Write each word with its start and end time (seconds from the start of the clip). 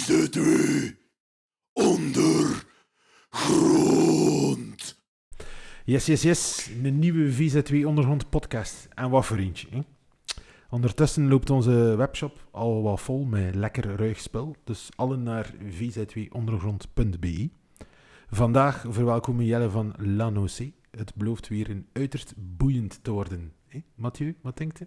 VZ2 0.00 0.40
ondergrond. 1.72 2.64
Yes, 5.84 6.06
yes, 6.06 6.22
yes. 6.22 6.70
Een 6.82 6.98
nieuwe 6.98 7.32
VZ2 7.32 7.84
Ondergrond 7.84 8.30
podcast. 8.30 8.88
En 8.94 9.10
wat 9.10 9.26
voor 9.26 9.36
eentje. 9.36 9.66
Hè? 9.70 9.80
Ondertussen 10.70 11.28
loopt 11.28 11.50
onze 11.50 11.94
webshop 11.96 12.48
al 12.50 12.82
wat 12.82 13.00
vol 13.00 13.24
met 13.24 13.54
lekker 13.54 13.96
ruig 13.96 14.20
spul. 14.20 14.56
Dus 14.64 14.88
allen 14.96 15.22
naar 15.22 15.52
vz2ondergrond.be. 15.54 17.50
Vandaag 18.30 18.84
verwelkomen 18.88 19.44
Jelle 19.44 19.70
van 19.70 19.94
Lanoc. 19.96 20.58
Het 20.90 21.14
belooft 21.14 21.48
weer 21.48 21.70
een 21.70 21.86
uiterst 21.92 22.34
boeiend 22.36 22.98
te 23.02 23.10
worden. 23.10 23.52
Hè? 23.66 23.82
Mathieu, 23.94 24.36
wat 24.42 24.56
denkt 24.56 24.78
je? 24.78 24.86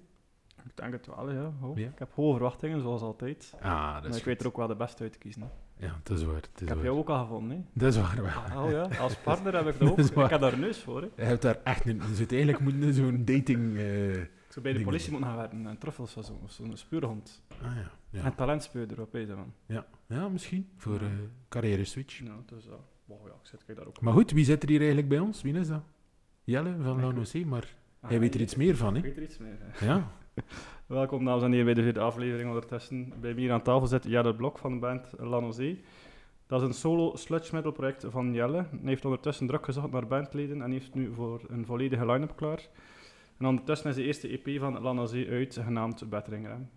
Ik 0.65 0.71
denk 0.77 0.93
het 0.93 1.07
wel, 1.07 1.31
ja. 1.31 1.53
Ho. 1.59 1.71
Ja. 1.75 1.87
Ik 1.89 1.99
heb 1.99 2.11
hoge 2.13 2.31
verwachtingen, 2.33 2.81
zoals 2.81 3.01
altijd. 3.01 3.53
Ah, 3.61 3.93
dat 3.93 4.01
Maar 4.01 4.11
is 4.11 4.17
ik 4.17 4.23
weet 4.25 4.41
er 4.41 4.47
ook 4.47 4.57
wel 4.57 4.67
de 4.67 4.75
beste 4.75 5.03
uit 5.03 5.11
te 5.11 5.17
kiezen. 5.17 5.41
Hè. 5.41 5.47
Ja, 5.85 5.99
dat 6.03 6.17
is 6.17 6.23
waar. 6.23 6.33
Dat 6.35 6.45
Ik 6.53 6.61
is 6.61 6.67
heb 6.67 6.75
waar. 6.77 6.85
jou 6.85 6.97
ook 6.97 7.09
al 7.09 7.19
gevonden. 7.21 7.57
Hè. 7.57 7.63
Dat 7.73 7.93
is 7.93 7.99
waar 8.01 8.21
wel. 8.21 8.63
Oh 8.65 8.71
ja, 8.71 8.97
als 8.99 9.15
partner 9.15 9.55
heb 9.55 9.67
ik 9.67 9.79
dat 9.79 9.89
ook. 9.89 9.95
Dat 9.97 10.05
is 10.05 10.13
waar. 10.13 10.25
ik 10.25 10.31
heb 10.31 10.39
daar 10.41 10.53
een 10.53 10.59
neus 10.59 10.79
voor. 10.79 11.01
Hè. 11.01 11.07
Je 11.15 11.21
hebt 11.23 11.41
daar 11.41 11.59
echt 11.63 11.85
een... 11.85 11.95
Je 12.09 12.15
zou 12.15 12.27
eigenlijk 12.29 12.59
moeten 12.59 12.93
zo'n 12.93 13.25
dating... 13.25 13.77
eh, 13.77 14.21
Ik 14.21 14.29
zou 14.59 14.65
bij 14.65 14.73
de 14.73 14.83
politie 14.83 15.11
moeten 15.11 15.29
gaan 15.29 15.37
werken. 15.37 15.67
En 15.67 15.77
truffels 15.77 16.17
of 16.17 16.25
zo, 16.25 16.39
of 16.43 16.51
zo'n 16.51 16.77
spuurhond. 16.77 17.41
Ah 17.61 17.75
ja. 17.75 17.91
Ja, 18.09 18.23
En 18.23 18.35
talentspeurder 18.35 19.01
op 19.01 19.11
deze 19.11 19.35
man. 19.35 19.53
ja. 19.65 19.85
ja 20.07 20.27
misschien. 20.29 20.69
Voor 20.77 20.93
Ja. 21.01 21.05
eh 21.07 21.11
carrière 21.49 21.83
switch. 21.85 22.21
Nou, 22.21 22.39
dus 22.45 22.65
uh, 22.67 22.73
wow, 23.05 23.27
ja, 23.27 23.33
ik 23.33 23.59
zit 23.65 23.75
daar 23.75 23.85
ook. 23.87 24.01
Maar 24.01 24.13
goed, 24.13 24.31
wie 24.31 24.45
zit 24.45 24.63
er 24.63 24.69
hier 24.69 24.77
eigenlijk 24.79 25.09
bij 25.09 25.19
ons? 25.19 25.41
Wie 25.41 25.53
is 25.53 25.67
dat? 25.67 25.83
Jelle 26.43 26.75
van 26.81 26.97
Ik- 26.97 27.03
Lanoc, 27.03 27.33
maar 27.45 27.75
Ah, 27.99 28.09
hij 28.09 28.19
weet 28.19 28.33
er 28.33 28.39
ik- 28.39 28.45
iets 28.45 28.55
meer 28.55 28.75
van, 28.75 28.95
Ik 28.95 29.01
hè? 29.03 29.07
weet 29.09 29.17
er 29.17 29.23
iets 29.23 29.37
meer. 29.37 29.57
hè. 29.59 29.85
Ja. 29.85 30.07
Welkom 30.85 31.25
dames 31.25 31.43
en 31.43 31.51
heren 31.51 31.65
bij 31.65 31.73
de 31.73 31.81
vierde 31.81 31.99
aflevering 31.99 32.49
ondertussen. 32.49 33.13
Bij 33.21 33.33
mij 33.33 33.41
hier 33.41 33.51
aan 33.51 33.61
tafel 33.61 33.87
zit 33.87 34.03
Jelle 34.03 34.35
Blok 34.35 34.57
van 34.57 34.73
de 34.73 34.79
band 34.79 35.13
Lanozee. 35.17 35.81
Dat 36.47 36.61
is 36.61 36.67
een 36.67 36.73
solo 36.73 37.15
sludge 37.15 37.55
metal 37.55 37.71
project 37.71 38.05
van 38.09 38.33
Jelle. 38.33 38.57
Hij 38.57 38.79
heeft 38.83 39.05
ondertussen 39.05 39.47
druk 39.47 39.65
gezocht 39.65 39.91
naar 39.91 40.07
bandleden 40.07 40.61
en 40.61 40.71
heeft 40.71 40.93
nu 40.93 41.13
voor 41.13 41.41
een 41.47 41.65
volledige 41.65 42.05
line-up 42.05 42.35
klaar. 42.35 42.67
En 43.37 43.45
ondertussen 43.45 43.89
is 43.89 43.95
de 43.95 44.03
eerste 44.03 44.27
EP 44.27 44.59
van 44.59 44.81
Lanozee 44.81 45.29
uit, 45.29 45.59
genaamd 45.63 46.09
Bettering 46.09 46.47
Rem. 46.47 46.69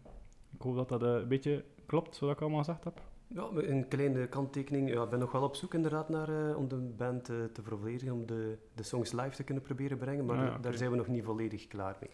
Ik 0.55 0.63
hoop 0.63 0.75
dat 0.77 0.89
dat 0.89 1.03
eh, 1.03 1.15
een 1.15 1.29
beetje 1.29 1.65
klopt, 1.87 2.19
wat 2.19 2.31
ik 2.31 2.41
allemaal 2.41 2.59
gezegd 2.59 2.85
heb. 2.85 3.01
Ja, 3.27 3.49
een 3.55 3.89
kleine 3.89 4.27
kanttekening. 4.27 4.89
Ja, 4.93 5.03
ik 5.03 5.11
ben 5.11 5.19
nog 5.19 5.33
wel 5.33 5.43
op 5.43 5.57
zoek 5.57 5.75
inderdaad 5.75 6.09
naar, 6.09 6.49
eh, 6.49 6.57
om 6.57 6.69
de 6.69 6.77
band 6.77 7.29
eh, 7.29 7.37
te 7.53 7.63
vervolledigen, 7.63 8.15
om 8.15 8.27
de, 8.27 8.59
de 8.75 8.83
songs 8.83 9.13
live 9.13 9.37
te 9.37 9.45
kunnen 9.45 9.63
proberen 9.65 9.99
brengen, 9.99 10.25
maar 10.25 10.39
Ah, 10.39 10.45
ja, 10.45 10.59
daar 10.59 10.75
zijn 10.75 10.91
we 10.91 10.97
nog 10.97 11.07
niet 11.07 11.25
volledig 11.25 11.67
klaar 11.67 11.97
mee. 12.01 12.11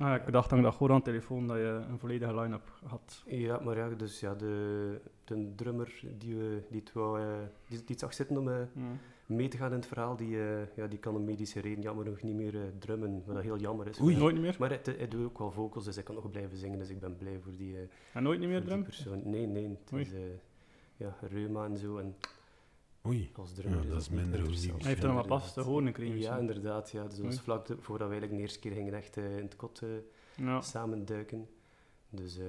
Ah, 0.00 0.14
ik 0.26 0.32
dacht 0.32 0.50
dan 0.50 0.62
dat 0.62 0.72
gewoon 0.72 0.90
aan 0.92 0.98
de 0.98 1.04
telefoon 1.04 1.46
dat 1.46 1.56
je 1.56 1.82
een 1.90 1.98
volledige 1.98 2.40
line-up 2.40 2.72
had. 2.84 3.22
Ja, 3.26 3.60
maar 3.60 3.76
ja, 3.76 3.88
dus 3.88 4.20
ja, 4.20 4.34
de, 4.34 5.00
de 5.24 5.52
drummer 5.54 6.00
die, 6.18 6.34
we, 6.34 6.62
die, 6.70 6.80
het 6.80 6.92
wou, 6.92 7.20
eh, 7.20 7.26
die, 7.68 7.78
die 7.78 7.86
het 7.86 7.98
zag 7.98 8.14
zitten 8.14 8.36
om 8.36 8.48
eh, 8.48 8.56
mee 9.26 9.48
te 9.48 9.56
gaan 9.56 9.70
in 9.70 9.76
het 9.76 9.86
verhaal, 9.86 10.16
die, 10.16 10.40
eh, 10.40 10.76
ja, 10.76 10.86
die 10.86 10.98
kan 10.98 11.14
om 11.16 11.24
medische 11.24 11.60
reden 11.60 11.82
jammer 11.82 12.04
nog 12.04 12.22
niet 12.22 12.34
meer 12.34 12.54
drummen, 12.78 13.22
wat 13.26 13.34
dat 13.34 13.44
heel 13.44 13.58
jammer 13.58 13.86
is. 13.86 14.00
Oei. 14.00 14.16
Nooit 14.16 14.40
meer? 14.40 14.56
Maar 14.58 14.68
hij, 14.68 14.80
hij 14.96 15.08
doet 15.08 15.24
ook 15.24 15.38
wel 15.38 15.50
vocals, 15.52 15.84
dus 15.84 15.94
hij 15.94 16.04
kan 16.04 16.14
nog 16.14 16.30
blijven 16.30 16.56
zingen, 16.58 16.78
dus 16.78 16.90
ik 16.90 17.00
ben 17.00 17.16
blij 17.16 17.38
voor 17.42 17.52
die, 17.56 17.76
En 18.12 18.22
nooit 18.22 18.40
niet 18.40 18.48
meer 18.48 18.62
voor 18.62 18.66
die 18.66 18.82
drum? 18.82 18.84
persoon. 18.84 19.20
Nee, 19.30 19.46
nee, 19.46 19.68
het 19.68 19.92
Oei. 19.92 20.02
is 20.02 20.10
ja, 20.96 21.16
reuma 21.20 21.64
en 21.64 21.76
zo, 21.76 21.98
en 21.98 22.14
Oei. 23.06 23.30
als 23.36 23.52
drummer 23.54 23.82
Ja, 23.84 23.88
dat 23.90 24.00
is 24.00 24.08
minder 24.08 24.40
nieuws. 24.42 24.64
Hij 24.66 24.74
heeft 24.82 25.02
er 25.02 25.08
nog 25.08 25.16
wat 25.18 25.26
pas 25.26 25.52
te 25.52 25.60
horen 25.60 25.86
gekregen. 25.86 26.18
Ja, 26.18 26.36
inderdaad. 26.38 26.90
Ja. 26.90 27.04
Dus 27.04 27.16
dat 27.16 27.24
was 27.26 27.40
vlak 27.40 27.66
de- 27.66 27.76
voordat 27.80 28.08
we 28.08 28.12
eigenlijk 28.12 28.32
de 28.32 28.38
eerste 28.40 28.58
keer 28.58 28.72
gingen 28.72 28.94
echt 28.94 29.16
eh, 29.16 29.36
in 29.36 29.42
het 29.44 29.56
kot 29.56 29.82
eh, 29.82 29.88
Ja. 30.36 30.60
samen 30.60 31.04
duiken. 31.04 31.48
Dus 32.10 32.38
eh, 32.38 32.44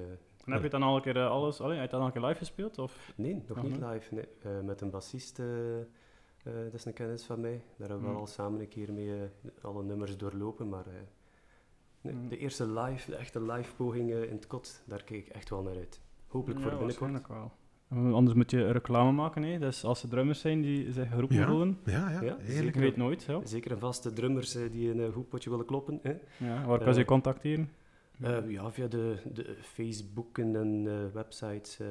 En 0.45 0.52
heb 0.52 0.61
je 0.63 0.69
dan 0.69 0.83
al 0.83 0.95
een 0.95 1.02
keer 1.02 1.19
alles, 1.27 1.61
allee, 1.61 1.75
heb 1.77 1.85
je 1.85 1.91
dan 1.91 1.99
al 1.99 2.05
een 2.05 2.11
keer 2.13 2.22
live 2.22 2.38
gespeeld? 2.38 2.77
Of? 2.79 3.13
nee, 3.16 3.44
nog 3.47 3.57
Ah, 3.57 3.63
niet 3.63 3.77
live. 3.77 4.13
Nee. 4.16 4.27
Eh, 4.41 4.59
met 4.61 4.81
een 4.81 4.89
bassist, 4.89 5.35
dat 6.44 6.73
is 6.73 6.85
een 6.85 6.94
kennis 6.94 7.23
van 7.23 7.39
mij. 7.41 7.51
Daar 7.78 7.88
hebben 7.89 7.97
we 7.97 8.03
Hmm. 8.03 8.12
wel 8.12 8.22
al 8.22 8.28
samen 8.28 8.59
een 8.59 8.68
keer 8.68 8.94
mee 8.94 9.29
alle 9.62 9.83
nummers 9.83 10.18
doorlopen. 10.18 10.69
Maar 10.69 10.85
eh, 10.88 10.94
nee, 12.01 12.13
Hmm. 12.13 12.29
de 12.29 12.38
eerste 12.38 12.68
live, 12.68 13.12
de 13.12 13.16
echte 13.18 13.41
live 13.41 13.75
poging 13.75 14.12
in 14.13 14.31
het 14.35 14.47
kot, 14.47 14.81
daar 14.85 15.03
kijk 15.03 15.28
ik 15.28 15.33
echt 15.33 15.50
wel 15.50 15.62
naar 15.62 15.75
uit. 15.75 16.01
Hopelijk 16.28 16.59
Ja, 16.59 16.66
voor 16.69 16.78
binnenkort. 16.78 17.00
waarschijnlijk 17.12 17.28
wel. 17.28 17.59
Eh, 17.91 18.13
Anders 18.13 18.35
moet 18.38 18.52
je 18.52 18.72
reclame 18.72 19.12
maken, 19.12 19.44
hè. 19.44 19.59
dus 19.59 19.84
als 19.84 20.03
er 20.03 20.09
drummers 20.09 20.40
zijn 20.40 20.62
die 20.62 20.91
zich 20.91 21.09
geroepen 21.09 21.35
Ja. 21.38 21.47
voelen. 21.47 21.78
Ja, 21.85 22.09
ja. 22.09 22.22
Ja, 22.22 22.72
weet 22.72 22.96
nooit, 22.97 23.24
ja. 23.24 23.46
Zeker 23.46 23.72
en 23.72 23.79
vast 23.79 24.03
de 24.03 24.13
drummers 24.13 24.56
eh, 24.56 24.72
die 24.72 24.90
een 24.91 25.00
eh, 25.00 25.13
goed 25.13 25.29
potje 25.29 25.50
willen 25.50 25.66
kloppen. 25.66 26.00
Hè. 26.01 26.13
ja 26.38 26.66
waar 26.66 26.80
kan 26.84 26.94
ze 26.94 27.00
je 27.00 27.06
contacteren? 27.06 27.69
Eh, 28.22 28.50
ja, 28.50 28.72
via 28.72 28.88
de, 28.88 29.16
de 29.34 29.56
Facebooken 29.62 30.56
en 30.56 30.84
websites 31.13 31.80
eh, 31.80 31.88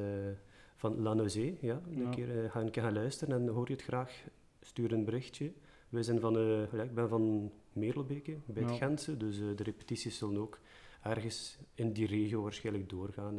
van 0.76 1.00
La 1.02 1.14
Nausée. 1.14 1.58
Ja, 1.60 1.80
een 1.90 2.02
Ja. 2.02 2.10
keer 2.10 2.50
ga 2.50 2.60
een 2.60 2.70
keer 2.70 2.82
gaan 2.82 2.92
luisteren 2.92 3.34
en 3.40 3.48
hoor 3.48 3.66
je 3.66 3.72
het 3.72 3.82
graag, 3.82 4.24
stuur 4.60 4.92
een 4.92 5.04
berichtje. 5.04 5.52
Wij 5.88 6.02
zijn 6.02 6.20
van, 6.20 6.36
eh, 6.36 6.72
ja, 6.72 6.82
ik 6.82 6.94
ben 6.94 7.08
van 7.08 7.50
Merelbeke, 7.72 8.36
bij 8.46 8.62
het 8.62 8.72
Ja. 8.72 8.76
Gentse, 8.78 9.16
dus 9.16 9.38
de 9.38 9.62
repetities 9.62 10.18
zullen 10.18 10.40
ook 10.40 10.58
ergens 11.02 11.58
in 11.74 11.92
die 11.92 12.06
regio 12.06 12.42
waarschijnlijk 12.42 12.88
doorgaan. 12.88 13.38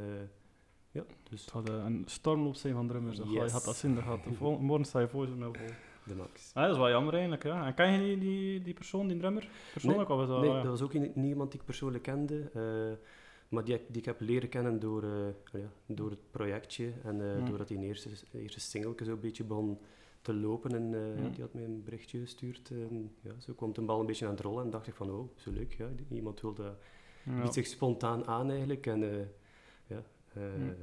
Ja, 0.91 1.03
dus 1.29 1.41
Het 1.41 1.50
had 1.50 1.69
eh, 1.69 1.75
een 1.85 2.03
stormloop 2.06 2.56
zijn 2.56 2.74
van 2.74 2.88
drummers. 2.88 3.18
dat 3.18 3.28
Je 3.28 3.34
Yes. 3.40 3.52
had 3.52 3.63
dat 3.63 3.75
zin, 3.75 3.96
dat 3.96 4.03
gaat 4.03 4.19
vol- 4.34 4.59
morgen 4.69 4.85
sta 4.85 5.00
je 5.00 5.07
voor 5.07 5.28
ze 5.28 5.35
met 5.35 5.57
vol. 5.57 5.68
de 6.03 6.16
max. 6.16 6.52
Ah, 6.53 6.63
dat 6.63 6.72
is 6.72 6.78
wel 6.78 6.90
jammer 6.90 7.13
eigenlijk, 7.13 7.44
ja. 7.44 7.66
En 7.66 7.74
ken 7.74 7.91
je 7.91 8.00
die, 8.07 8.18
die, 8.18 8.62
die 8.62 8.74
persoon, 8.74 9.07
die 9.07 9.18
drummer? 9.18 9.50
Persoonlijk? 9.72 10.09
of 10.09 10.22
is 10.22 10.28
dat, 10.28 10.41
Nee, 10.41 10.50
ja. 10.50 10.56
dat 10.62 10.66
was 10.72 10.81
ook 10.81 10.94
i- 10.94 11.12
niemand 11.16 11.52
die 11.52 11.59
ik 11.59 11.66
persoonlijk 11.66 12.03
kende, 12.03 12.50
eh, 12.53 12.97
maar 13.50 13.63
die, 13.63 13.74
ik- 13.75 13.85
die 13.88 13.97
ik 13.97 14.06
heb 14.06 14.19
leren 14.22 14.50
kennen 14.50 14.79
door, 14.79 15.03
eh, 15.03 15.59
ja, 15.62 15.68
door 15.85 16.09
het 16.09 16.31
projectje 16.31 16.91
en 17.03 17.35
Hmm. 17.35 17.46
doordat 17.46 17.68
die 17.68 17.79
eerste, 17.79 18.09
eerste 18.34 18.59
singeltje 18.59 19.06
zo'n 19.06 19.19
beetje 19.19 19.44
begon 19.44 19.79
te 20.22 20.34
lopen 20.34 20.72
en 20.75 21.16
Hmm. 21.18 21.31
die 21.31 21.41
had 21.41 21.53
mij 21.53 21.63
een 21.63 21.84
berichtje 21.84 22.19
gestuurd. 22.19 22.69
En, 22.72 23.16
ja, 23.22 23.31
zo 23.40 23.53
kwam 23.53 23.73
de 23.73 23.81
bal 23.81 24.00
een 24.00 24.06
beetje 24.06 24.25
aan 24.25 24.31
het 24.31 24.41
rollen 24.41 24.63
en 24.63 24.69
dacht 24.69 24.88
ik 24.88 24.96
van, 24.96 25.09
oh, 25.12 25.29
zo 25.35 25.52
leuk, 25.52 25.73
ja, 25.73 25.90
iemand 26.09 26.41
wilde, 26.41 26.75
Ja. 27.25 27.52
zich 27.52 27.66
spontaan 27.68 28.28
aan 28.28 28.50
eigenlijk 28.50 28.88
en 28.88 29.00
ja... 29.88 30.03
eh, 30.36 30.42
Hmm. 30.56 30.75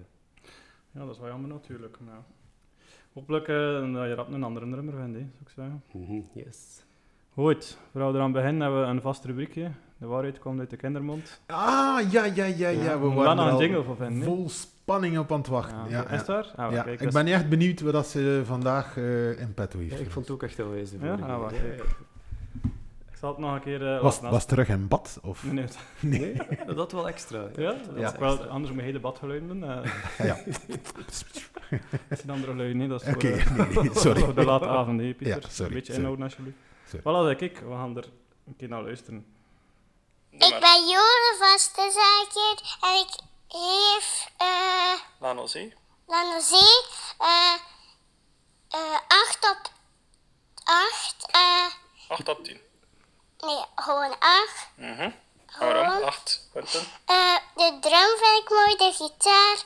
ja, 0.91 1.01
dat 1.05 1.15
is 1.15 1.19
wel 1.21 1.29
jammer 1.29 1.49
natuurlijk. 1.51 1.97
Maar 2.05 2.15
ja. 2.15 2.25
Hopelijk 3.13 3.49
eh, 3.49 3.93
dat 3.95 4.07
je 4.09 4.15
rap 4.15 4.33
een 4.33 4.43
andere 4.43 4.71
drummer 4.71 4.95
vindt, 4.95 5.17
hè, 5.17 5.21
zou 5.21 5.41
ik 5.45 5.49
zeggen. 5.55 5.83
mhm, 5.93 6.21
yes. 6.45 6.85
Goed, 7.35 7.79
voordat 7.93 8.11
we 8.13 8.17
eraan 8.19 8.33
beginnen 8.33 8.63
hebben 8.63 8.81
we 8.81 8.87
een 8.87 9.01
vast 9.01 9.25
rubriekje. 9.25 9.71
De 9.99 10.07
waarheid 10.07 10.39
komt 10.39 10.59
uit 10.61 10.71
de 10.71 10.77
kindermond. 10.77 11.41
Ah, 11.47 12.11
ja, 12.11 12.25
ja, 12.25 12.45
ja, 12.45 12.69
ja. 12.69 13.01
We 13.01 13.07
waren 13.09 13.37
daar 13.37 13.47
er 13.47 13.53
een 13.53 13.59
jingle 13.59 13.83
voor 13.83 13.97
vinden, 13.97 14.19
hè? 14.19 14.25
vol 14.25 14.49
spanning 14.49 15.19
op 15.19 15.33
aan 15.33 15.39
het 15.39 15.47
wachten. 15.47 15.79
Ja, 15.89 16.01
ja. 16.03 16.09
Is 16.09 16.25
daar? 16.25 16.53
Ah, 16.57 16.73
Ja, 16.73 16.83
kijk, 16.83 17.01
ik 17.01 17.11
ben 17.13 17.27
echt 17.27 17.49
benieuwd 17.49 17.81
wat 17.81 17.93
dat 17.93 18.07
ze 18.07 18.43
vandaag 18.45 18.97
eh, 18.97 19.41
in 19.41 19.55
petto 19.55 19.79
heeft. 19.79 19.93
Ja, 19.93 19.99
ik 20.05 20.11
vond 20.11 20.27
het 20.27 20.35
ook 20.35 20.43
echt 20.43 20.57
wel 20.57 20.71
wijs. 20.71 20.91
de 20.91 20.99
Ja? 21.01 21.13
Ah, 21.15 21.39
wacht, 21.41 21.55
zal 23.19 23.29
het 23.31 23.39
nog 23.39 23.55
een 23.55 23.61
keer... 23.61 23.95
eh, 23.95 24.03
was, 24.03 24.21
was 24.21 24.45
terug 24.45 24.69
in 24.69 24.89
bad? 24.89 25.19
Of? 25.23 25.43
Nee, 25.45 25.53
nee. 26.01 26.19
Nee, 26.49 26.65
dat 26.67 26.77
had 26.77 26.93
wel 26.93 27.09
extra. 27.09 27.49
Ja? 27.57 27.73
dat 27.73 27.81
Ja. 27.97 28.03
was 28.03 28.13
Ik 28.13 28.19
wel, 28.19 28.45
anders 28.47 28.73
moet 28.75 28.85
je 28.91 28.93
de 28.93 29.01
badgeluiden 29.01 29.63
eh. 29.63 29.93
Ja, 30.19 30.25
ja. 30.25 30.39
Dat 32.09 32.19
zijn 32.19 32.31
andere 32.31 32.55
luiden, 32.55 32.77
nee. 32.77 32.89
Dat 32.89 33.03
is 33.03 33.09
voor, 33.13 33.23
eh, 33.23 33.51
nee, 33.57 33.67
nee, 33.83 33.91
sorry. 33.95 34.21
voor 34.21 34.35
de 34.35 34.45
late 34.45 34.67
avond, 34.67 35.01
hè, 35.01 35.15
Pieter. 35.15 35.27
Ja, 35.43 35.49
sorry, 35.49 35.65
Een 35.71 35.79
beetje 35.79 35.93
sorry. 35.93 35.99
inhouden, 35.99 36.25
alsjeblieft. 36.25 36.57
Sorry. 36.89 37.35
Voilà, 37.35 37.39
kijk, 37.39 37.59
we 37.59 37.71
gaan 37.73 37.97
er 37.97 38.09
een 38.47 38.57
keer 38.57 38.69
naar 38.69 38.83
luisteren. 38.83 39.27
Ik 40.31 40.39
ben 40.61 40.81
Jole 40.89 41.37
Vastenzaker 41.39 42.77
en 42.81 42.97
ik 43.01 43.21
geef 43.49 44.31
eh 44.37 45.01
Lano 45.21 45.47
Zee. 45.47 45.75
Lanozee 46.07 46.83
eh 47.19 47.55
eh 48.69 48.99
8 49.29 49.51
op 49.51 49.71
8. 50.65 51.29
eh 51.33 52.09
8 52.09 52.29
op 52.29 52.45
10. 52.45 52.59
Nee, 53.39 53.65
gewoon 53.77 54.19
8. 54.19 54.69
Mhm. 54.75 55.11
Gewoon. 55.47 55.73
Waarom? 55.75 56.03
8 56.03 56.49
punten. 56.53 56.81
Eh, 57.05 57.37
de 57.55 57.79
drum 57.81 58.17
vind 58.19 58.43
ik 58.43 58.49
mooi, 58.51 58.77
de 58.77 58.93
gitaar 58.93 59.57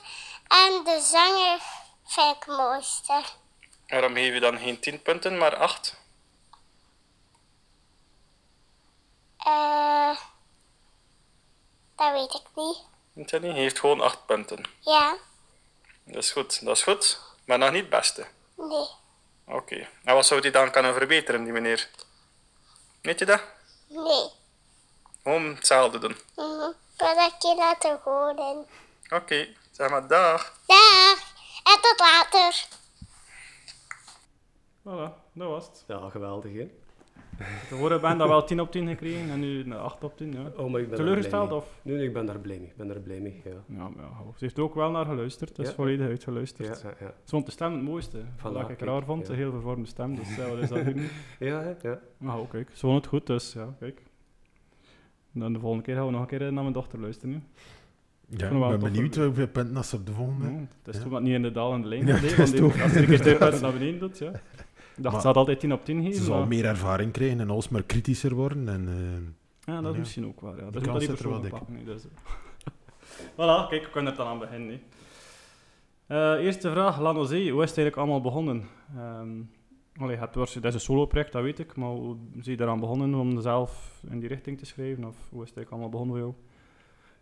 en 0.48 0.84
de 0.84 1.00
zanger 1.00 1.60
vind 2.06 2.36
ik 2.36 2.42
het 2.46 2.56
mooiste. 2.56 3.22
Waarom 3.88 4.14
geef 4.14 4.34
je 4.34 4.40
dan 4.40 4.58
geen 4.58 4.80
10 4.80 5.02
punten, 5.02 5.38
maar 5.38 5.56
8? 5.56 5.96
Eh, 9.38 10.16
dat 11.96 12.12
weet 12.12 12.34
ik 12.34 12.46
niet. 12.54 13.30
Je 13.42 13.52
heeft 13.52 13.78
gewoon 13.78 14.00
8 14.00 14.26
punten. 14.26 14.64
Ja, 14.80 15.16
Dat 16.04 16.22
is 16.22 16.30
goed, 16.30 16.64
dat 16.64 16.76
is 16.76 16.82
goed. 16.82 17.20
Maar 17.44 17.58
nog 17.58 17.70
niet 17.70 17.80
het 17.80 17.90
beste. 17.90 18.26
nee, 18.56 18.88
Oké. 19.46 19.88
En 20.04 20.14
wat 20.14 20.26
zou 20.26 20.40
die 20.40 20.50
dan 20.50 20.70
kunnen 20.70 20.94
verbeteren, 20.94 21.44
die 21.44 21.52
meneer? 21.52 21.88
Weet 23.02 23.19
je 23.19 23.24
dat? 23.24 23.40
Nee. 23.92 24.30
Gewoon 25.22 25.54
hetzelfde 25.54 25.98
doen. 25.98 26.16
Mhm. 26.36 26.70
Wat 26.96 27.32
ik 27.32 27.42
je 27.42 27.54
laten 27.56 28.00
horen. 28.04 28.66
Oké, 29.10 29.48
zeg 29.70 29.90
maar 29.90 30.06
dag. 30.06 30.58
Dag 30.66 31.18
en 31.62 31.80
tot 31.80 31.98
later. 31.98 32.66
Voilà, 34.82 35.32
dat 35.32 35.48
was 35.48 35.66
het. 35.66 35.84
Ja, 35.86 36.08
geweldig 36.10 36.52
hè. 36.52 36.81
De 37.38 37.75
vorige 37.76 38.00
band 38.00 38.19
had 38.20 38.29
wel 38.29 38.44
10 38.44 38.61
op 38.61 38.70
10 38.70 38.88
gekregen 38.88 39.31
en 39.31 39.40
nu 39.40 39.61
een 39.61 39.73
8 39.73 40.05
op 40.05 40.17
10. 40.17 40.32
Ja. 40.32 40.38
Oh, 40.56 40.70
maar 40.70 40.81
ik 40.81 40.88
ben 40.88 40.96
Teleurgesteld 40.99 41.50
daar 41.50 41.58
blij 41.58 41.58
of? 41.58 41.81
mee. 41.82 41.93
Nee, 41.94 41.96
nee, 41.96 42.06
ik 42.06 42.12
ben 42.12 42.26
daar 42.26 42.38
blij 42.38 42.58
mee. 42.58 42.67
Ik 42.69 42.76
ben 42.76 42.87
daar 42.88 43.00
blij 43.00 43.20
mee, 43.20 43.43
ja. 43.44 43.50
Ja, 43.76 43.88
maar 43.88 44.05
ja, 44.05 44.11
ze 44.37 44.44
heeft 44.44 44.58
ook 44.58 44.75
wel 44.75 44.90
naar 44.90 45.05
geluisterd. 45.06 45.49
Het 45.49 45.58
is 45.58 45.69
Ja. 45.69 45.75
volledig 45.75 46.06
uitgeluisterd. 46.06 46.81
Ja, 46.82 46.88
ja, 46.88 46.94
ja. 47.06 47.14
Ze 47.23 47.31
vond 47.31 47.46
de 47.46 47.52
stem 47.52 47.73
het 47.73 47.82
mooiste. 47.82 48.19
Wat 48.43 48.61
ik 48.61 48.67
kijk, 48.67 48.81
raar 48.81 49.05
vond, 49.05 49.26
ja. 49.26 49.32
een 49.32 49.38
heel 49.38 49.50
vervormde 49.50 49.87
stem. 49.88 50.14
Dus 50.17 50.37
ja, 50.37 50.49
wat 50.49 50.58
is 50.58 50.69
dat 50.69 50.84
nu? 50.84 51.08
Ja, 51.49 51.76
ja. 51.82 51.99
Maar 52.19 52.38
oh, 52.38 52.50
kijk, 52.50 52.69
ze 52.73 52.79
vond 52.79 52.96
het 52.96 53.06
goed, 53.06 53.26
dus 53.26 53.52
ja, 53.52 53.75
kijk. 53.79 54.02
En 55.34 55.40
dan 55.40 55.52
de 55.52 55.58
volgende 55.58 55.84
keer 55.84 55.94
gaan 55.94 56.05
we 56.06 56.11
nog 56.12 56.20
een 56.20 56.26
keer 56.26 56.40
naar 56.40 56.52
mijn 56.52 56.73
dochter 56.73 57.00
luisteren. 57.00 57.46
Ja, 58.29 58.49
ik 58.50 58.58
ben 58.69 58.79
benieuwd 58.81 59.17
hoeveel 59.17 59.49
punten 59.49 59.76
als 59.76 59.88
ze 59.88 59.96
op 59.96 60.06
de 60.06 60.12
volgende... 60.12 60.44
Ja, 60.50 60.58
het 60.58 60.88
is 60.88 60.94
Ja. 60.96 61.02
toen 61.02 61.11
wat 61.11 61.23
niet 61.23 61.34
in 61.34 61.43
de 61.43 61.50
dal 61.52 61.73
en 61.73 61.82
de 61.82 61.88
lijn 61.88 62.06
Ja, 62.06 62.20
want 62.37 62.56
toch- 62.56 62.82
Als 62.82 62.93
je 62.93 62.99
een 62.99 63.06
keer 63.06 63.19
stuippunten 63.19 63.62
naar 63.62 63.73
beneden 63.73 64.00
doet, 64.00 64.19
ja. 64.19 64.31
Ik 64.96 65.02
dacht, 65.02 65.12
Maar- 65.12 65.20
ze 65.20 65.26
had 65.26 65.36
altijd 65.36 65.60
10 65.60 65.72
op 65.72 65.84
10 65.84 66.02
geven. 66.02 66.14
Ze 66.18 66.24
zal 66.24 66.38
maar- 66.38 66.48
meer 66.48 66.64
ervaring 66.64 67.12
krijgen 67.12 67.40
en 67.40 67.50
alsmaar 67.50 67.82
kritischer 67.82 68.34
worden. 68.34 68.68
En, 68.68 68.88
eh, 68.88 69.30
Ja, 69.74 69.74
dat 69.80 69.84
is 69.90 69.92
Ja. 69.92 69.98
misschien 69.98 70.26
ook 70.26 70.40
wel. 70.40 70.56
Ja. 70.56 70.66
Is 70.72 70.82
kans 70.82 71.04
zit 71.04 71.18
er 71.18 71.28
wel 71.28 71.40
dik. 71.40 71.52
dus. 71.84 72.02
voilà, 73.36 73.68
kijk, 73.68 73.82
we 73.84 73.88
kunnen 73.92 74.12
er 74.12 74.18
dan 74.18 74.26
aan 74.26 74.38
beginnen. 74.38 74.80
hè. 76.06 76.34
Eh, 76.36 76.44
eerste 76.44 76.70
vraag, 76.70 77.00
Lano 77.00 77.24
Zee, 77.24 77.50
hoe 77.52 77.62
is 77.62 77.68
het 77.68 77.78
eigenlijk 77.78 77.96
allemaal 77.96 78.20
begonnen? 78.20 78.64
Ehm 78.96 79.30
allee, 79.96 80.14
je 80.14 80.20
hebt 80.20 80.34
waarschijnlijk- 80.34 80.72
dat 80.74 80.82
is 80.82 80.88
een 80.88 80.94
solo-project, 80.94 81.32
dat 81.32 81.42
weet 81.42 81.58
ik, 81.58 81.76
maar 81.76 81.88
hoe 81.90 82.16
zie 82.40 82.56
je 82.56 82.62
eraan 82.62 82.80
begonnen 82.80 83.14
om 83.14 83.40
zelf 83.40 84.02
in 84.10 84.18
die 84.18 84.28
richting 84.28 84.58
te 84.58 84.66
schrijven? 84.66 85.04
Of 85.04 85.16
hoe 85.30 85.42
is 85.42 85.48
het 85.48 85.56
eigenlijk 85.56 85.70
allemaal 85.70 85.88
begonnen 85.88 86.16
voor 86.16 86.24
jou? 86.26 86.34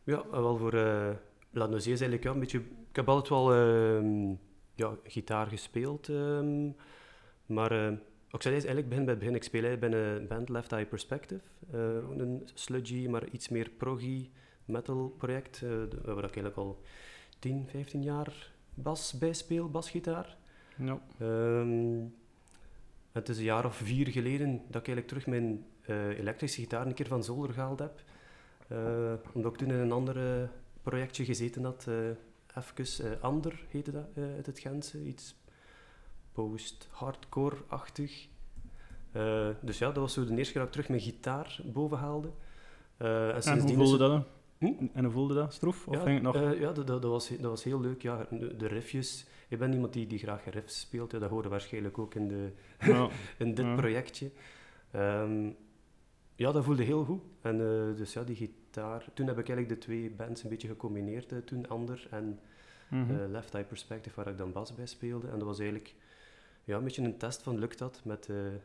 Ja, 0.05 0.37
en 0.37 0.43
wel 0.43 0.57
voor 0.57 0.75
uh, 0.75 1.77
is 1.77 1.87
eigenlijk 1.87 2.23
ja, 2.25 2.31
een 2.31 2.41
beetje... 2.41 2.59
Ik 2.91 2.97
heb 2.97 3.09
altijd 3.09 3.29
wel 3.29 3.55
ehm, 3.55 4.29
ja, 4.75 4.91
gitaar 5.05 5.47
gespeeld, 5.47 6.09
ehm, 6.09 6.69
maar 7.51 7.73
eh, 7.87 7.93
ik 8.31 8.43
zei 8.43 8.55
eigenlijk 8.55 8.89
begin 8.89 9.05
bij 9.05 9.15
het 9.15 9.23
begin. 9.23 9.37
Ik 9.37 9.43
speel 9.45 9.77
bij 9.79 9.93
een 9.93 10.27
band 10.27 10.49
Left 10.49 10.73
Eye 10.73 10.87
Perspective, 10.87 11.41
eh, 11.73 11.81
een 12.19 12.49
sludgy, 12.55 13.07
maar 13.09 13.29
iets 13.29 13.49
meer 13.49 13.71
proggy 13.71 14.29
metal 14.65 15.15
project, 15.19 15.61
de- 15.61 15.89
waar 16.05 16.17
ik 16.17 16.23
eigenlijk 16.23 16.57
al 16.57 16.81
10, 17.39 17.67
15 17.69 18.03
jaar 18.03 18.53
bas 18.75 19.13
bij 19.19 19.33
speel, 19.33 19.71
basgitaar. 19.71 20.37
Ja. 20.77 21.01
Ehm, 21.19 21.99
het 23.13 23.29
is 23.29 23.39
een 23.39 23.45
jaar 23.45 23.65
of 23.65 23.77
vier 23.77 24.09
geleden 24.09 24.51
dat 24.69 24.81
ik 24.81 24.89
eigenlijk 24.89 25.07
terug 25.07 25.27
mijn 25.27 25.65
elektrische 26.19 26.61
gitaar 26.61 26.87
een 26.87 26.95
keer 26.95 27.07
van 27.07 27.25
zolder 27.25 27.53
gehaald 27.53 27.79
heb. 27.79 28.01
Omdat 29.33 29.53
ik 29.53 29.59
toen 29.59 29.71
in 29.71 29.75
een 29.79 29.93
ander 29.93 30.49
projectje 30.83 31.25
gezeten 31.25 31.65
had. 31.65 31.87
even, 32.57 33.21
Ander 33.21 33.65
heette 33.69 33.91
dat 33.93 34.07
uit 34.17 34.47
het 34.47 34.59
Gentse. 34.59 35.05
Iets 35.05 35.35
post-hardcore-achtig. 36.45 38.29
Eh, 39.13 39.49
dus 39.61 39.79
ja, 39.79 39.87
dat 39.87 39.97
was 39.97 40.13
zo 40.13 40.25
de 40.25 40.37
eerste 40.37 40.53
keer 40.53 40.61
dat 40.63 40.65
ik 40.65 40.71
terug 40.73 40.89
mijn 40.89 41.01
gitaar 41.01 41.61
boven 41.65 41.99
haalde. 41.99 42.31
Eh, 42.97 43.29
en 43.29 43.43
En 43.43 43.61
hoe 43.61 43.75
voelde 43.75 43.99
dat? 43.99 44.11
dan? 44.11 44.25
Hm? 44.59 44.87
En 44.93 45.05
hoe 45.05 45.13
voelde 45.13 45.35
dat? 45.35 45.55
Stroef? 45.55 45.87
Of 45.89 45.95
ja, 45.95 46.01
ging 46.01 46.15
het 46.15 46.23
nog? 46.23 46.35
eh, 46.35 46.61
ja 46.61 46.73
dat, 46.73 46.87
dat, 46.87 47.03
dat 47.03 47.11
was, 47.11 47.29
dat 47.29 47.41
was 47.51 47.65
heel 47.65 47.81
leuk. 47.81 48.03
Ja, 48.03 48.27
de, 48.31 48.57
de 48.57 48.67
riffjes. 48.67 49.27
Ik 49.49 49.59
ben 49.59 49.73
iemand 49.73 49.93
die, 49.93 50.07
die 50.07 50.19
graag 50.19 50.45
riffs 50.51 50.81
speelt. 50.81 51.13
Ja, 51.13 51.19
dat 51.19 51.31
hoorde 51.31 51.49
waarschijnlijk 51.49 51.99
ook 51.99 52.15
in, 52.15 52.29
de, 52.29 52.53
ja. 52.81 53.09
in 53.39 53.55
dit 53.55 53.65
Ja. 53.65 53.75
projectje. 53.75 54.31
Ehm, 54.91 55.51
ja, 56.37 56.53
dat 56.53 56.65
voelde 56.65 56.83
heel 56.83 57.05
goed. 57.05 57.23
En 57.41 57.59
dus 57.97 58.13
ja, 58.13 58.23
die 58.25 58.37
gitaar... 58.37 59.05
Toen 59.15 59.27
heb 59.27 59.39
ik 59.39 59.49
eigenlijk 59.49 59.81
de 59.81 59.87
twee 59.87 60.11
bands 60.11 60.43
een 60.43 60.49
beetje 60.51 60.69
gecombineerd. 60.69 61.47
toen 61.47 61.69
Ander 61.69 62.07
en 62.11 62.41
eh, 62.91 62.99
Left 63.31 63.55
Eye 63.55 63.65
Perspective, 63.65 64.17
waar 64.17 64.29
ik 64.29 64.39
dan 64.39 64.53
bas 64.53 64.75
bij 64.75 64.87
speelde. 64.87 65.29
En 65.29 65.39
dat 65.39 65.47
was 65.47 65.59
eigenlijk 65.59 65.95
ja, 66.71 66.77
een 66.79 66.85
beetje 66.85 67.03
een 67.03 67.17
test 67.19 67.43
van 67.43 67.59
lukt 67.59 67.79
dat 67.79 68.01
met 68.05 68.29
eh, 68.29 68.47
eh, 68.55 68.61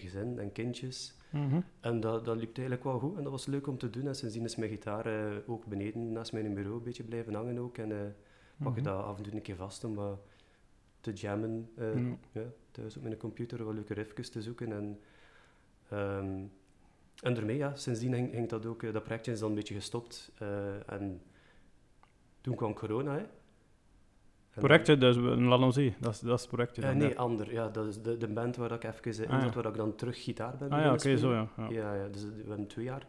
gezin 0.00 0.38
en 0.38 0.52
kindjes. 0.52 1.14
Mhm. 1.30 1.60
En 1.80 2.00
dat, 2.00 2.24
dat 2.24 2.36
liep 2.36 2.56
eigenlijk 2.56 2.84
wel 2.84 2.98
goed 2.98 3.16
en 3.16 3.22
dat 3.22 3.32
was 3.32 3.46
leuk 3.46 3.66
om 3.66 3.78
te 3.78 3.90
doen. 3.90 4.06
En 4.06 4.14
sindsdien 4.14 4.44
is 4.44 4.56
mijn 4.56 4.70
gitaar 4.70 5.06
eh, 5.06 5.36
ook 5.46 5.66
beneden 5.66 6.12
naast 6.12 6.32
mijn 6.32 6.54
bureau 6.54 6.76
een 6.76 6.82
beetje 6.82 7.04
blijven 7.04 7.34
hangen 7.34 7.58
ook. 7.58 7.78
En 7.78 7.88
pak 8.62 8.74
je 8.74 8.80
Mhm. 8.80 8.90
dat 8.90 9.04
af 9.04 9.16
en 9.16 9.22
toe 9.22 9.32
een 9.34 9.42
keer 9.42 9.56
vast 9.56 9.84
om 9.84 9.94
wat 9.94 10.18
te 11.00 11.12
jammen. 11.12 11.70
eh, 11.76 12.06
Ja. 12.32 12.42
thuis 12.70 12.96
op 12.96 13.02
mijn 13.02 13.16
computer 13.16 13.64
wat 13.64 13.74
leuke 13.74 13.94
riffjes 13.94 14.30
te 14.30 14.42
zoeken. 14.42 14.72
En, 14.72 15.00
ehm, 15.88 16.42
en 17.22 17.34
daarmee, 17.34 17.56
ja, 17.56 17.74
sindsdien 17.76 18.14
ging, 18.14 18.30
ging 18.30 18.48
dat 18.48 18.66
ook, 18.66 18.92
dat 18.92 19.02
projectje 19.02 19.32
is 19.32 19.38
dan 19.38 19.48
een 19.48 19.54
beetje 19.54 19.74
gestopt. 19.74 20.32
en 20.86 21.22
toen 22.40 22.54
kwam 22.56 22.74
corona, 22.74 23.14
hè. 23.18 23.24
En- 24.54 24.60
Projectje, 24.62 24.98
dus 24.98 25.16
een 25.16 25.44
Lanozee, 25.48 25.94
dat 26.00 26.12
is, 26.14 26.20
dat 26.20 26.34
is 26.34 26.40
het 26.40 26.50
projectje. 26.50 26.82
eh, 26.82 26.94
nee, 26.94 27.08
ja. 27.08 27.14
ander. 27.14 27.52
Ja, 27.52 27.68
dat 27.68 27.86
is 27.86 28.02
de, 28.02 28.16
de 28.16 28.28
band 28.28 28.56
waar 28.56 28.72
ik 28.72 28.84
even 28.84 29.02
eh, 29.04 29.18
in 29.18 29.34
Ah, 29.34 29.38
ja. 29.40 29.44
zat, 29.44 29.54
waar 29.54 29.66
ik 29.66 29.74
dan 29.76 29.94
terug 29.94 30.22
gitaar 30.22 30.56
ben 30.58 30.70
Ah 30.70 30.80
ja, 30.80 30.92
oké, 30.92 31.16
zo 31.16 31.32
ja. 31.32 31.48
ja. 31.56 31.68
Ja, 31.70 31.94
ja, 31.94 32.08
dus 32.08 32.22
we 32.24 32.44
hebben 32.48 32.66
twee 32.66 32.84
jaar 32.84 33.06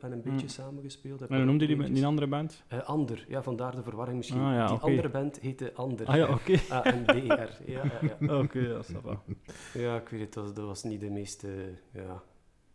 en 0.00 0.12
een 0.12 0.16
Mm. 0.18 0.22
beetje 0.22 0.48
samen 0.48 0.82
gespeeld. 0.82 1.20
En 1.22 1.36
hoe 1.36 1.44
noemde 1.44 1.66
die, 1.66 1.76
Beetjes. 1.76 1.96
die 1.96 2.06
andere 2.06 2.26
band? 2.26 2.62
Eh, 2.68 2.82
Ander, 2.82 3.24
ja, 3.28 3.42
vandaar 3.42 3.74
de 3.76 3.82
verwarring 3.82 4.16
misschien. 4.16 4.40
Ah, 4.40 4.52
ja, 4.54 4.66
die 4.66 4.76
andere 4.78 5.08
band 5.08 5.40
heette 5.40 5.72
Ander. 5.74 6.06
Ah 6.06 6.16
ja, 6.16 6.28
oké. 6.32 6.52
A-N-D-R. 6.76 7.70
Ja, 7.70 7.82
ja, 7.84 8.16
ja. 8.20 8.36
Oké, 8.42 8.58
ja, 8.58 8.82
ça 8.82 9.00
va. 9.02 9.22
ja, 9.74 9.96
ik 9.96 10.08
weet 10.08 10.20
het, 10.20 10.32
dat 10.34 10.44
was, 10.44 10.54
dat 10.54 10.64
was 10.64 10.82
niet 10.82 11.00
de 11.00 11.10
meest 11.10 11.44
eh, 11.44 11.50
ja, 11.92 12.22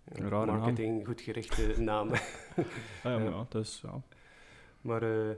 Rare 0.05 0.45
naam. 0.45 0.57
marketing 0.59 1.05
goed 1.07 1.21
gerichte 1.21 1.73
naam. 1.81 2.09
Ah, 2.11 2.17
ja, 3.03 3.17
maar 3.17 3.23
ja, 3.23 3.45
dus, 3.49 3.81
ja. 3.83 4.01
maar 4.81 5.01
eh, 5.03 5.29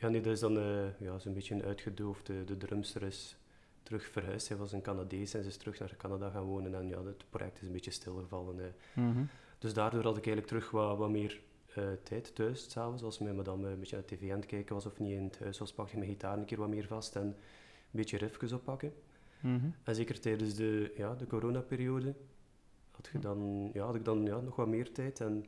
ja, 0.00 0.08
nee, 0.08 0.20
dat 0.20 0.32
is 0.32 0.40
dan 0.40 0.58
eh, 0.58 1.00
ja, 1.00 1.18
zo'n 1.18 1.32
beetje 1.34 1.62
uitgedoofd. 1.62 2.26
De, 2.26 2.44
de 2.44 2.56
drumster 2.56 3.02
is 3.02 3.36
terug 3.82 4.04
verhuisd. 4.04 4.48
Hij 4.48 4.56
was 4.56 4.72
een 4.72 4.82
Canadees 4.82 5.34
en 5.34 5.42
ze 5.42 5.48
is 5.48 5.56
terug 5.56 5.78
naar 5.78 5.94
Canada 5.96 6.30
gaan 6.30 6.42
wonen. 6.44 6.74
En 6.74 6.88
ja, 6.88 7.04
het 7.04 7.24
project 7.30 7.60
is 7.60 7.66
een 7.66 7.72
beetje 7.72 7.90
stilgevallen. 7.90 8.60
eh. 8.60 9.02
Mhm. 9.04 9.24
Dus 9.58 9.74
daardoor 9.74 10.02
had 10.02 10.16
ik 10.16 10.26
eigenlijk 10.26 10.46
terug 10.46 10.70
wat, 10.70 10.98
wat 10.98 11.10
meer 11.10 11.40
eh, 11.74 11.84
tijd 12.02 12.34
thuis, 12.34 12.70
s'avonds. 12.70 13.02
Als 13.02 13.18
mijn 13.18 13.36
madame 13.36 13.68
een 13.68 13.78
beetje 13.78 13.96
naar 13.96 14.04
tv 14.04 14.30
aan 14.30 14.36
het 14.36 14.46
kijken 14.46 14.74
was 14.74 14.86
of 14.86 14.98
niet 14.98 15.12
in 15.12 15.24
het 15.24 15.38
huis 15.38 15.58
was, 15.58 15.72
pakte 15.72 15.92
ik 15.92 15.98
mijn 15.98 16.10
gitaar 16.10 16.38
een 16.38 16.44
keer 16.44 16.58
wat 16.58 16.68
meer 16.68 16.86
vast 16.86 17.16
en 17.16 17.22
een 17.22 17.34
beetje 17.90 18.16
riffjes 18.16 18.52
oppakken. 18.52 18.92
Mhm. 19.40 19.66
En 19.82 19.94
zeker 19.94 20.20
tijdens 20.20 20.54
de, 20.54 20.92
ja, 20.96 21.14
de 21.14 21.26
coronaperiode 21.26 22.14
had, 22.90 23.08
je 23.12 23.18
dan, 23.18 23.70
ja, 23.72 23.84
had 23.84 23.94
ik 23.94 24.04
dan 24.04 24.24
ja, 24.24 24.40
nog 24.40 24.56
wat 24.56 24.68
meer 24.68 24.92
tijd. 24.92 25.20
En 25.20 25.46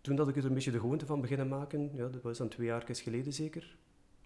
toen 0.00 0.16
dat 0.16 0.28
ik 0.28 0.36
er 0.36 0.44
een 0.44 0.54
beetje 0.54 0.70
de 0.70 0.80
gewoonte 0.80 1.06
van 1.06 1.20
beginnen 1.20 1.48
maken, 1.48 1.90
ja, 1.94 2.08
dat 2.08 2.22
was 2.22 2.38
dan 2.38 2.48
twee 2.48 2.66
jaar 2.66 2.84
geleden 2.86 3.32
zeker. 3.32 3.76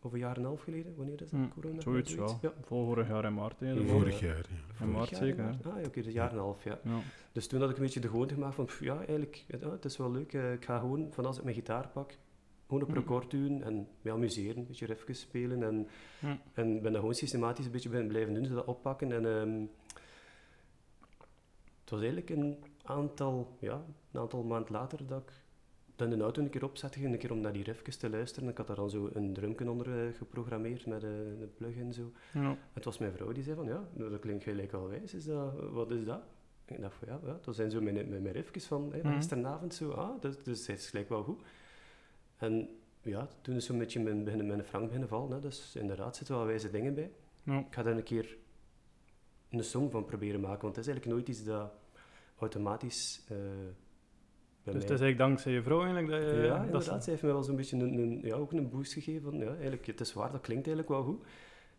Of 0.02 0.12
een 0.12 0.18
jaar 0.18 0.34
en 0.36 0.40
een 0.40 0.46
half 0.46 0.62
geleden, 0.62 0.94
wanneer 0.96 1.22
is 1.22 1.30
dat? 1.30 1.40
Hm, 1.40 1.48
corona? 1.48 1.80
Zoiets, 1.80 2.14
ja. 2.14 2.38
ja. 2.42 2.52
Vol 2.62 2.84
vorig 2.86 3.08
jaar 3.08 3.24
in 3.24 3.34
maart. 3.34 3.60
hè, 3.60 3.84
vorig 3.86 4.20
jaar. 4.20 4.36
Ja. 4.36 4.42
In 4.58 4.74
Vorig 4.74 4.92
maart 4.92 5.08
jaar, 5.10 5.20
zeker, 5.20 5.44
ja. 5.44 5.50
Ah, 5.50 5.76
ja, 5.80 5.86
oké, 5.86 5.90
dus 5.90 6.06
een 6.06 6.12
jaar 6.12 6.30
en 6.30 6.36
een 6.36 6.42
half, 6.42 6.64
ja. 6.64 6.78
Ja. 6.84 6.98
Dus 7.32 7.46
toen 7.46 7.60
had 7.60 7.70
ik 7.70 7.76
een 7.76 7.82
beetje 7.82 8.00
de 8.00 8.08
gewoonte 8.08 8.34
gemaakt 8.34 8.54
van, 8.54 8.64
pff, 8.64 8.80
ja, 8.80 8.96
eigenlijk, 8.96 9.44
ja, 9.48 9.70
het 9.70 9.84
is 9.84 9.96
wel 9.96 10.10
leuk. 10.12 10.32
eh, 10.32 10.52
ik 10.52 10.64
ga 10.64 10.78
gewoon, 10.78 11.12
van 11.12 11.26
als 11.26 11.36
ik 11.38 11.42
mijn 11.44 11.54
gitaar 11.56 11.88
pak, 11.88 12.16
gewoon 12.66 12.82
op 12.82 12.88
Mm. 12.88 12.94
record 12.94 13.30
doen 13.30 13.62
en 13.62 13.88
me 14.02 14.10
amuseren, 14.10 14.56
een 14.56 14.66
beetje 14.66 14.86
riffjes 14.86 15.20
spelen. 15.20 15.62
En, 15.62 15.88
Mm. 16.20 16.40
en 16.52 16.72
ben 16.82 16.90
dat 16.92 17.00
gewoon 17.00 17.14
systematisch 17.14 17.64
een 17.66 17.72
beetje 17.72 17.88
bij 17.88 18.06
blijven 18.06 18.34
doen, 18.34 18.54
dat 18.54 18.64
oppakken. 18.64 19.12
En 19.12 19.26
ehm, 19.26 19.60
het 21.80 21.90
was 21.90 21.98
eigenlijk 22.00 22.30
een 22.30 22.64
aantal, 22.82 23.56
ja, 23.60 23.84
een 24.12 24.20
aantal 24.20 24.42
maanden 24.42 24.72
later 24.72 25.06
dat 25.06 25.20
ik 25.22 25.32
dan 25.96 26.10
de 26.10 26.20
auto 26.20 26.42
een 26.42 26.50
keer 26.50 26.64
opzette, 26.64 27.04
een 27.04 27.18
keer 27.18 27.32
om 27.32 27.40
naar 27.40 27.52
die 27.52 27.62
riffjes 27.64 27.96
te 27.96 28.10
luisteren. 28.10 28.48
Ik 28.48 28.56
had 28.56 28.66
daar 28.66 28.76
dan 28.76 28.90
zo 28.90 29.10
een 29.12 29.32
drumken 29.32 29.68
onder 29.68 30.06
eh, 30.06 30.14
geprogrammeerd 30.16 30.86
met 30.86 31.02
eh, 31.04 31.10
een 31.10 31.52
plugin 31.54 31.92
zo. 31.92 32.12
Ja. 32.32 32.56
Het 32.72 32.84
was 32.84 32.98
mijn 32.98 33.12
vrouw 33.12 33.32
die 33.32 33.42
zei 33.42 33.56
van, 33.56 33.66
ja, 33.66 33.88
dat 33.92 34.18
klinkt 34.18 34.42
gelijk 34.44 34.72
al 34.72 34.88
wijs. 34.88 35.14
Is 35.14 35.24
dat, 35.24 35.70
wat 35.70 35.90
is 35.90 36.04
dat? 36.04 36.22
Ik 36.64 36.80
dacht 36.80 36.94
van, 36.94 37.08
ja, 37.08 37.20
ja 37.24 37.38
dat 37.42 37.54
zijn 37.54 37.70
zo 37.70 37.80
mijn, 37.80 37.94
mijn, 37.94 38.22
mijn 38.22 38.34
riffjes 38.34 38.64
van, 38.66 38.90
van 38.90 39.00
Mhm. 39.00 39.14
gisteravond. 39.14 39.74
Zo, 39.74 39.90
ah, 39.90 40.20
dus, 40.20 40.42
dus 40.42 40.66
het 40.66 40.78
is 40.78 40.88
gelijk 40.90 41.08
wel 41.08 41.22
goed. 41.22 41.42
En 42.36 42.68
ja, 43.02 43.28
toen 43.40 43.54
is 43.54 43.64
zo'n 43.66 43.78
beetje 43.78 44.00
mijn, 44.02 44.24
beginnen, 44.24 44.46
mijn 44.46 44.64
frank 44.64 44.84
beginnen 44.84 45.08
vallen. 45.08 45.30
Hè. 45.30 45.40
Dus 45.40 45.76
inderdaad 45.76 46.16
zitten 46.16 46.36
wel 46.36 46.46
wijze 46.46 46.70
dingen 46.70 46.94
bij. 46.94 47.10
Ja. 47.42 47.58
Ik 47.58 47.66
ga 47.74 47.82
daar 47.82 47.96
een 47.96 48.02
keer 48.02 48.36
een 49.50 49.64
song 49.64 49.90
van 49.90 50.04
proberen 50.04 50.40
maken, 50.40 50.62
want 50.62 50.76
het 50.76 50.86
is 50.86 50.90
eigenlijk 50.92 51.16
nooit 51.16 51.28
iets 51.36 51.44
dat 51.44 51.72
automatisch 52.38 53.24
eh 53.28 53.36
bij 54.64 54.72
Dus 54.72 54.82
het 54.82 54.92
mij- 54.92 54.98
is 54.98 55.02
eigenlijk 55.04 55.18
dankzij 55.18 55.52
je 55.52 55.62
vrouw 55.62 55.82
eigenlijk 55.82 56.10
dat 56.10 56.30
je... 56.30 56.36
ja, 56.42 56.56
dat 56.56 56.64
inderdaad. 56.66 57.04
ze- 57.04 57.10
heeft 57.10 57.22
me 57.22 57.28
wel 57.32 57.42
zo'n 57.42 57.56
beetje 57.56 57.76
een, 57.76 57.98
een, 57.98 58.20
ja, 58.22 58.34
ook 58.34 58.52
een 58.52 58.68
boost 58.68 58.92
gegeven. 58.92 59.22
Van, 59.22 59.34
ja, 59.38 59.46
eigenlijk, 59.52 59.86
het 59.86 60.00
is 60.00 60.12
waar, 60.12 60.32
dat 60.32 60.40
klinkt 60.40 60.66
eigenlijk 60.66 60.88
wel 60.96 61.04
goed. 61.12 61.24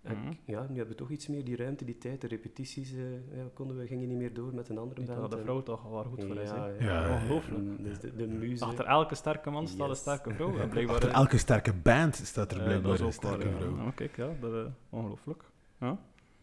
En 0.01 0.17
Mhm. 0.17 0.33
ja, 0.45 0.59
nu 0.69 0.75
hebben 0.77 0.87
we 0.87 0.95
toch 0.95 1.09
iets 1.09 1.27
meer 1.27 1.43
die 1.45 1.55
ruimte, 1.55 1.85
die 1.85 1.97
tijd, 1.97 2.21
de 2.21 2.27
repetities. 2.27 2.93
eh, 2.93 3.37
ja, 3.37 3.43
konden 3.53 3.77
we, 3.77 3.87
gingen 3.87 4.07
niet 4.07 4.17
meer 4.17 4.33
door 4.33 4.53
met 4.53 4.69
een 4.69 4.77
andere 4.77 5.03
band. 5.05 5.19
dat 5.19 5.31
de 5.31 5.37
en- 5.37 5.43
vrouw 5.43 5.63
toch 5.63 5.85
al 5.85 5.91
waar 5.91 6.05
goed 6.05 6.23
voor 6.23 6.35
is, 6.37 6.49
ja, 6.49 6.67
Ja, 6.67 7.05
ja. 7.07 7.13
Ongelooflijk. 7.13 7.57
En 7.77 7.83
Dus 7.83 7.99
de, 7.99 8.15
de 8.15 8.27
muze. 8.27 8.65
Achter 8.65 8.85
elke 8.85 9.15
sterke 9.15 9.49
man 9.49 9.67
staat 9.67 9.89
een 9.89 9.95
sterke 9.95 10.33
vrouw. 10.33 10.51
Blijkbaar... 10.69 10.95
Achter 10.95 11.09
eh, 11.09 11.15
elke 11.15 11.37
sterke 11.37 11.73
band 11.73 12.15
staat 12.15 12.51
er 12.51 12.57
eh, 12.59 12.63
blijkbaar 12.65 12.99
een 12.99 13.13
sterke 13.13 13.49
ja. 13.49 13.55
vrouw. 13.57 13.75
Ja, 13.75 13.91
kijk, 13.91 14.15
ja, 14.15 14.29
dat 14.39 14.53
is 14.53 14.71
ongelooflijk. 14.89 15.43
Ja. 15.79 15.97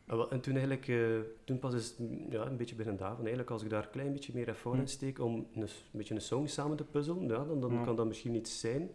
En 0.06 0.40
toen 0.40 0.52
eigenlijk, 0.56 0.88
eh, 0.88 1.18
toen 1.44 1.58
pas 1.58 1.74
is 1.74 1.88
het, 1.88 1.98
mm, 1.98 2.26
ja, 2.32 2.46
een 2.46 2.56
beetje 2.56 2.74
beginnen 2.74 3.00
daarvan. 3.00 3.18
Eigenlijk 3.20 3.50
als 3.50 3.62
ik 3.62 3.70
daar 3.70 3.84
een 3.84 3.90
klein 3.90 4.12
beetje 4.12 4.32
meer 4.34 4.48
effort 4.48 4.74
in 4.74 4.80
Hm. 4.80 4.86
steek 4.86 5.18
om 5.18 5.34
een, 5.34 5.62
een 5.62 5.68
beetje 5.90 6.14
een 6.14 6.20
song 6.20 6.46
samen 6.46 6.76
te 6.76 6.84
puzzelen, 6.84 7.22
ja, 7.28 7.44
dan, 7.44 7.60
dan 7.60 7.72
Ja. 7.72 7.84
kan 7.84 7.96
dat 7.96 8.06
misschien 8.06 8.34
iets 8.34 8.60
zijn. 8.60 8.90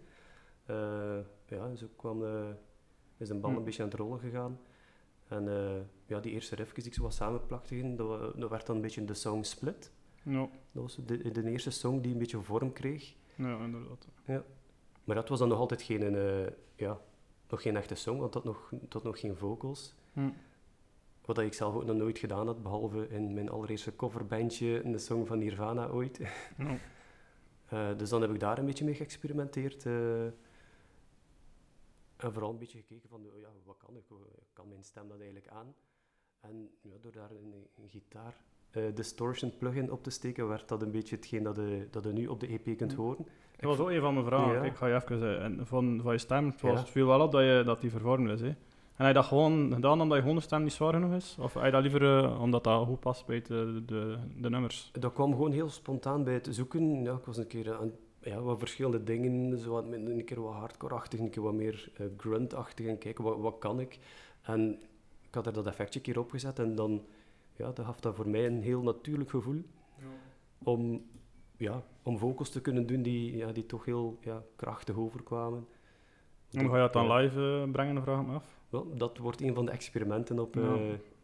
Eh, 0.65 1.17
ja, 1.45 1.75
zo 1.75 1.87
kwam, 1.95 2.23
eh, 2.25 2.49
is 3.17 3.27
de 3.27 3.35
bal 3.35 3.51
Hm. 3.51 3.57
een 3.57 3.63
beetje 3.63 3.83
aan 3.83 3.89
het 3.89 3.97
rollen 3.97 4.19
gegaan. 4.19 4.59
En 5.27 5.43
ja, 6.05 6.19
die 6.19 6.31
eerste 6.31 6.55
riffjes 6.55 6.83
die 6.83 6.91
ik 6.91 6.97
zo 6.97 7.03
wat 7.03 7.13
samenplakte, 7.13 7.95
dat, 7.95 8.07
wa- 8.07 8.31
dat 8.39 8.49
werd 8.49 8.65
dan 8.65 8.75
een 8.75 8.81
beetje 8.81 9.05
de 9.05 9.13
song 9.13 9.43
Split. 9.43 9.91
Ja, 10.23 10.39
Dat 10.71 10.83
was 10.83 10.99
de, 11.05 11.31
de 11.31 11.49
eerste 11.49 11.69
song 11.71 12.01
die 12.01 12.11
een 12.11 12.17
beetje 12.17 12.41
vorm 12.41 12.73
kreeg. 12.73 13.15
ja 13.35 13.59
inderdaad. 13.63 14.07
Maar 15.03 15.15
dat 15.15 15.29
was 15.29 15.39
dan 15.39 15.47
nog 15.47 15.59
altijd 15.59 15.81
geen, 15.81 16.15
ja, 16.75 16.99
nog 17.49 17.61
geen 17.61 17.75
echte 17.75 17.95
song, 17.95 18.19
want 18.19 18.33
dat 18.33 18.43
had 18.43 18.53
nog, 18.53 18.71
dat 18.89 19.03
nog 19.03 19.19
geen 19.19 19.35
vocals. 19.35 19.95
Hm. 20.13 20.29
Wat 21.27 21.37
ik 21.37 21.53
zelf 21.53 21.75
ook 21.75 21.85
nog 21.85 21.95
nooit 21.95 22.17
gedaan 22.19 22.45
had, 22.47 22.61
behalve 22.63 23.07
in 23.09 23.33
mijn 23.33 23.49
allereerste 23.49 23.95
coverbandje, 23.95 24.81
in 24.83 24.91
de 24.91 24.97
song 24.97 25.25
van 25.25 25.39
Nirvana 25.39 25.87
ooit. 25.87 26.19
Eh, 27.67 27.97
dus 27.97 28.09
dan 28.09 28.21
heb 28.21 28.31
ik 28.33 28.39
daar 28.39 28.57
een 28.57 28.65
beetje 28.65 28.85
mee 28.85 28.93
geëxperimenteerd. 28.93 29.85
eh, 29.85 30.25
en 30.25 30.33
vooral 32.33 32.49
een 32.51 32.57
beetje 32.57 32.77
gekeken 32.77 33.09
van, 33.09 33.21
oh 33.33 33.39
ja, 33.39 33.47
wat 33.65 33.77
kan 33.77 33.95
ik? 33.97 34.03
Kan 34.53 34.67
mijn 34.69 34.83
stem 34.83 35.07
dat 35.07 35.17
eigenlijk 35.17 35.47
aan? 35.47 35.75
En 36.39 36.69
ja, 36.81 36.95
door 37.01 37.11
daar 37.11 37.31
een, 37.31 37.53
een 37.75 37.89
gitaar 37.89 38.35
eh, 38.71 38.83
distortion 38.93 39.57
plugin 39.57 39.91
op 39.91 40.03
te 40.03 40.09
steken, 40.09 40.47
werd 40.47 40.67
dat 40.67 40.81
een 40.81 40.91
beetje 40.91 41.15
hetgeen 41.15 41.43
dat 41.43 41.55
je, 41.55 41.87
dat 41.91 42.03
je 42.03 42.11
nu 42.11 42.27
op 42.27 42.39
de 42.39 42.47
EP 42.47 42.77
kunt 42.77 42.93
Hm. 42.93 42.99
horen. 42.99 43.25
Dat 43.57 43.69
was 43.69 43.79
ook 43.79 43.89
een 43.89 44.01
van 44.01 44.13
mijn 44.13 44.25
vragen. 44.25 44.53
Ja. 44.53 44.63
Ik 44.63 44.75
ga 44.75 44.87
je 44.87 44.95
even 44.95 45.65
van, 45.67 46.01
van 46.01 46.11
je 46.13 46.17
stem, 46.19 46.45
het, 46.45 46.61
was, 46.61 46.71
Ja. 46.71 46.77
het 46.79 46.89
viel 46.89 47.07
wel 47.07 47.21
op 47.21 47.31
dat, 47.31 47.41
je, 47.41 47.61
dat 47.65 47.81
die 47.81 47.91
vervormd 47.91 48.29
is. 48.29 48.41
Hè. 48.41 48.55
En 48.97 49.07
je 49.07 49.13
dat 49.13 49.25
gewoon 49.25 49.73
gedaan 49.73 50.01
omdat 50.01 50.15
je 50.17 50.21
gewoon 50.21 50.37
de 50.37 50.43
stem 50.43 50.63
niet 50.63 50.73
zwaar 50.73 50.93
genoeg 50.93 51.13
is? 51.13 51.37
Of 51.39 51.53
je 51.63 51.71
dat 51.71 51.81
liever 51.81 52.23
eh, 52.23 52.41
omdat 52.41 52.63
dat 52.63 52.85
goed 52.85 52.99
past 52.99 53.25
bij 53.25 53.41
de, 53.41 53.83
de, 53.85 54.17
de 54.37 54.49
nummers? 54.49 54.89
Dat 54.99 55.13
kwam 55.13 55.31
gewoon 55.31 55.51
heel 55.51 55.69
spontaan 55.69 56.23
bij 56.23 56.33
het 56.33 56.47
zoeken. 56.51 57.03
Ja, 57.03 57.13
ik 57.13 57.25
was 57.25 57.37
een 57.37 57.47
keer 57.47 57.73
aan 57.73 57.91
ja, 58.21 58.41
wat 58.41 58.59
verschillende 58.59 59.03
dingen. 59.03 59.57
Zo 59.57 59.71
wat, 59.71 59.85
een 59.85 60.25
keer 60.25 60.41
wat 60.41 60.53
hardcore-achtig, 60.53 61.19
een 61.19 61.29
keer 61.29 61.43
wat 61.43 61.53
meer 61.53 61.91
eh, 61.97 62.05
grunt-achtig. 62.17 62.85
En 62.85 62.97
kijken, 62.97 63.23
wat, 63.23 63.37
wat 63.37 63.57
kan 63.59 63.79
ik? 63.79 63.99
En 64.41 64.79
ik 65.27 65.35
had 65.35 65.45
er 65.45 65.53
dat 65.53 65.67
effectje 65.67 65.99
een 65.99 66.05
keer 66.05 66.19
opgezet. 66.19 66.59
En 66.59 66.75
dan 66.75 67.05
ja, 67.55 67.71
dat 67.71 67.85
gaf 67.85 67.99
dat 67.99 68.15
voor 68.15 68.29
mij 68.29 68.45
een 68.45 68.61
heel 68.61 68.81
natuurlijk 68.81 69.29
gevoel. 69.29 69.61
Om, 70.63 71.05
ja, 71.57 71.83
om 72.03 72.17
vocals 72.17 72.49
te 72.49 72.61
kunnen 72.61 72.87
doen 72.87 73.01
die, 73.01 73.37
ja, 73.37 73.51
die 73.51 73.65
toch 73.65 73.85
heel 73.85 74.17
ja, 74.21 74.43
krachtig 74.55 74.95
overkwamen. 74.95 75.67
En 76.51 76.59
hoe 76.61 76.69
ga 76.69 76.75
je 76.75 76.81
dat 76.81 76.93
dan 76.93 77.11
live 77.13 77.61
eh, 77.65 77.71
brengen, 77.71 78.01
vraag 78.03 78.19
ik 78.21 78.27
me 78.27 78.33
af. 78.33 78.59
Wel, 78.69 78.97
dat 78.97 79.17
wordt 79.17 79.41
een 79.41 79.53
van 79.53 79.65
de 79.65 79.71
experimenten 79.71 80.39
op, 80.39 80.55
Ja. 80.55 80.61
eh, 80.61 80.79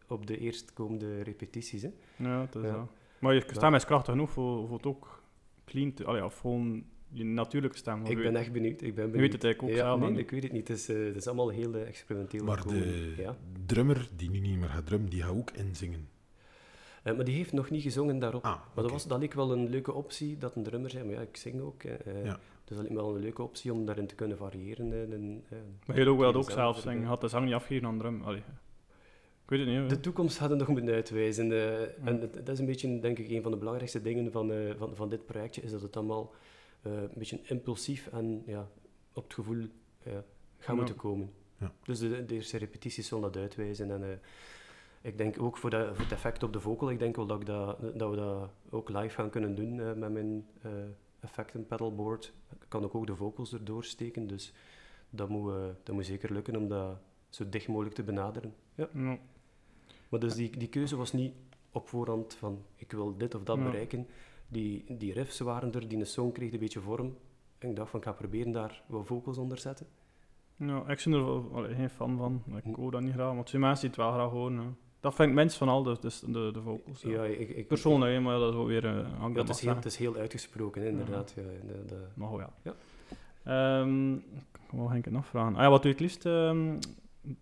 op 0.08 0.26
de 0.26 0.38
eerstkomende 0.38 1.22
repetities. 1.22 1.82
Hè. 1.82 1.90
Ja, 2.16 2.40
het 2.40 2.54
is 2.54 2.62
Ja. 2.62 2.72
dat. 2.72 2.88
Maar 3.18 3.34
je 3.34 3.44
stem 3.52 3.74
is 3.74 3.84
krachtig 3.84 4.12
genoeg 4.12 4.30
voor, 4.30 4.66
voor 4.66 4.76
het 4.76 4.86
ook 4.86 5.22
clean 5.64 5.94
te... 5.94 6.04
Allee, 6.04 6.24
of 6.24 6.38
gewoon 6.38 6.84
je 7.08 7.24
natuurlijke 7.24 7.76
stem. 7.76 8.00
Ik 8.00 8.08
je 8.08 8.14
ben 8.14 8.24
weet- 8.24 8.34
echt 8.34 8.52
benieuwd. 8.52 8.82
Ik 8.82 8.94
ben 8.94 9.04
Je 9.04 9.10
benieuwd. 9.10 9.20
weet 9.20 9.32
het 9.32 9.44
eigenlijk 9.44 9.72
ook 9.74 9.78
ja, 9.80 9.98
zelf 9.98 10.10
nee, 10.10 10.18
ik 10.22 10.30
weet 10.30 10.42
het 10.42 10.52
niet. 10.52 10.68
Het 10.68 10.76
is, 10.76 10.88
eh, 10.88 11.04
het 11.04 11.16
is 11.16 11.26
allemaal 11.26 11.48
heel 11.48 11.74
experimenteel. 11.74 12.44
Maar 12.44 12.58
gekomen. 12.58 12.82
de 12.82 13.14
Ja. 13.16 13.36
drummer, 13.66 14.08
die 14.16 14.30
nu 14.30 14.38
niet 14.38 14.58
meer 14.58 14.68
gaat 14.68 14.86
drummen, 14.86 15.10
die 15.10 15.22
gaat 15.22 15.30
ook 15.36 15.50
inzingen. 15.50 16.08
Eh, 17.02 17.14
maar 17.16 17.24
die 17.24 17.34
heeft 17.36 17.52
nog 17.52 17.70
niet 17.70 17.82
gezongen 17.82 18.18
daarop. 18.18 18.44
Ah, 18.44 18.50
Maar 18.74 18.82
dat, 18.84 18.90
was, 18.90 19.06
dat 19.06 19.18
leek 19.18 19.32
wel 19.34 19.52
een 19.52 19.68
leuke 19.68 19.92
optie, 19.92 20.38
dat 20.38 20.56
een 20.56 20.62
drummer 20.62 20.90
zei, 20.90 21.04
maar 21.04 21.14
ja, 21.14 21.20
ik 21.20 21.36
zing 21.36 21.60
ook. 21.60 21.82
Ja. 22.24 22.38
Dus 22.64 22.76
dat 22.76 22.88
me 22.88 22.94
wel 22.94 23.14
een 23.14 23.20
leuke 23.22 23.42
optie 23.42 23.72
om 23.72 23.84
daarin 23.86 24.06
te 24.06 24.14
kunnen 24.14 24.36
variëren. 24.36 24.92
eh, 24.92 25.00
en, 25.02 25.44
eh, 25.48 25.58
Maar 25.86 25.98
je 25.98 26.08
ook 26.08 26.18
wel 26.18 26.30
keer 26.30 26.40
ook 26.40 26.50
zelf 26.50 26.78
zingen. 26.80 27.04
Had 27.04 27.20
de 27.20 27.28
zang 27.28 27.44
niet 27.44 27.54
afgegeven 27.54 27.88
aan 27.88 27.98
drum. 27.98 28.22
Allee. 28.22 28.42
Ik 29.42 29.50
weet 29.50 29.58
het 29.58 29.68
niet. 29.68 29.78
hoor. 29.78 29.88
De 29.88 30.00
toekomst 30.00 30.38
gaat 30.38 30.50
het 30.50 30.58
nog 30.58 30.68
moeten 30.68 30.94
uitwijzen. 30.94 31.52
eh, 31.52 31.82
En 32.08 32.20
het- 32.20 32.34
dat 32.34 32.48
is 32.48 32.58
een 32.58 32.66
beetje, 32.66 33.00
denk 33.00 33.18
ik, 33.18 33.28
een 33.30 33.42
van 33.42 33.50
de 33.50 33.56
belangrijkste 33.56 34.02
dingen 34.02 34.32
van, 34.32 34.52
eh, 34.52 34.74
van, 34.76 34.96
van 34.96 35.08
dit 35.08 35.26
projectje, 35.26 35.62
is 35.62 35.70
dat 35.70 35.82
het 35.82 35.96
allemaal 35.96 36.32
eh, 36.82 36.92
een 36.92 37.10
beetje 37.14 37.40
impulsief 37.42 38.06
en 38.12 38.42
ja, 38.46 38.68
op 39.12 39.24
het 39.24 39.34
gevoel 39.34 39.64
gaat 40.04 40.24
Ja. 40.66 40.74
moeten 40.74 40.96
komen. 40.96 41.30
Ja. 41.58 41.72
Dus 41.84 41.98
de, 41.98 42.24
de 42.24 42.34
eerste 42.34 42.58
repetities 42.58 43.08
zullen 43.08 43.22
dat 43.32 43.36
uitwijzen. 43.42 43.90
En 43.90 44.02
eh, 44.02 44.16
ik 45.02 45.18
denk 45.18 45.42
ook 45.42 45.56
voor, 45.56 45.70
dat, 45.70 45.86
voor 45.88 46.04
het 46.04 46.12
effect 46.12 46.42
op 46.42 46.52
de 46.52 46.60
vocal, 46.60 46.90
ik 46.90 46.98
denk 46.98 47.16
wel 47.16 47.26
dat, 47.26 47.40
ik 47.40 47.46
dat, 47.46 47.80
dat 47.98 48.10
we 48.10 48.16
dat 48.16 48.50
ook 48.70 48.88
live 48.88 49.14
gaan 49.14 49.30
kunnen 49.30 49.54
doen 49.54 49.80
eh, 49.80 49.92
met 49.92 50.12
mijn 50.12 50.46
eh 50.62 50.70
effecten 51.24 51.66
pedalboard. 51.66 52.32
Ik 52.52 52.66
kan 52.68 52.84
ook, 52.84 52.94
ook 52.94 53.06
de 53.06 53.16
vocals 53.16 53.52
erdoor 53.52 53.84
steken, 53.84 54.26
dus 54.26 54.52
dat 55.10 55.28
moet, 55.28 55.52
eh, 55.52 55.66
dat 55.82 55.94
moet 55.94 56.06
zeker 56.06 56.32
lukken 56.32 56.56
om 56.56 56.68
dat 56.68 56.98
zo 57.28 57.48
dicht 57.48 57.68
mogelijk 57.68 57.94
te 57.94 58.02
benaderen. 58.02 58.54
Ja. 58.74 58.88
Maar 60.08 60.20
dus 60.20 60.34
die, 60.34 60.56
die 60.58 60.68
keuze 60.68 60.96
was 60.96 61.12
niet 61.12 61.34
op 61.72 61.88
voorhand 61.88 62.34
van 62.34 62.62
ik 62.76 62.92
wil 62.92 63.16
dit 63.16 63.34
of 63.34 63.42
dat 63.42 63.62
bereiken. 63.62 64.06
Die, 64.48 64.96
die 64.98 65.12
riffs 65.12 65.38
waren 65.38 65.72
er, 65.72 65.88
die 65.88 65.98
een 65.98 66.06
song 66.06 66.32
kreeg 66.32 66.52
een 66.52 66.58
beetje 66.58 66.80
vorm. 66.80 67.16
En 67.58 67.68
ik 67.70 67.76
dacht 67.76 67.90
van 67.90 68.00
ik 68.00 68.06
ga 68.06 68.12
proberen 68.12 68.52
daar 68.52 68.82
wat 68.86 69.06
vocals 69.06 69.38
onder 69.38 69.58
zetten. 69.58 69.86
Ja, 70.56 70.88
ik 70.88 71.02
ben 71.04 71.12
er 71.12 71.24
wel- 71.24 71.50
allee, 71.52 71.74
geen 71.74 71.90
fan 71.90 72.16
van. 72.16 72.42
Ik 72.56 72.62
Hm. 72.62 72.74
hoor 72.74 72.90
dat 72.90 73.00
niet 73.00 73.12
graag, 73.12 73.34
maar 73.34 73.60
mensen 73.60 73.80
die 73.80 73.88
het 73.88 73.96
wel 73.96 74.12
graag 74.12 74.30
horen. 74.30 74.56
hè. 74.58 74.64
Dat 75.04 75.14
vind 75.14 75.28
ik 75.28 75.34
minst 75.34 75.56
van 75.56 75.68
al, 75.68 75.82
dus, 75.82 76.00
dus 76.00 76.20
de, 76.20 76.50
de 76.52 76.62
vocals. 76.62 77.02
ja. 77.02 77.10
Ja, 77.10 77.24
ik, 77.24 77.48
ik, 77.48 77.68
Persoonlijk, 77.68 78.20
maar 78.22 78.38
dat 78.38 78.52
is 78.52 78.58
ook 78.58 78.66
weer 78.66 78.84
een 78.84 78.96
ja, 78.96 79.16
andere 79.20 79.40
het, 79.46 79.54
is 79.54 79.60
heel, 79.60 79.74
het 79.74 79.84
is 79.84 79.96
heel 79.96 80.14
uitgesproken, 80.16 80.82
inderdaad. 80.82 81.32
Ja. 81.36 81.42
de, 81.42 81.84
de- 81.86 82.06
Maar 82.14 82.28
goed, 82.28 82.40
ja. 82.40 82.74
Ja. 83.44 83.84
Wat 84.70 84.90
ging 84.90 85.06
ik 85.06 85.12
nog 85.12 85.26
vragen? 85.26 85.54
Ah, 85.56 85.62
ja, 85.62 85.70
wat 85.70 85.82
doe 85.82 85.90
je 85.90 85.96
het 85.96 86.00
liefst? 86.06 86.26
ehm, 86.26 86.78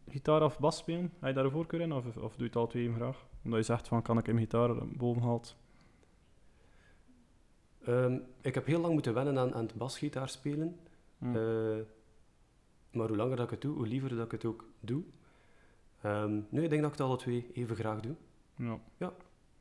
gitaar 0.08 0.42
of 0.42 0.58
bas 0.58 0.76
spelen? 0.76 1.12
Heb 1.18 1.28
je 1.28 1.34
daar 1.34 1.44
een 1.44 1.50
voorkeur 1.50 1.80
in? 1.80 1.92
Of, 1.92 2.04
of 2.06 2.14
doe 2.14 2.30
je 2.36 2.44
het 2.44 2.56
al 2.56 2.66
twee 2.66 2.82
even 2.82 2.94
graag? 2.94 3.26
Omdat 3.44 3.58
je 3.58 3.64
zegt 3.64 3.88
van, 3.88 4.02
kan 4.02 4.18
ik 4.18 4.26
hem 4.26 4.38
gitaar 4.38 4.86
boven 4.96 5.22
haalt? 5.22 5.56
Ehm, 7.84 8.18
ik 8.40 8.54
heb 8.54 8.66
heel 8.66 8.80
lang 8.80 8.92
moeten 8.92 9.14
wennen 9.14 9.38
aan, 9.38 9.54
aan 9.54 9.64
het 9.64 9.74
basgitaar 9.74 10.28
spelen. 10.28 10.76
Hm. 11.18 11.36
Eh, 11.36 11.42
maar 12.92 13.08
hoe 13.08 13.16
langer 13.16 13.36
dat 13.36 13.44
ik 13.44 13.50
het 13.50 13.60
doe, 13.60 13.74
hoe 13.74 13.86
liever 13.86 14.16
dat 14.16 14.24
ik 14.24 14.30
het 14.30 14.44
ook 14.44 14.64
doe. 14.80 15.02
Ehm, 16.02 16.40
nu, 16.48 16.62
ik 16.62 16.70
denk 16.70 16.82
dat 16.82 16.92
ik 16.92 16.98
het 16.98 17.06
alle 17.06 17.16
twee 17.16 17.46
even 17.52 17.76
graag 17.76 18.00
doe. 18.00 18.14
ja. 18.98 19.12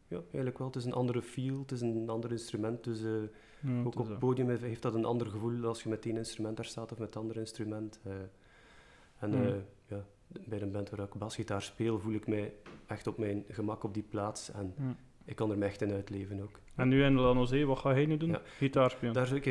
Ja, 0.08 0.18
eigenlijk 0.24 0.58
wel. 0.58 0.68
Het 0.68 0.76
is 0.76 0.86
een 0.86 0.94
andere 0.94 1.22
feel, 1.22 1.60
het 1.60 1.72
is 1.72 1.82
een 1.82 2.10
ander 2.10 2.32
instrument. 2.32 2.84
Dus 2.84 3.04
eh, 3.04 3.12
Ja, 3.60 3.84
ook 3.84 4.00
op 4.00 4.08
het 4.08 4.20
podium 4.20 4.50
heeft- 4.50 4.62
heeft 4.62 4.82
dat 4.82 4.94
een 4.94 5.06
ander 5.06 5.28
gevoel 5.28 5.66
als 5.66 5.84
je 5.84 5.90
met 5.90 6.06
één 6.06 6.18
instrument 6.18 6.56
daar 6.56 6.66
staat 6.66 6.92
of 6.92 6.98
met 6.98 7.08
het 7.08 7.18
andere 7.18 7.40
instrument. 7.40 8.00
eh. 8.04 8.12
en 9.20 9.34
eh, 9.34 9.54
ja, 9.88 10.06
bij 10.28 10.62
een 10.62 10.72
band 10.72 10.90
waar 10.90 11.00
ik 11.06 11.14
basgitaar 11.14 11.62
speel, 11.62 12.00
voel 12.00 12.14
ik 12.14 12.28
mij 12.28 12.54
echt 12.88 13.08
op 13.08 13.18
mijn 13.18 13.44
gemak 13.50 13.84
op 13.84 13.94
die 13.94 14.04
plaats. 14.04 14.52
En 14.52 14.74
Ja. 14.78 14.96
ik 15.26 15.36
kan 15.36 15.52
er 15.52 15.58
me 15.58 15.66
echt 15.66 15.82
in 15.82 15.92
uitleven 15.92 16.42
ook. 16.42 16.60
En 16.76 16.88
nu 16.88 17.04
in 17.04 17.16
Lano 17.20 17.46
Zee, 17.46 17.66
wat 17.66 17.78
ga 17.80 17.94
jij 17.94 18.06
nu 18.06 18.18
doen? 18.18 18.30
Ja. 18.30 18.42
Gitaar 18.44 18.90
spelen? 18.92 19.14
Daar 19.14 19.26
zou 19.28 19.40
ik 19.40 19.44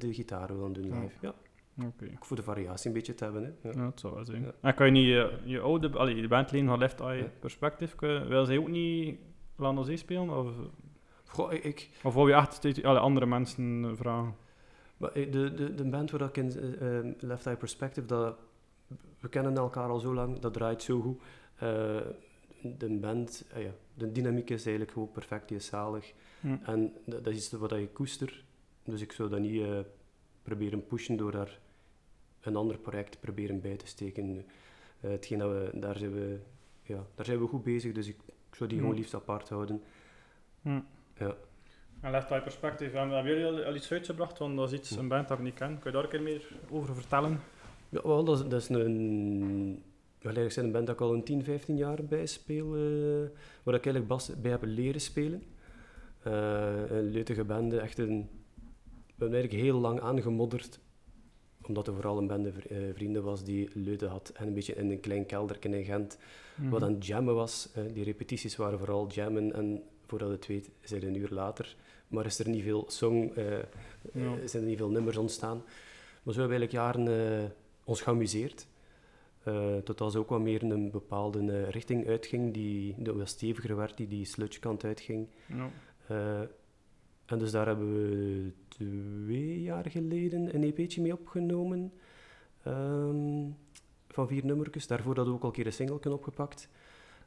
de 0.00 0.14
gitaar 0.14 0.56
willen 0.56 0.72
doen 0.72 0.86
Ja. 0.86 1.00
live. 1.00 1.14
Ja. 1.20 1.34
Oké. 1.82 2.04
Ook 2.14 2.24
voor 2.24 2.36
de 2.36 2.42
variatie 2.42 2.86
een 2.88 2.92
beetje 2.96 3.14
te 3.14 3.24
hebben. 3.24 3.42
Hè. 3.42 3.68
Ja. 3.68 3.74
Ja, 3.74 3.84
dat 3.84 4.00
zou 4.00 4.14
wel 4.14 4.24
zijn. 4.24 4.42
Ja. 4.42 4.52
En 4.60 4.74
kan 4.74 4.86
je 4.86 4.92
niet 4.92 5.06
je, 5.06 5.38
je 5.44 5.60
oude, 5.60 5.90
allee, 5.98 6.20
de 6.20 6.28
bandleden 6.28 6.68
van 6.68 6.78
Left 6.78 7.00
Eye. 7.00 7.30
Perspective, 7.40 7.96
kun 7.96 8.28
wil 8.28 8.44
zij 8.44 8.58
ook 8.58 8.68
niet 8.68 9.18
Lano 9.56 9.82
Zee 9.82 9.96
spelen? 9.96 10.30
Of, 10.38 10.52
Goh, 11.26 11.52
ik- 11.52 11.90
of 12.02 12.14
wou 12.14 12.28
je 12.28 12.34
echt 12.34 12.84
alle 12.84 12.98
andere 12.98 13.26
mensen 13.26 13.84
eh, 13.84 13.90
vragen? 13.94 14.34
Eh, 15.00 15.32
de, 15.32 15.54
de, 15.54 15.74
de 15.74 15.84
band 15.84 16.10
waar 16.10 16.20
ik 16.28 16.36
in 16.36 16.50
eh, 16.58 16.98
eh, 16.98 17.04
Left 17.18 17.46
Eye 17.46 17.56
Perspective, 17.56 18.06
dat, 18.06 18.36
we 19.20 19.28
kennen 19.28 19.56
elkaar 19.56 19.88
al 19.88 19.98
zo 20.00 20.14
lang, 20.14 20.38
dat 20.38 20.52
draait 20.52 20.82
zo 20.82 21.00
goed. 21.00 21.20
Eh, 21.56 22.00
de 22.62 22.98
band, 23.00 23.44
eh, 23.54 23.62
ja, 23.64 23.70
de 23.94 24.12
dynamiek 24.12 24.50
is 24.50 24.62
eigenlijk 24.62 24.92
gewoon 24.92 25.10
perfect, 25.12 25.48
die 25.48 25.56
is 25.56 25.66
zalig. 25.66 26.12
Hm. 26.40 26.56
En 26.62 26.92
dat, 27.06 27.24
dat 27.24 27.34
is 27.34 27.50
wat 27.52 27.70
je 27.70 27.88
koester. 27.88 28.44
Dus 28.84 29.00
ik 29.00 29.12
zou 29.12 29.28
dat 29.28 29.40
niet 29.40 29.62
eh, 29.62 29.78
proberen 30.42 30.86
pushen 30.86 31.16
door 31.16 31.30
daar 31.32 31.58
een 32.44 32.56
ander 32.56 32.78
project 32.78 33.20
proberen 33.20 33.60
bij 33.60 33.76
te 33.76 33.86
steken. 33.86 34.46
Eh, 35.00 35.10
hetgeen 35.10 35.38
dat 35.38 35.50
we, 35.50 35.70
daar 35.74 35.96
zijn 35.96 36.12
we, 36.12 36.38
ja, 36.82 37.06
daar 37.14 37.24
zijn 37.24 37.38
we 37.38 37.46
goed 37.46 37.62
bezig, 37.64 37.92
dus 37.92 38.06
ik, 38.06 38.16
ik 38.26 38.54
zou 38.54 38.68
die 38.68 38.78
Hm. 38.78 38.84
gewoon 38.84 38.98
liefst 38.98 39.14
apart 39.14 39.48
houden. 39.48 39.82
Hm. 40.62 40.80
Ja. 41.18 41.36
En 42.00 42.10
Left 42.10 42.30
Eye 42.30 42.42
Perspective, 42.42 42.96
hebben 42.96 43.14
hebben 43.14 43.32
jullie 43.32 43.58
al, 43.60 43.64
al 43.64 43.74
iets 43.74 43.92
uitgebracht? 43.92 44.38
Want 44.38 44.56
dat 44.56 44.72
is 44.72 44.78
iets, 44.78 44.90
een 44.90 45.08
band 45.08 45.28
dat 45.28 45.38
ik 45.38 45.44
niet 45.44 45.54
ken. 45.54 45.78
Kun 45.78 45.90
je 45.90 45.96
daar 45.96 46.04
een 46.04 46.10
keer 46.10 46.22
meer 46.22 46.48
over 46.70 46.94
vertellen? 46.94 47.40
Ja, 47.88 48.00
wel, 48.02 48.24
dat 48.24 48.38
is, 48.38 48.48
dat 48.48 48.60
is 48.60 48.68
een... 48.68 49.82
Zijn 50.48 50.66
een 50.66 50.72
band 50.72 50.86
dat 50.86 50.94
ik 50.94 51.00
al 51.00 51.14
een 51.14 51.24
10, 51.24 51.44
15 51.44 51.76
jaar 51.76 52.04
bij 52.04 52.26
speel, 52.26 52.74
eh, 52.74 53.30
waar 53.62 53.74
ik 53.74 53.84
eigenlijk 53.84 54.06
bas 54.06 54.40
bij 54.40 54.50
heb 54.50 54.62
leren 54.64 55.00
spelen. 55.00 55.42
Eh, 56.22 56.90
een 56.90 57.10
leutige 57.10 57.44
band, 57.44 57.72
echt 57.72 57.98
een... 57.98 58.28
We 58.86 59.20
hebben 59.20 59.38
eigenlijk 59.38 59.64
heel 59.64 59.80
lang 59.80 60.00
aangemodderd, 60.00 60.80
omdat 61.66 61.86
er 61.86 61.94
vooral 61.94 62.18
een 62.18 62.26
bende 62.26 62.52
eh, 62.68 62.76
vrienden 62.94 63.22
was 63.22 63.44
die 63.44 63.68
leuten 63.74 64.08
had 64.08 64.32
en 64.34 64.46
een 64.46 64.54
beetje 64.54 64.74
in 64.74 64.90
een 64.90 65.00
klein 65.00 65.26
kelderken 65.26 65.74
in 65.74 65.84
Gent, 65.84 66.18
wat 66.70 66.82
aan 66.82 66.94
het 66.94 67.06
jammen 67.06 67.34
was. 67.34 67.68
Die 67.92 68.04
repetities 68.04 68.56
waren 68.56 68.78
vooral 68.78 69.08
jammen 69.08 69.52
en 69.54 69.82
voordat 70.06 70.30
het 70.30 70.46
weet, 70.46 70.70
zijn 70.82 71.02
er 71.02 71.08
een 71.08 71.16
uur 71.16 71.28
later. 71.30 71.76
Maar 72.08 72.26
is 72.26 72.38
er 72.38 72.48
niet 72.48 72.62
veel 72.62 72.84
song, 72.88 73.30
eh, 73.34 73.44
Ja. 73.50 73.58
eh, 74.12 74.32
zijn 74.44 74.62
er 74.62 74.68
niet 74.68 74.78
veel 74.78 74.90
nummers 74.90 75.16
ontstaan. 75.16 75.62
Maar 76.22 76.34
zo 76.34 76.40
hebben 76.40 76.58
we 76.58 76.66
eigenlijk 76.66 76.72
jaren 77.06 77.52
ons 77.84 78.00
geamuseerd. 78.00 78.66
Eh 79.44 79.76
totdat 79.76 80.12
ze 80.12 80.18
ook 80.18 80.28
wat 80.28 80.40
meer 80.40 80.62
in 80.62 80.70
een 80.70 80.90
bepaalde 80.90 81.64
richting 81.64 82.06
uitging, 82.06 82.54
die, 82.54 82.94
die 82.98 83.12
wat 83.12 83.28
steviger 83.28 83.76
werd, 83.76 83.96
die 83.96 84.08
die 84.08 84.24
sludge 84.24 84.60
kant 84.60 84.84
uitging. 84.84 85.26
Ja. 85.46 85.70
Eh, 87.26 87.32
en 87.32 87.38
dus 87.38 87.50
daar 87.50 87.66
hebben 87.66 87.92
we 87.92 88.52
twee 88.68 89.62
jaar 89.62 89.90
geleden 89.90 90.54
een 90.54 90.62
EP'tje 90.62 91.02
mee 91.02 91.12
opgenomen. 91.12 91.92
ehm, 92.62 93.48
van 94.08 94.28
vier 94.28 94.44
nummertjes. 94.44 94.86
Daarvoor 94.86 95.14
hadden 95.14 95.32
we 95.32 95.38
ook 95.38 95.42
al 95.42 95.48
een 95.48 95.54
keer 95.54 95.66
een 95.66 95.72
single 95.72 96.12
opgepakt. 96.12 96.68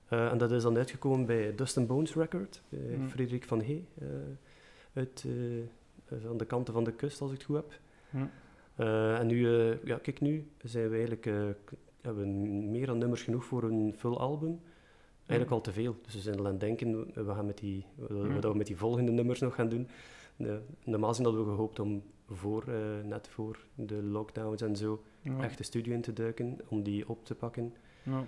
Eh, 0.07 0.31
en 0.31 0.37
dat 0.37 0.51
is 0.51 0.63
dan 0.63 0.77
uitgekomen 0.77 1.25
bij 1.25 1.55
Dust 1.55 1.77
and 1.77 1.87
Bones 1.87 2.13
Record, 2.15 2.61
bij 2.69 2.95
Hmm. 2.95 3.09
Frederik 3.09 3.43
van 3.43 3.61
Hey, 3.61 3.85
eh, 3.99 4.07
uit 4.93 5.23
eh, 5.27 5.57
eh, 5.59 5.65
van 6.25 6.37
de 6.37 6.45
kanten 6.45 6.73
van 6.73 6.83
de 6.83 6.91
kust, 6.93 7.21
als 7.21 7.31
ik 7.31 7.37
het 7.37 7.45
goed 7.45 7.55
heb. 7.55 7.79
Eh, 8.75 9.19
en 9.19 9.27
nu, 9.27 9.55
eh, 9.69 9.83
ja, 9.83 9.97
kijk, 9.97 10.21
nu 10.21 10.47
zijn 10.63 10.85
we 10.89 10.95
eigenlijk, 10.95 11.25
eh, 11.25 11.47
hebben 12.01 12.23
we 12.23 12.29
meer 12.47 12.85
dan 12.85 12.97
nummers 12.97 13.23
genoeg 13.23 13.45
voor 13.45 13.63
een 13.63 13.93
full 13.97 14.13
album. 14.15 14.59
Eigenlijk 15.27 15.51
al 15.51 15.61
te 15.61 15.71
veel. 15.71 15.95
Dus 16.01 16.13
we 16.13 16.19
zijn 16.19 16.37
al 16.39 16.45
aan 16.45 16.51
het 16.51 16.59
denken, 16.59 17.11
we 17.25 17.33
gaan 17.33 17.45
met 17.45 17.57
die, 17.57 17.85
wat 18.41 18.43
we 18.43 18.53
met 18.55 18.67
die 18.67 18.77
volgende 18.77 19.11
nummers 19.11 19.39
nog 19.39 19.55
gaan 19.55 19.69
doen. 19.69 19.87
Normaal 20.83 21.09
gezien 21.09 21.25
hadden 21.25 21.43
we 21.45 21.49
gehoopt 21.51 21.79
om 21.79 22.03
voor, 22.29 22.63
eh, 22.67 22.75
net 23.03 23.27
voor 23.27 23.59
de 23.75 23.95
lockdowns 24.03 24.61
en 24.61 24.75
zo, 24.75 25.03
Ja. 25.21 25.43
echt 25.43 25.57
de 25.57 25.63
studio 25.63 25.93
in 25.93 26.01
te 26.01 26.13
duiken, 26.13 26.57
om 26.67 26.83
die 26.83 27.09
op 27.09 27.25
te 27.25 27.35
pakken. 27.35 27.73
Ja. 28.03 28.23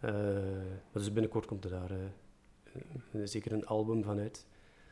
Eh, 0.00 0.12
dus 0.92 1.12
binnenkort 1.12 1.46
komt 1.46 1.64
er 1.64 1.70
daar 1.70 1.90
eh, 1.90 3.20
zeker 3.24 3.52
een 3.52 3.66
album 3.66 4.02
van 4.02 4.18
uit. 4.18 4.46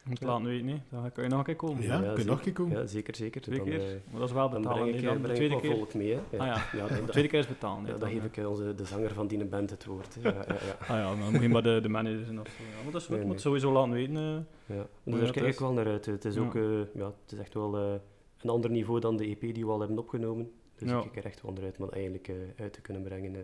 Moet 0.05 0.23
laten 0.23 0.45
weten, 0.47 0.69
hè. 0.69 0.77
dan 0.91 1.13
kan 1.13 1.25
je 1.25 1.31
nog 1.31 1.39
een 1.39 1.45
keer 1.45 1.57
komen. 1.57 1.83
Ja, 1.83 1.99
kun 2.01 2.07
je 2.07 2.09
nog 2.11 2.17
een 2.19 2.25
keer 2.25 2.35
zeker. 2.37 2.53
komen? 2.53 2.79
Ja, 2.79 2.87
zeker, 2.87 3.17
zeker. 3.17 3.41
Twee 3.41 3.57
Dan, 3.59 3.67
keer. 3.67 3.81
eh, 3.81 3.87
Maar 4.11 4.21
dat 4.21 4.29
is 4.29 4.35
wel 4.35 4.51
dan 4.51 4.63
betalen. 4.63 4.83
breng 4.83 4.97
ik, 4.99 5.05
dan 5.05 5.15
de 5.15 5.21
breng 5.21 5.39
ik 5.39 5.47
tweede 5.47 5.61
keer. 5.69 5.77
volk 5.77 5.95
mee. 5.95 6.13
Hè. 6.31 6.39
Ah 6.39 6.47
ja, 6.47 6.65
ja, 6.79 6.87
de 6.89 6.95
dan, 6.97 7.07
tweede 7.07 7.29
keer 7.29 7.39
is 7.39 7.47
betalen. 7.49 7.85
ja, 7.85 7.91
dan 7.91 8.01
dan, 8.01 8.09
geef 8.09 8.19
ja. 8.21 8.25
ik 8.27 8.37
eh, 8.37 8.49
onze, 8.51 8.75
de 8.75 8.85
zanger 8.85 9.11
van 9.15 9.27
die 9.27 9.45
band 9.45 9.71
het 9.71 9.85
woord. 9.85 10.17
Ja, 10.23 10.31
ja, 10.31 10.45
ja. 10.49 10.77
Ah 10.81 10.89
ja, 10.89 11.15
dan 11.17 11.33
moet 11.33 11.43
je 11.43 11.49
maar 11.49 11.63
de, 11.63 11.79
de 11.83 11.89
manager 11.89 12.25
zijn 12.25 12.41
of 12.41 12.49
zo. 12.49 12.63
Ja. 12.63 12.83
Maar 12.83 12.93
dat 12.93 13.01
is 13.01 13.07
goed, 13.07 13.17
Nee, 13.17 13.25
moet 13.25 13.35
nee. 13.35 13.43
sowieso 13.43 13.73
laten 13.73 13.93
weten. 13.93 14.17
eh. 14.17 14.77
Ja, 14.77 14.87
dus 15.05 15.15
dat 15.15 15.21
daar 15.21 15.31
kijk 15.33 15.47
ik 15.47 15.59
wel 15.59 15.73
naar 15.73 15.87
uit. 15.87 16.07
Het 16.07 16.25
is, 16.25 16.35
Ja. 16.35 16.41
ook, 16.41 16.55
eh, 16.55 16.63
ja, 16.95 17.07
het 17.23 17.33
is 17.33 17.39
echt 17.39 17.55
wel 17.55 17.77
eh, 17.77 17.95
een 18.43 18.51
ander 18.51 18.71
niveau 18.71 19.01
dan 19.01 19.17
de 19.17 19.25
EP 19.27 19.41
die 19.55 19.65
we 19.67 19.71
al 19.73 19.81
hebben 19.81 19.99
opgenomen. 19.99 20.51
Dus 20.77 20.91
Ja. 20.91 20.97
ik 20.97 21.03
kijk 21.03 21.17
er 21.17 21.25
echt 21.31 21.43
wel 21.43 21.53
naar 21.53 21.65
uit 21.65 21.79
om 21.79 21.85
dat 21.85 21.95
eigenlijk 21.95 22.29
eh, 22.29 22.35
uit 22.57 22.73
te 22.73 22.81
kunnen 22.81 23.03
brengen. 23.03 23.35
eh. 23.35 23.41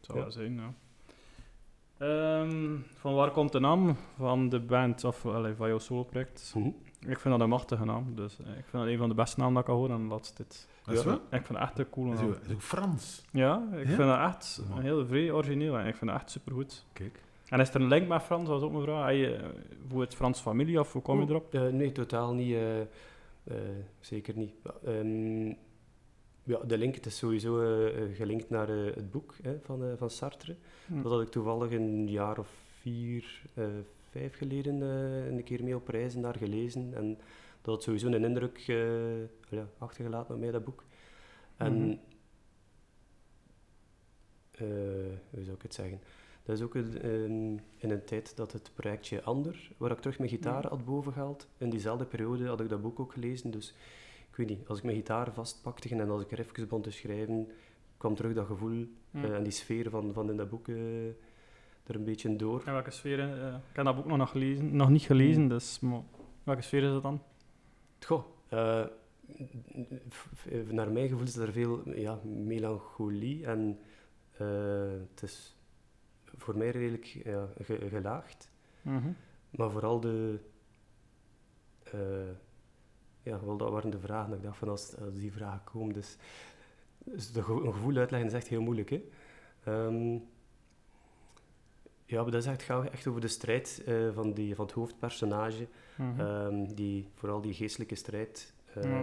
zou 0.00 0.18
Ja. 0.18 0.24
wel 0.24 0.32
zijn, 0.32 0.54
ja. 0.54 0.74
Ehm, 1.98 2.76
van 2.94 3.14
waar 3.14 3.30
komt 3.30 3.52
de 3.52 3.60
naam 3.60 3.96
van 4.16 4.48
de 4.48 4.60
band, 4.60 5.04
of 5.04 5.26
allee, 5.26 5.54
van 5.54 5.68
jouw 5.68 5.78
solo-project? 5.78 6.52
Mhm. 6.56 6.66
Ik 7.08 7.18
vind 7.18 7.34
dat 7.34 7.40
een 7.40 7.48
machtige 7.48 7.84
naam, 7.84 8.14
dus 8.14 8.38
eh, 8.40 8.46
ik 8.46 8.64
vind 8.66 8.82
dat 8.82 8.86
een 8.86 8.98
van 8.98 9.08
de 9.08 9.14
beste 9.14 9.38
namen 9.40 9.54
dat 9.54 9.62
ik 9.62 9.68
al 9.68 9.76
hoor, 9.76 9.90
en 9.90 10.06
laatst 10.06 10.36
dit. 10.36 10.68
Dat 10.84 10.94
is 10.94 11.00
Ja. 11.02 11.06
wel. 11.08 11.14
Ik 11.16 11.46
vind 11.46 11.48
het 11.48 11.58
echt 11.58 11.78
een 11.78 11.90
coole 11.90 12.14
naam. 12.14 12.30
is 12.46 12.52
ook 12.52 12.60
Frans. 12.62 13.24
Ja, 13.30 13.68
ik 13.72 13.78
Ja? 13.88 13.94
vind 13.94 14.08
dat 14.08 14.18
echt 14.18 14.62
een 14.76 14.82
heel 14.82 15.06
vrij 15.06 15.30
origineel 15.30 15.78
en 15.78 15.86
ik 15.86 15.96
vind 15.96 16.10
het 16.10 16.20
echt 16.20 16.30
supergoed. 16.30 16.84
Kijk. 16.92 17.20
En 17.48 17.60
is 17.60 17.68
er 17.74 17.80
een 17.80 17.88
link 17.88 18.08
met 18.08 18.22
Frans, 18.22 18.48
dat 18.48 18.52
was 18.60 18.62
ook 18.62 18.72
mijn 18.72 18.84
vraag. 18.84 19.10
Je, 19.12 19.40
hoe 19.90 20.00
het 20.00 20.14
Frans 20.14 20.40
familie 20.40 20.80
of 20.80 20.92
hoe 20.92 21.02
kom 21.02 21.20
je 21.20 21.26
erop? 21.28 21.54
Eh, 21.54 21.62
nee, 21.68 21.92
totaal 21.92 22.34
niet. 22.34 22.54
eh, 22.54 22.80
eh, 22.80 22.86
zeker 24.00 24.36
niet. 24.36 24.52
Ja, 24.64 24.74
ehm, 24.84 25.46
ja, 26.42 26.58
de 26.66 26.78
link 26.78 26.94
het 26.94 27.06
is 27.06 27.16
sowieso 27.18 27.54
gelinkt 28.14 28.50
naar 28.50 28.68
eh, 28.68 28.94
het 28.94 29.10
boek 29.10 29.34
hè, 29.42 29.58
van, 29.62 29.82
eh, 29.84 29.88
van 29.96 30.10
Sartre. 30.10 30.56
Hm. 30.86 31.02
Dat 31.02 31.12
had 31.12 31.20
ik 31.22 31.28
toevallig 31.28 31.70
een 31.70 32.08
jaar 32.08 32.38
of 32.38 32.48
vier, 32.80 33.42
eh, 33.54 33.66
vijf 34.10 34.36
geleden 34.36 34.82
eh, 34.82 35.26
een 35.26 35.44
keer 35.44 35.64
mee 35.64 35.76
op 35.76 35.88
reizen 35.88 36.20
daar 36.22 36.36
gelezen. 36.36 36.94
En 36.94 37.18
dat 37.62 37.74
had 37.74 37.82
sowieso 37.82 38.06
een 38.06 38.24
indruk 38.24 38.64
eh, 38.66 39.22
ja, 39.50 39.68
achtergelaten 39.78 40.34
op 40.34 40.40
mij, 40.40 40.50
dat 40.50 40.64
boek. 40.64 40.84
En 41.56 41.72
Mhm. 41.72 41.96
hoe 45.30 45.42
zou 45.42 45.56
ik 45.56 45.62
het 45.62 45.74
zeggen? 45.74 46.00
Dat 46.42 46.56
is 46.56 46.62
ook 46.62 46.74
een, 46.74 47.60
in 47.76 47.90
een 47.90 48.04
tijd 48.04 48.36
dat 48.36 48.52
het 48.52 48.70
projectje 48.74 49.22
Ander, 49.22 49.70
waar 49.76 49.90
ik 49.90 49.98
terug 49.98 50.18
mijn 50.18 50.30
gitaar 50.30 50.68
had 50.68 50.84
bovengehaald, 50.84 51.48
in 51.58 51.70
diezelfde 51.70 52.04
periode 52.04 52.46
had 52.46 52.60
ik 52.60 52.68
dat 52.68 52.82
boek 52.82 53.00
ook 53.00 53.12
gelezen. 53.12 53.50
Dus 53.50 53.74
ik 54.30 54.36
weet 54.36 54.48
niet, 54.48 54.68
als 54.68 54.78
ik 54.78 54.84
mijn 54.84 54.96
gitaar 54.96 55.32
vastpakte 55.32 55.88
en 55.88 56.10
als 56.10 56.22
ik 56.22 56.32
er 56.32 56.38
even 56.38 56.52
begon 56.54 56.82
te 56.82 56.90
schrijven, 56.90 57.48
kwam 57.96 58.14
terug 58.14 58.34
dat 58.34 58.46
gevoel 58.46 58.86
Hm. 59.10 59.24
eh, 59.24 59.34
en 59.36 59.42
die 59.42 59.52
sfeer 59.52 59.90
van, 59.90 60.12
van 60.12 60.30
in 60.30 60.36
dat 60.36 60.48
boek 60.48 60.68
eh, 60.68 61.06
er 61.86 61.94
een 61.94 62.04
beetje 62.04 62.36
door. 62.36 62.62
En 62.64 62.72
welke 62.72 62.90
sfeer? 62.90 63.20
eh, 63.20 63.46
ik 63.46 63.76
heb 63.76 63.84
dat 63.84 63.96
boek 63.96 64.06
nog, 64.06 64.16
nog, 64.16 64.30
gelezen, 64.30 64.76
nog 64.76 64.88
niet 64.88 65.02
gelezen, 65.02 65.48
dus 65.48 65.80
maar 65.80 66.00
welke 66.44 66.62
sfeer 66.62 66.82
is 66.82 66.90
dat 66.90 67.02
dan? 67.02 67.22
Goh, 68.06 68.24
naar 70.70 70.90
mijn 70.90 71.08
gevoel 71.08 71.24
is 71.26 71.36
er 71.36 71.52
veel 71.52 71.90
ja, 71.94 72.18
melancholie 72.24 73.46
en 73.46 73.78
het 75.10 75.22
is 75.22 75.56
voor 76.36 76.56
mij 76.56 76.70
redelijk 76.70 77.04
ja, 77.04 77.48
ge- 77.62 77.88
gelaagd. 77.88 78.50
Mhm. 78.82 79.08
Maar 79.50 79.70
vooral 79.70 80.00
de... 80.00 80.38
eh, 81.82 82.30
ja, 83.22 83.44
wel, 83.44 83.56
dat 83.56 83.70
waren 83.70 83.90
de 83.90 83.98
vragen. 83.98 84.34
Ik 84.34 84.42
dacht 84.42 84.58
van 84.58 84.68
als, 84.68 84.96
als 84.96 85.14
die 85.14 85.32
vragen 85.32 85.64
komen, 85.64 85.94
dus... 85.94 86.16
dus 87.12 87.34
een 87.34 87.44
gevoel 87.72 87.96
uitleggen 87.96 88.28
is 88.28 88.34
echt 88.34 88.48
heel 88.48 88.60
moeilijk, 88.62 88.90
hè. 88.90 89.02
Ehm, 89.64 90.12
ja, 92.04 92.22
maar 92.22 92.30
dat 92.30 92.42
is 92.42 92.46
echt, 92.46 92.62
gaat 92.62 92.90
echt 92.90 93.06
over 93.06 93.20
de 93.20 93.28
strijd 93.28 93.82
eh, 93.86 94.12
van, 94.12 94.32
die, 94.32 94.54
van 94.54 94.64
het 94.64 94.74
hoofdpersonage. 94.74 95.66
Mhm. 95.96 96.20
Ehm, 96.20 96.74
die, 96.74 97.08
vooral 97.14 97.40
die 97.40 97.54
geestelijke 97.54 97.94
strijd. 97.94 98.54
eh, 98.74 99.00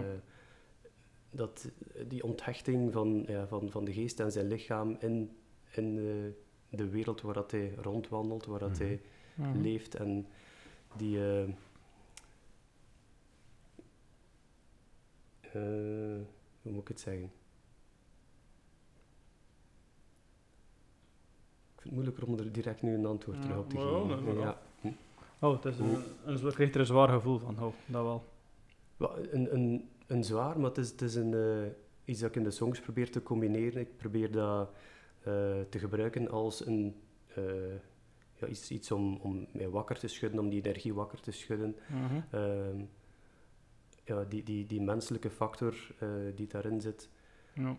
dat, 1.30 1.68
die 2.08 2.24
onthechting 2.24 2.92
van, 2.92 3.24
ja, 3.26 3.46
van, 3.46 3.70
van 3.70 3.84
de 3.84 3.92
geest 3.92 4.20
en 4.20 4.32
zijn 4.32 4.48
lichaam 4.48 4.96
in, 5.00 5.36
in 5.70 5.98
eh, 5.98 6.32
de 6.78 6.88
wereld 6.88 7.20
waar 7.20 7.34
dat 7.34 7.50
hij 7.50 7.74
rondwandelt, 7.74 8.46
waar 8.46 8.58
dat 8.58 8.70
Mhm. 8.70 8.82
hij 8.82 9.00
Mhm. 9.34 9.60
leeft. 9.60 9.94
En 9.94 10.26
die... 10.96 11.18
eh, 11.18 11.42
eh, 15.40 16.20
hoe 16.62 16.72
moet 16.72 16.80
ik 16.82 16.88
het 16.88 17.00
zeggen? 17.00 17.32
Vind 21.84 21.96
het 21.96 22.04
moeilijker 22.04 22.26
om 22.26 22.38
er 22.38 22.52
direct 22.52 22.82
nu 22.82 22.94
een 22.94 23.06
antwoord 23.06 23.36
Ja, 23.36 23.42
terug 23.42 23.58
op 23.58 23.70
te 23.70 23.76
geven. 23.76 24.38
Ja. 24.38 24.58
Oh, 25.38 25.54
het 25.54 25.64
is 25.64 25.78
een, 25.78 26.02
een, 26.24 26.38
je 26.38 26.52
krijgt 26.52 26.74
er 26.74 26.80
een 26.80 26.86
zwaar 26.86 27.08
gevoel 27.08 27.38
van, 27.38 27.54
oh, 27.62 27.72
dat 27.86 28.02
wel. 28.02 28.24
Wel, 28.96 29.18
Een, 29.30 29.54
een, 29.54 29.88
een 30.06 30.24
zwaar, 30.24 30.60
maar 30.60 30.68
het 30.68 30.78
is, 30.78 30.90
het 30.90 31.02
is 31.02 31.14
een, 31.14 31.34
eh, 31.34 31.70
iets 32.04 32.20
dat 32.20 32.28
ik 32.28 32.36
in 32.36 32.42
de 32.42 32.50
songs 32.50 32.80
probeer 32.80 33.10
te 33.10 33.22
combineren. 33.22 33.80
Ik 33.80 33.96
probeer 33.96 34.32
dat 34.32 34.70
eh, 35.20 35.60
te 35.68 35.78
gebruiken 35.78 36.30
als 36.30 36.66
een, 36.66 36.94
eh, 37.34 37.44
ja, 38.34 38.46
iets, 38.46 38.70
iets 38.70 38.90
om, 38.90 39.16
om 39.16 39.46
mij 39.52 39.68
wakker 39.68 39.98
te 39.98 40.08
schudden, 40.08 40.40
om 40.40 40.48
die 40.48 40.62
energie 40.62 40.94
wakker 40.94 41.20
te 41.20 41.30
schudden. 41.30 41.76
Mhm. 41.88 42.20
Ehm, 42.30 42.84
ja, 44.04 44.24
die, 44.24 44.42
die, 44.42 44.66
die 44.66 44.82
menselijke 44.82 45.30
factor 45.30 45.74
eh, 45.98 46.08
die 46.34 46.46
daarin 46.46 46.80
zit, 46.80 47.08
Ja. 47.52 47.76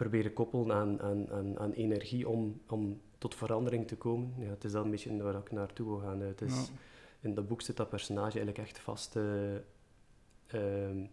Proberen 0.00 0.32
koppelen 0.32 0.72
aan, 0.72 1.00
aan, 1.00 1.30
aan, 1.30 1.58
aan 1.58 1.72
energie 1.72 2.28
om, 2.28 2.60
om 2.66 3.00
tot 3.18 3.34
verandering 3.34 3.86
te 3.86 3.96
komen. 3.96 4.34
Ja, 4.38 4.50
het 4.50 4.64
is 4.64 4.72
dat 4.72 4.84
een 4.84 4.90
beetje 4.90 5.22
waar 5.22 5.34
ik 5.34 5.50
naartoe 5.50 5.86
wil 5.86 5.98
gaan. 5.98 6.20
Het 6.20 6.40
is, 6.40 6.52
Ja. 6.52 6.74
In 7.20 7.34
dat 7.34 7.48
boek 7.48 7.62
zit 7.62 7.76
dat 7.76 7.88
personage 7.88 8.38
eigenlijk 8.38 8.58
echt 8.58 8.78
vast, 8.78 9.16
eh, 9.16 9.54
ehm, 10.46 11.06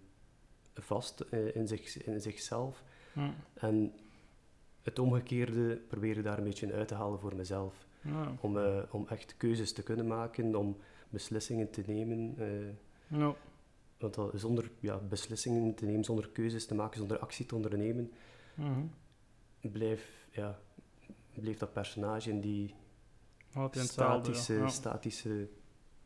vast 0.73 1.19
eh, 1.19 1.55
in, 1.55 1.67
zich, 1.67 2.03
in 2.03 2.21
zichzelf. 2.21 2.83
Ja. 3.13 3.33
En 3.53 3.93
het 4.81 4.99
omgekeerde 4.99 5.75
probeer 5.87 6.17
ik 6.17 6.23
daar 6.23 6.37
een 6.37 6.43
beetje 6.43 6.73
uit 6.73 6.87
te 6.87 6.95
halen 6.95 7.19
voor 7.19 7.35
mezelf. 7.35 7.87
Ja. 8.01 8.35
Om, 8.39 8.57
eh, 8.57 8.83
om 8.91 9.07
echt 9.07 9.37
keuzes 9.37 9.73
te 9.73 9.83
kunnen 9.83 10.07
maken, 10.07 10.55
om 10.55 10.77
beslissingen 11.09 11.69
te 11.69 11.83
nemen. 11.85 12.35
Ja. 13.07 13.35
want 13.97 14.17
zonder 14.33 14.71
ja, 14.79 14.97
beslissingen 14.97 15.73
te 15.73 15.85
nemen, 15.85 16.03
zonder 16.03 16.29
keuzes 16.29 16.65
te 16.65 16.75
maken, 16.75 16.97
zonder 16.97 17.19
actie 17.19 17.45
te 17.45 17.55
ondernemen, 17.55 18.11
Mhm. 18.57 18.85
blijf, 19.71 20.27
ja, 20.31 20.59
blijft 21.33 21.59
dat 21.59 21.73
personage 21.73 22.29
in 22.29 22.41
die 22.41 22.73
statische, 23.71 24.53
ja. 24.53 24.67
Statische 24.67 25.49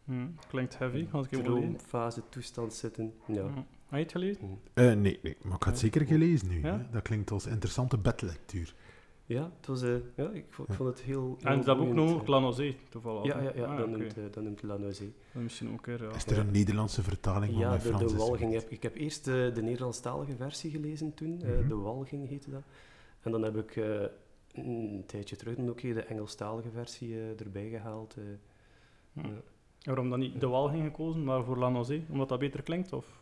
Mhm. 0.03 0.27
Klinkt 0.47 0.77
heavy, 0.77 1.07
als 1.11 1.25
ik 1.25 1.31
het 1.31 1.41
wil 1.41 1.53
lezen. 1.53 1.69
droomfase 1.69 2.21
toestand 2.29 2.73
zitten. 2.73 3.13
Ja. 3.27 3.43
Heb 3.43 3.55
je 3.89 3.97
het 3.97 4.11
gelezen? 4.11 4.59
Eh, 4.73 4.85
nee, 4.85 5.19
nee, 5.23 5.37
maar 5.41 5.55
ik 5.55 5.63
had 5.63 5.65
het 5.65 5.79
zeker 5.79 6.05
gelezen 6.05 6.47
nu. 6.47 6.61
Ja? 6.61 6.87
Dat 6.91 7.01
klinkt 7.01 7.31
als 7.31 7.45
interessante 7.45 7.97
bedlectuur. 7.97 8.75
Ja, 9.31 9.51
het 9.57 9.67
was, 9.67 9.81
eh, 9.81 9.95
ja 10.15 10.29
ik, 10.29 10.45
vo- 10.49 10.63
ik 10.67 10.73
vond 10.73 10.89
het 10.89 11.01
heel. 11.01 11.37
En 11.41 11.53
heel 11.55 11.63
dat 11.63 11.77
noemt 11.77 11.89
eh. 12.21 12.27
Lanozé, 12.27 12.75
toevallig. 12.89 13.23
Ja, 13.25 13.41
ja, 13.41 13.51
ja 13.55 13.65
Ah, 13.65 13.77
dat, 13.77 13.89
noemt, 13.89 14.17
eh, 14.17 14.23
dat 14.31 14.43
noemt 14.43 14.61
Misschien 15.31 15.73
ook 15.73 15.85
ja. 15.85 16.15
Is 16.15 16.25
er 16.25 16.37
een 16.37 16.51
Nederlandse 16.51 17.03
vertaling 17.03 17.51
van 17.51 17.61
Ja, 17.61 17.69
mijn 17.69 17.81
de, 17.81 17.87
de 17.97 18.05
is 18.05 18.13
Walging. 18.15 18.53
Heb, 18.53 18.69
ik 18.69 18.83
heb 18.83 18.95
eerst 18.95 19.27
eh, 19.27 19.33
de 19.53 19.61
Nederlandstalige 19.61 20.35
versie 20.35 20.71
gelezen 20.71 21.13
toen. 21.13 21.41
eh, 21.41 21.49
Mhm. 21.57 21.67
de 21.67 21.75
Walging 21.75 22.29
heette 22.29 22.49
dat. 22.51 22.63
En 23.21 23.31
dan 23.31 23.41
heb 23.43 23.57
ik 23.57 23.75
eh, 23.75 24.01
een 24.53 25.03
tijdje 25.07 25.35
terug 25.35 25.55
dan 25.55 25.69
ook 25.69 25.81
de 25.81 26.01
Engelstalige 26.03 26.69
versie 26.71 27.15
erbij 27.39 27.69
gehaald. 27.69 28.15
eh. 28.17 28.23
Ja. 29.23 29.29
Waarom 29.83 30.09
dan 30.09 30.19
niet 30.19 30.39
de 30.39 30.47
Walging 30.47 30.83
gekozen, 30.83 31.23
maar 31.23 31.43
voor 31.43 31.57
Lanozé? 31.57 32.01
Omdat 32.09 32.29
dat 32.29 32.39
beter 32.39 32.61
klinkt? 32.63 32.93
Of? 32.93 33.20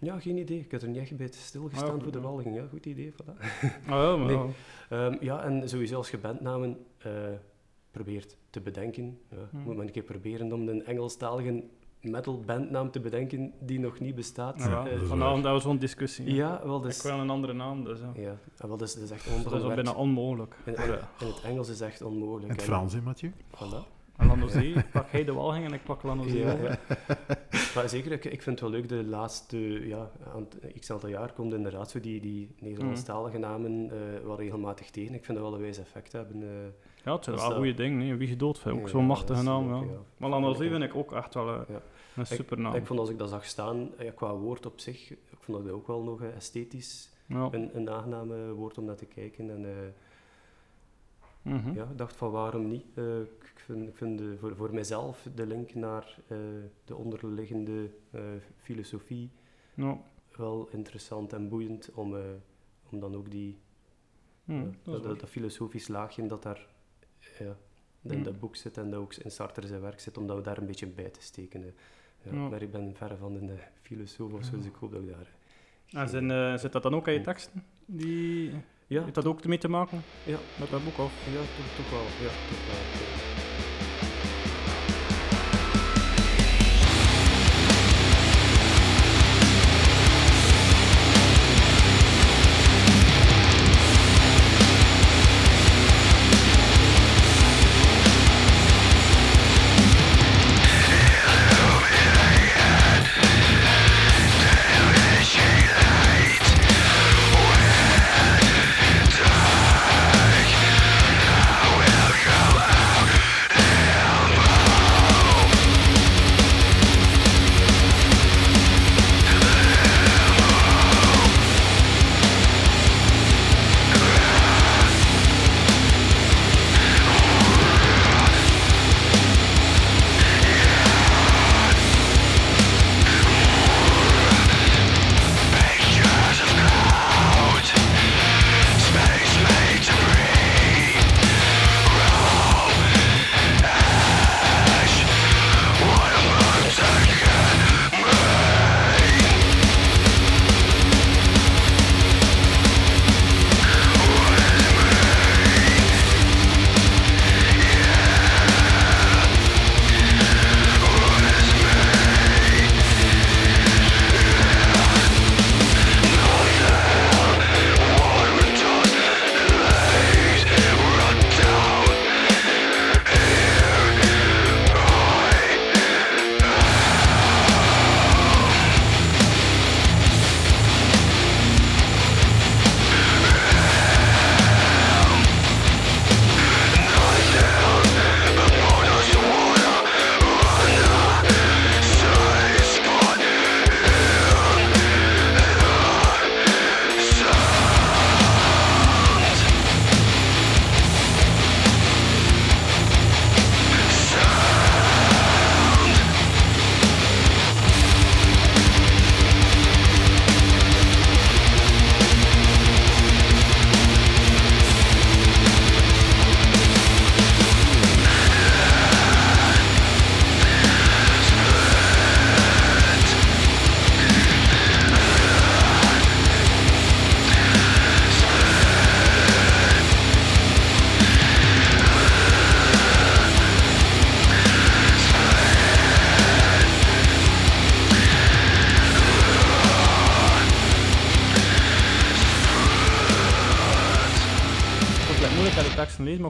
Ja, 0.00 0.20
geen 0.20 0.36
idee. 0.36 0.58
Ik 0.58 0.72
had 0.72 0.82
er 0.82 0.88
niet 0.88 0.96
echt 0.98 1.16
bij 1.16 1.28
stilgestaan 1.30 1.88
Ah, 1.90 1.96
ja, 1.96 2.02
voor 2.02 2.12
de. 2.12 2.20
Walging. 2.20 2.54
Ja, 2.56 2.66
goed 2.70 2.86
idee. 2.86 3.12
Voilà. 3.12 3.40
Ah 3.40 3.70
ja, 3.86 4.16
maar 4.16 4.26
Nee. 4.26 4.36
ja. 4.36 4.46
Ehm, 5.06 5.16
ja, 5.20 5.42
en 5.44 5.68
sowieso 5.68 5.96
als 5.96 6.10
je 6.10 6.18
bandnamen 6.18 6.78
eh, 6.98 7.12
probeert 7.90 8.36
te 8.50 8.60
bedenken, 8.60 9.18
ja, 9.30 9.36
Hmm. 9.50 9.60
moet 9.62 9.76
men 9.76 9.86
een 9.86 9.92
keer 9.92 10.02
proberen 10.02 10.52
om 10.52 10.68
een 10.68 10.84
Engelstalige 10.86 11.62
metal 12.00 12.40
bandnaam 12.40 12.90
te 12.90 13.00
bedenken 13.00 13.52
die 13.60 13.78
nog 13.80 14.00
niet 14.00 14.14
bestaat. 14.14 14.58
Ja, 14.58 14.68
Ja, 14.70 14.86
Eh, 14.86 14.98
dat 14.98 15.08
vanavond 15.08 15.42
hebben 15.42 15.54
we 15.62 15.68
zo'n 15.68 15.78
discussie. 15.78 16.34
ja, 16.34 16.60
wel, 16.64 16.80
dus, 16.80 16.96
Ik 16.96 17.02
wil 17.02 17.18
een 17.18 17.30
andere 17.30 17.52
naam, 17.52 17.84
dus 17.84 17.98
ja. 18.00 18.12
ja, 18.22 18.36
ah, 18.58 18.68
wel, 18.68 18.76
dus, 18.76 18.94
dat 18.94 19.02
is 19.02 19.10
echt 19.10 19.44
Dat 19.44 19.52
is 19.52 19.66
bijna 19.66 19.92
onmogelijk. 19.92 20.56
In, 20.64 20.74
in, 20.74 20.82
in 21.20 21.26
het 21.26 21.40
Engels 21.44 21.68
is 21.68 21.80
het 21.80 21.88
echt 21.88 22.02
onmogelijk. 22.02 22.44
In 22.44 22.50
het 22.50 22.60
En- 22.60 22.66
Frans, 22.66 22.92
hè, 22.92 23.00
Mathieu? 23.00 23.32
Voilà. 23.54 23.98
En 24.20 24.26
Lanozee, 24.26 24.74
pak 24.92 25.10
hij 25.10 25.24
de 25.24 25.32
Walhing 25.32 25.64
en 25.66 25.72
ik 25.72 25.82
pak 25.84 26.02
Lanozee 26.02 26.38
Ja, 26.40 26.52
over. 26.52 26.78
maar 27.74 27.88
zeker, 27.88 28.12
ik, 28.12 28.24
ik 28.24 28.42
vind 28.42 28.60
het 28.60 28.70
wel 28.70 28.80
leuk, 28.80 28.88
de 28.88 29.04
laatste 29.04 29.58
ja, 29.88 30.10
aan- 30.34 30.48
x 30.80 30.90
aantal 30.90 31.08
jaar 31.08 31.32
komt 31.32 31.52
inderdaad 31.54 31.90
zo 31.90 32.00
die, 32.00 32.20
die 32.20 32.54
Nederlandstalige 32.58 33.38
namen 33.38 33.90
eh, 33.90 34.24
wel 34.26 34.36
regelmatig 34.36 34.90
tegen. 34.90 35.14
Ik 35.14 35.24
vind 35.24 35.38
dat 35.38 35.46
wel 35.46 35.56
een 35.56 35.62
wijs 35.62 35.78
effect 35.78 36.12
hebben. 36.12 36.42
eh. 36.42 36.48
Ja, 37.04 37.12
het 37.14 37.24
zijn 37.24 37.36
Dus 37.36 37.44
wel 37.44 37.54
dat- 37.54 37.56
goede 37.64 37.74
dingen. 37.82 37.98
Nee. 37.98 38.14
Wie 38.14 38.28
gedood 38.28 38.58
vindt, 38.58 38.78
ook 38.78 38.84
Ja, 38.84 38.90
zo'n 38.90 39.04
machtige 39.04 39.42
naam. 39.42 39.72
ook, 39.72 39.84
Ja. 39.84 39.90
ja. 39.90 39.98
Maar 40.16 40.30
Lanozee 40.30 40.70
vind 40.70 40.82
ik 40.82 40.94
ook 40.94 41.12
echt 41.12 41.34
wel 41.34 41.46
Ja. 41.46 41.64
een 42.16 42.26
super 42.26 42.58
naam. 42.60 42.74
Ik 42.74 42.86
vond 42.86 42.98
als 42.98 43.08
ik 43.10 43.18
dat 43.18 43.28
zag 43.28 43.44
staan, 43.44 43.90
ja, 43.98 44.10
qua 44.14 44.34
woord 44.34 44.66
op 44.66 44.80
zich, 44.80 45.10
ik 45.10 45.38
vond 45.40 45.64
dat 45.64 45.72
ook 45.74 45.86
wel 45.86 46.02
nog 46.02 46.22
eh, 46.22 46.36
esthetisch 46.36 47.10
ja. 47.26 47.48
een, 47.50 47.70
een 47.76 47.90
aangename 47.90 48.52
woord 48.52 48.78
om 48.78 48.84
naar 48.84 48.96
te 48.96 49.06
kijken. 49.06 49.50
En, 49.50 49.64
eh, 49.64 49.72
Mhm. 51.42 51.74
ja, 51.74 51.82
ik 51.82 51.98
dacht 51.98 52.16
van 52.16 52.30
waarom 52.30 52.68
niet. 52.68 52.84
Ik 53.54 53.58
vind, 53.58 53.88
ik 53.88 53.96
vind 53.96 54.18
de, 54.18 54.36
voor, 54.38 54.56
voor 54.56 54.74
mijzelf 54.74 55.26
de 55.34 55.46
link 55.46 55.74
naar 55.74 56.18
eh, 56.26 56.38
de 56.84 56.96
onderliggende 56.96 57.90
eh, 58.10 58.22
filosofie 58.56 59.30
wel 60.36 60.68
interessant 60.72 61.32
en 61.32 61.48
boeiend 61.48 61.90
om, 61.92 62.16
eh, 62.16 62.22
om 62.90 63.00
dan 63.00 63.14
ook 63.14 63.30
die, 63.30 63.58
Hm, 64.44 64.70
dat 64.82 65.02
dat, 65.02 65.28
filosofisch 65.28 65.88
laagje 65.88 66.26
dat 66.26 66.42
daar 66.42 66.66
ja, 67.38 67.56
in 68.02 68.18
Mm. 68.18 68.22
dat 68.22 68.40
boek 68.40 68.56
zit 68.56 68.76
en 68.76 68.90
dat 68.90 69.00
ook 69.00 69.14
in 69.14 69.30
Sartre 69.30 69.66
zijn 69.66 69.80
werk 69.80 70.00
zit, 70.00 70.18
om 70.18 70.26
dat 70.26 70.44
daar 70.44 70.58
een 70.58 70.66
beetje 70.66 70.86
bij 70.86 71.10
te 71.10 71.22
steken. 71.22 71.74
Ja. 72.22 72.32
Maar 72.32 72.62
ik 72.62 72.70
ben 72.70 72.94
verre 72.94 73.16
van 73.16 73.34
een 73.34 73.58
filosoof 73.82 74.32
of 74.32 74.44
zo, 74.44 74.56
dus 74.56 74.66
ik 74.66 74.74
hoop 74.74 74.92
dat 74.92 75.02
ik 75.02 75.08
daar... 75.08 75.32
En 75.90 76.08
zijn, 76.08 76.30
eh, 76.30 76.56
zit 76.56 76.72
dat 76.72 76.82
dan 76.82 76.94
ook 76.94 77.06
aan 77.06 77.12
je 77.12 77.20
teksten? 77.20 77.64
Die... 77.86 78.52
Ja, 78.86 79.02
Heeft 79.02 79.14
dat 79.14 79.26
ook 79.26 79.44
mee 79.44 79.58
te 79.58 79.68
maken 79.68 80.02
ja, 80.26 80.38
met 80.58 80.70
dat 80.70 80.84
boek? 80.84 80.98
Of? 80.98 81.26
ja 81.32 81.40
toch, 81.40 81.76
toch 81.76 81.90
wel. 81.90 82.02
Ja, 82.02 82.32
toch 82.48 82.66
wel. 82.66 83.29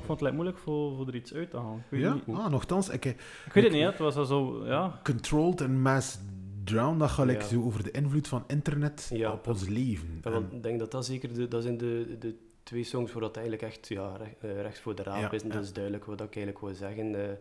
Ik 0.00 0.06
vond 0.06 0.20
het 0.20 0.20
like, 0.20 0.34
moeilijk 0.34 0.58
voor, 0.58 0.96
voor 0.96 1.06
er 1.08 1.14
iets 1.14 1.34
uit 1.34 1.50
te 1.50 1.56
halen. 1.56 1.78
Ik 1.78 1.84
weet, 1.88 2.00
Ja? 2.00 2.14
niet. 2.26 2.36
Ah, 2.36 2.50
nogthans, 2.50 2.88
ik, 2.88 3.04
eh, 3.04 3.10
ik 3.46 3.52
weet 3.52 3.64
het 3.64 3.72
niet, 3.72 3.82
het 3.84 3.98
was 3.98 4.16
al 4.16 4.24
zo, 4.24 4.66
ja. 4.66 5.00
Controlled 5.04 5.60
en 5.60 5.82
Mass 5.82 6.18
Drown, 6.64 6.98
dat 6.98 7.10
gaat 7.10 7.26
like 7.26 7.40
Ja. 7.40 7.46
zo 7.48 7.62
over 7.62 7.82
de 7.82 7.90
invloed 7.90 8.28
van 8.28 8.44
internet 8.46 9.10
Ja, 9.12 9.32
op 9.32 9.46
ons 9.46 9.68
leven. 9.68 10.08
Ja, 10.14 10.20
En- 10.22 10.32
want 10.32 10.52
ik 10.52 10.62
denk 10.62 10.78
dat 10.78 10.90
dat 10.90 11.04
zeker 11.06 11.34
de, 11.34 11.48
dat 11.48 11.62
zijn 11.62 11.76
de, 11.78 12.16
de 12.18 12.34
twee 12.62 12.84
songs 12.84 13.12
waar 13.12 13.22
dat 13.22 13.36
eigenlijk 13.36 13.66
echt 13.66 13.88
ja, 13.88 14.16
recht, 14.16 14.34
eh, 14.40 14.60
rechts 14.60 14.80
voor 14.80 14.94
de 14.94 15.02
raap 15.02 15.20
Ja, 15.20 15.30
is. 15.30 15.42
En 15.42 15.48
ja. 15.48 15.54
dat 15.54 15.62
is 15.64 15.72
duidelijk 15.72 16.04
wat 16.04 16.20
ik 16.20 16.36
eigenlijk 16.36 16.60
wil 16.60 16.74
zeggen. 16.74 17.14
eh, 17.14 17.36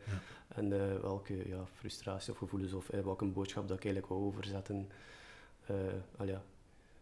En 0.56 0.74
eh, 0.74 1.00
welke 1.02 1.48
ja, 1.50 1.65
frustratie 1.74 2.32
of 2.32 2.38
gevoelens 2.38 2.74
of 2.74 2.88
welke 3.04 3.26
boodschap 3.26 3.67
dat 3.67 3.78
ik 3.78 3.84
eigenlijk 3.84 4.13
wil 4.13 4.24
overzetten. 4.26 4.89
Eh, 5.65 5.76
al 6.17 6.26
ja, 6.26 6.41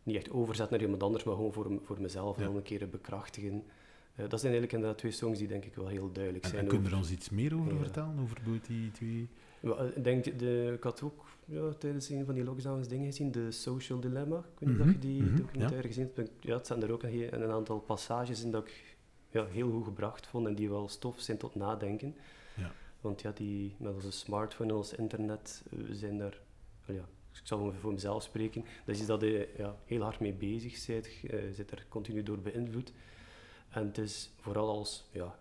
niet 0.03 0.15
echt 0.15 0.31
overzetten 0.31 0.75
naar 0.75 0.83
iemand 0.85 1.03
anders, 1.03 1.23
maar 1.23 1.35
gewoon 1.35 1.53
voor, 1.53 1.71
voor 1.83 2.01
mezelf 2.01 2.37
Ja. 2.39 2.45
nog 2.45 2.55
een 2.55 2.61
keer 2.63 2.89
bekrachtigen. 2.89 3.63
Eh, 4.17 4.29
dat 4.29 4.39
zijn 4.39 4.51
eigenlijk 4.51 4.71
inderdaad 4.73 4.97
twee 4.97 5.11
songs 5.11 5.39
die 5.39 5.47
denk 5.47 5.65
ik 5.65 5.75
wel 5.75 5.87
heel 5.87 6.11
duidelijk 6.11 6.43
en, 6.43 6.49
zijn. 6.49 6.61
en 6.63 6.67
kun 6.69 6.77
je 6.77 6.83
over- 6.83 6.93
er 6.97 6.99
ons 7.03 7.11
iets 7.11 7.29
meer 7.29 7.55
over 7.59 7.77
vertellen? 7.77 8.19
Over 8.19 8.37
die 8.67 8.91
twee... 8.91 9.27
Eh, 9.61 9.71
Ik 9.95 10.03
denk, 10.03 10.39
de, 10.39 10.71
ik 10.75 10.83
had 10.83 11.01
ook 11.01 11.25
ja, 11.45 11.71
tijdens 11.73 12.09
een 12.09 12.25
van 12.25 12.33
die 12.35 12.43
lockdowns 12.43 12.87
dingen 12.87 13.05
gezien, 13.05 13.31
de 13.31 13.51
Social 13.51 13.99
Dilemma. 13.99 14.37
Ik 14.37 14.43
weet 14.59 14.69
niet 14.69 14.77
Mhm, 14.77 14.87
of 14.87 14.93
je 14.93 14.99
die 14.99 15.23
mhm, 15.23 15.35
documentaire 15.35 15.87
gezien 15.87 16.11
hebt. 16.15 16.31
Ja, 16.39 16.55
het 16.57 16.67
zijn 16.67 16.83
er 16.83 16.91
ook 16.91 17.03
een, 17.03 17.41
een 17.41 17.49
aantal 17.51 17.79
passages 17.79 18.43
in 18.43 18.51
dat 18.51 18.67
ik 18.67 18.95
ja, 19.29 19.45
heel 19.45 19.71
goed 19.71 19.83
gebracht 19.83 20.27
vond 20.27 20.47
en 20.47 20.55
die 20.55 20.69
wel 20.69 20.87
stof 20.87 21.19
zijn 21.19 21.37
tot 21.37 21.55
nadenken. 21.55 22.15
Ja. 22.55 22.71
Want 23.01 23.21
ja, 23.21 23.31
die, 23.31 23.75
met 23.79 23.93
onze 23.93 24.11
smartphone 24.11 24.69
en 24.69 24.75
ons 24.75 24.93
internet 24.93 25.63
eh, 25.71 25.79
zijn 25.91 26.17
daar, 26.17 26.39
ja, 26.85 27.07
ik 27.33 27.39
zal 27.43 27.73
voor 27.81 27.93
mezelf 27.93 28.23
spreken, 28.23 28.61
dat 28.85 28.95
is 28.95 28.97
iets 28.97 29.07
dat 29.07 29.21
je 29.21 29.49
ja, 29.57 29.75
heel 29.85 30.01
hard 30.01 30.19
mee 30.19 30.33
bezig 30.33 30.85
bent, 30.87 31.05
je 31.21 31.49
zit 31.53 31.71
er 31.71 31.85
continu 31.89 32.23
door 32.23 32.39
beïnvloed. 32.39 32.93
En 33.77 33.87
het 33.87 33.97
is 33.97 34.31
vooral 34.39 34.69
als 34.69 35.07
ja, 35.11 35.39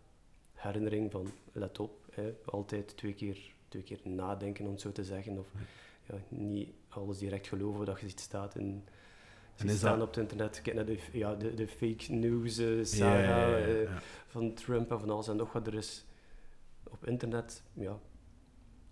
herinnering 0.53 1.11
van, 1.11 1.27
let 1.53 1.81
op, 1.81 1.91
hè, 2.13 2.35
altijd 2.45 2.97
twee 2.97 3.15
keer 3.15 3.39
twee 3.69 3.83
keer 3.83 4.01
nadenken, 4.03 4.65
om 4.67 4.71
het 4.73 4.81
zo 4.81 4.93
te 4.93 5.05
zeggen. 5.05 5.39
Of 5.39 5.47
ja, 6.09 6.15
niet 6.29 6.69
alles 6.89 7.19
direct 7.19 7.47
geloven 7.47 7.87
dat 7.87 8.01
je 8.01 8.09
ziet 8.09 8.21
staat 8.21 8.57
is 8.57 9.77
staan 9.77 9.99
dat- 9.99 10.09
op 10.09 10.15
het 10.15 10.23
internet. 10.23 10.63
Kijk 10.63 10.77
naar 10.77 10.85
de, 10.87 10.99
ja, 11.13 11.35
de, 11.35 11.55
de 11.55 11.69
fake 11.69 12.13
news 12.13 12.59
eh, 12.59 12.77
Ja, 12.79 12.85
saga 12.85 13.49
ja, 13.49 13.57
ja, 13.57 13.67
eh, 13.67 13.97
van 14.27 14.55
Trump 14.55 14.91
en 14.91 15.01
van 15.01 15.11
alles 15.11 15.29
en 15.29 15.37
nog 15.37 15.53
wat. 15.53 15.67
Er 15.67 15.75
is 15.75 16.05
op 16.91 17.07
internet, 17.07 17.63
ja, 17.73 17.99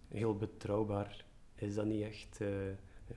heel 0.08 0.36
betrouwbaar 0.36 1.24
is 1.54 1.74
dat 1.74 1.84
niet 1.86 2.02
echt. 2.02 2.36
ja. 2.38 2.46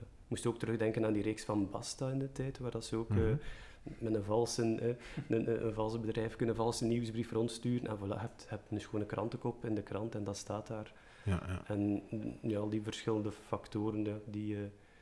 Ik 0.00 0.34
moest 0.34 0.46
ook 0.46 0.58
terugdenken 0.58 1.04
aan 1.06 1.12
die 1.12 1.22
reeks 1.22 1.44
van 1.44 1.70
Basta 1.70 2.10
in 2.10 2.18
de 2.18 2.32
tijd, 2.32 2.58
waar 2.58 2.70
dat 2.70 2.84
ze 2.84 2.96
ook... 2.96 3.08
Mhm. 3.08 3.34
Met 3.98 4.14
een, 4.14 4.24
valse, 4.24 4.62
eh, 4.62 4.88
een, 5.28 5.48
een, 5.48 5.66
een 5.66 5.74
valse 5.74 5.98
bedrijf 5.98 6.36
kunnen 6.36 6.54
een 6.54 6.62
valse 6.62 6.84
nieuwsbrief 6.84 7.32
rondsturen. 7.32 7.88
En 7.88 7.96
voilà, 7.96 8.08
je 8.08 8.18
hebt, 8.18 8.42
je 8.42 8.48
hebt 8.48 8.70
een 8.70 8.80
schone 8.80 9.06
krantenkop 9.06 9.64
in 9.64 9.74
de 9.74 9.82
krant 9.82 10.14
en 10.14 10.24
dat 10.24 10.36
staat 10.36 10.66
daar. 10.66 10.92
Ja, 11.24 11.42
ja. 11.46 11.62
En 11.66 12.02
mm, 12.10 12.38
ja, 12.42 12.58
al 12.58 12.68
die 12.68 12.82
verschillende 12.82 13.32
factoren, 13.32 14.04
ja, 14.04 14.18
die, 14.26 14.54
eh, 14.56 14.60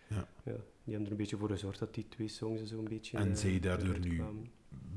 Ja. 0.09 0.29
ja, 0.43 0.53
die 0.85 0.95
hebben 0.95 1.05
er 1.05 1.11
een 1.11 1.17
beetje 1.17 1.37
voor 1.37 1.51
gezorgd 1.51 1.79
dat 1.79 1.95
die 1.95 2.09
twee 2.09 2.29
songs 2.29 2.61
er 2.61 2.67
zo'n 2.67 2.89
beetje... 2.89 3.19
En 3.19 3.37
zie 3.37 3.53
je 3.53 3.61
daardoor 3.61 3.99
nu 3.99 4.23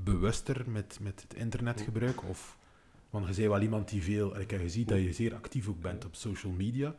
bewuster 0.04 0.70
met, 0.70 0.98
met 1.02 1.22
het 1.22 1.34
internetgebruik? 1.34 2.24
Of, 2.24 2.58
want 3.10 3.28
je 3.28 3.34
zei 3.34 3.48
wel 3.50 3.62
iemand 3.62 3.90
die 3.90 4.04
veel... 4.04 4.40
Ik 4.40 4.52
heb 4.52 4.60
gezien 4.60 4.86
dat 4.86 5.02
je 5.02 5.14
zeer 5.14 5.36
actief 5.36 5.68
ook 5.68 5.82
bent 5.82 6.06
op 6.06 6.16
social 6.16 6.52
media. 6.52 6.96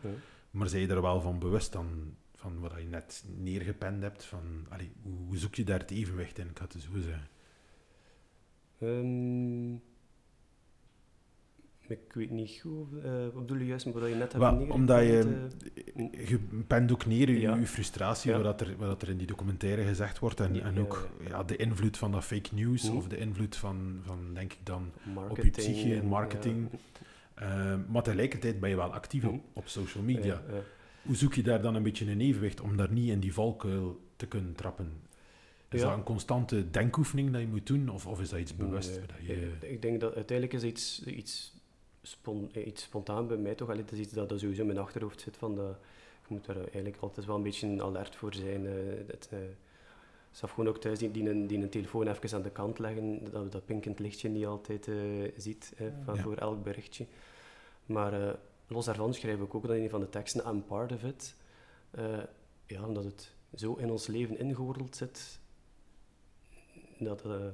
Maar 0.51 0.69
zijn 0.69 0.83
je 0.83 0.89
er 0.89 1.03
wel 1.03 1.21
van 1.21 1.39
bewust 1.39 1.73
dan, 1.73 2.15
van 2.41 2.59
wat 2.61 2.73
je 2.79 2.87
net 2.89 3.25
neergepend 3.37 4.03
hebt? 4.03 4.25
Van, 4.25 4.67
allee, 4.69 4.93
hoe, 5.03 5.37
zoek 5.37 5.55
je 5.55 5.65
daar 5.65 5.79
het 5.79 5.91
evenwicht 5.91 6.39
in? 6.39 6.49
Ik 6.49 6.59
had 6.59 6.73
het 6.73 6.83
zo 6.83 6.91
zeggen. 7.01 7.29
Ehm, 8.81 9.75
ik 11.93 12.13
weet 12.13 12.31
niet 12.31 12.59
goed, 12.61 13.03
eh 13.05 13.23
wat 13.25 13.35
bedoel 13.47 13.57
je 13.59 13.67
juist 13.67 13.85
met 13.87 13.95
wat 13.95 14.09
je 14.09 14.15
net 14.15 14.33
hebt 14.33 14.71
omdat 14.71 15.01
je, 15.03 15.47
eh, 15.97 16.29
je 16.29 16.39
pent 16.67 16.93
ook 16.93 17.07
neer 17.07 17.31
je, 17.31 17.41
Ja. 17.41 17.55
je 17.57 17.67
frustratie, 17.67 18.31
Ja. 18.31 18.41
wat, 18.43 18.61
er, 18.61 18.77
wat 18.77 19.03
er 19.03 19.09
in 19.09 19.17
die 19.17 19.27
documentaire 19.27 19.85
gezegd 19.85 20.19
wordt. 20.19 20.41
En, 20.41 20.55
Ja, 20.55 20.63
en 20.63 20.79
ook 20.79 21.09
ja, 21.29 21.43
de 21.45 21.57
invloed 21.57 21.97
van 21.99 22.13
dat 22.13 22.25
fake 22.25 22.55
news, 22.55 22.83
Mhm. 22.89 22.97
of 22.97 23.09
de 23.09 23.17
invloed 23.17 23.57
van, 23.57 24.01
van 24.05 24.35
denk 24.35 24.53
ik 24.53 24.59
dan, 24.63 24.91
marketing 25.15 25.53
psyche 25.57 25.95
en 25.95 26.07
marketing. 26.07 26.69
eh, 27.35 27.75
maar 27.89 28.03
tegelijkertijd 28.03 28.61
ben 28.61 28.69
je 28.71 28.77
wel 28.77 28.93
actief 28.93 29.25
op, 29.25 29.31
Mhm. 29.33 29.41
op 29.53 29.69
social 29.69 30.05
media. 30.05 30.43
Hoe 31.03 31.17
zoek 31.17 31.35
je 31.35 31.43
daar 31.43 31.63
dan 31.63 31.75
een 31.75 31.83
beetje 31.83 32.11
een 32.11 32.21
evenwicht 32.21 32.61
om 32.61 32.77
daar 32.77 32.93
niet 32.93 33.09
in 33.09 33.21
die 33.21 33.33
valkuil 33.35 34.01
te 34.17 34.27
kunnen 34.27 34.55
trappen? 34.55 34.93
Is 35.69 35.81
Ja. 35.81 35.89
dat 35.89 35.97
een 35.99 36.05
constante 36.05 36.71
denkoefening 36.71 37.31
dat 37.33 37.41
je 37.41 37.47
moet 37.47 37.67
doen, 37.67 37.89
of, 37.89 38.07
of 38.07 38.21
is 38.21 38.29
dat 38.29 38.39
iets 38.41 38.57
bewust? 38.57 38.91
Nee, 38.91 39.07
dat 39.07 39.17
je, 39.27 39.53
ik- 39.61 39.71
Ik 39.71 39.83
denk 39.83 40.01
dat 40.01 40.15
uiteindelijk 40.15 40.63
is 40.63 40.69
iets, 40.71 41.05
iets, 41.05 41.55
spon, 42.03 42.49
eh, 42.53 42.67
iets 42.67 42.83
spontaan 42.83 43.27
bij 43.27 43.37
mij 43.37 43.55
toch. 43.55 43.69
Allee, 43.69 43.83
het 43.83 43.93
is 43.93 43.99
iets 43.99 44.13
dat, 44.13 44.29
dat 44.29 44.41
sowieso 44.41 44.61
in 44.61 44.67
mijn 44.67 44.79
achterhoofd 44.79 45.21
zit. 45.21 45.37
Van 45.37 45.55
dat, 45.55 45.77
je 46.29 46.35
moet 46.35 46.47
daar 46.47 46.57
eigenlijk 46.57 46.97
altijd 47.01 47.27
wel 47.27 47.37
een 47.37 47.43
beetje 47.43 47.83
alert 47.83 48.17
voor 48.17 48.35
zijn. 48.35 48.67
eh 48.67 48.73
dat, 49.07 49.29
eh, 49.31 49.39
zelf 50.31 50.51
gewoon 50.53 50.69
ook 50.69 50.81
thuis 50.81 50.99
die, 50.99 51.11
die, 51.11 51.31
een, 51.31 51.47
die 51.47 51.59
een 51.63 51.69
telefoon 51.69 52.09
even 52.09 52.37
aan 52.37 52.43
de 52.43 52.51
kant 52.51 52.79
leggen, 52.79 53.31
dat 53.31 53.53
dat 53.53 53.65
pinkend 53.65 53.99
lichtje 53.99 54.29
niet 54.29 54.47
altijd 54.47 54.89
ziet 55.37 55.73
eh, 55.77 55.87
van, 56.05 56.15
Ja. 56.15 56.23
voor 56.23 56.37
elk 56.37 56.63
berichtje. 56.63 57.07
Maar 57.87 58.37
los 58.71 58.85
daarvan 58.85 59.15
schrijf 59.15 59.41
ik 59.41 59.55
ook 59.55 59.67
dan 59.67 59.77
in 59.77 59.83
een 59.83 59.91
van 59.91 60.01
de 60.01 60.09
teksten 60.09 60.47
I'm 60.47 60.65
part 60.65 60.93
of 60.93 61.05
it. 61.05 61.37
Eh, 61.91 62.23
ja, 62.67 62.87
omdat 62.87 63.05
het 63.05 63.35
zo 63.55 63.75
in 63.75 63.91
ons 63.91 64.07
leven 64.07 64.39
ingewordeld 64.39 64.97
zit, 64.97 65.41
dat, 66.99 67.25
eh, 67.25 67.47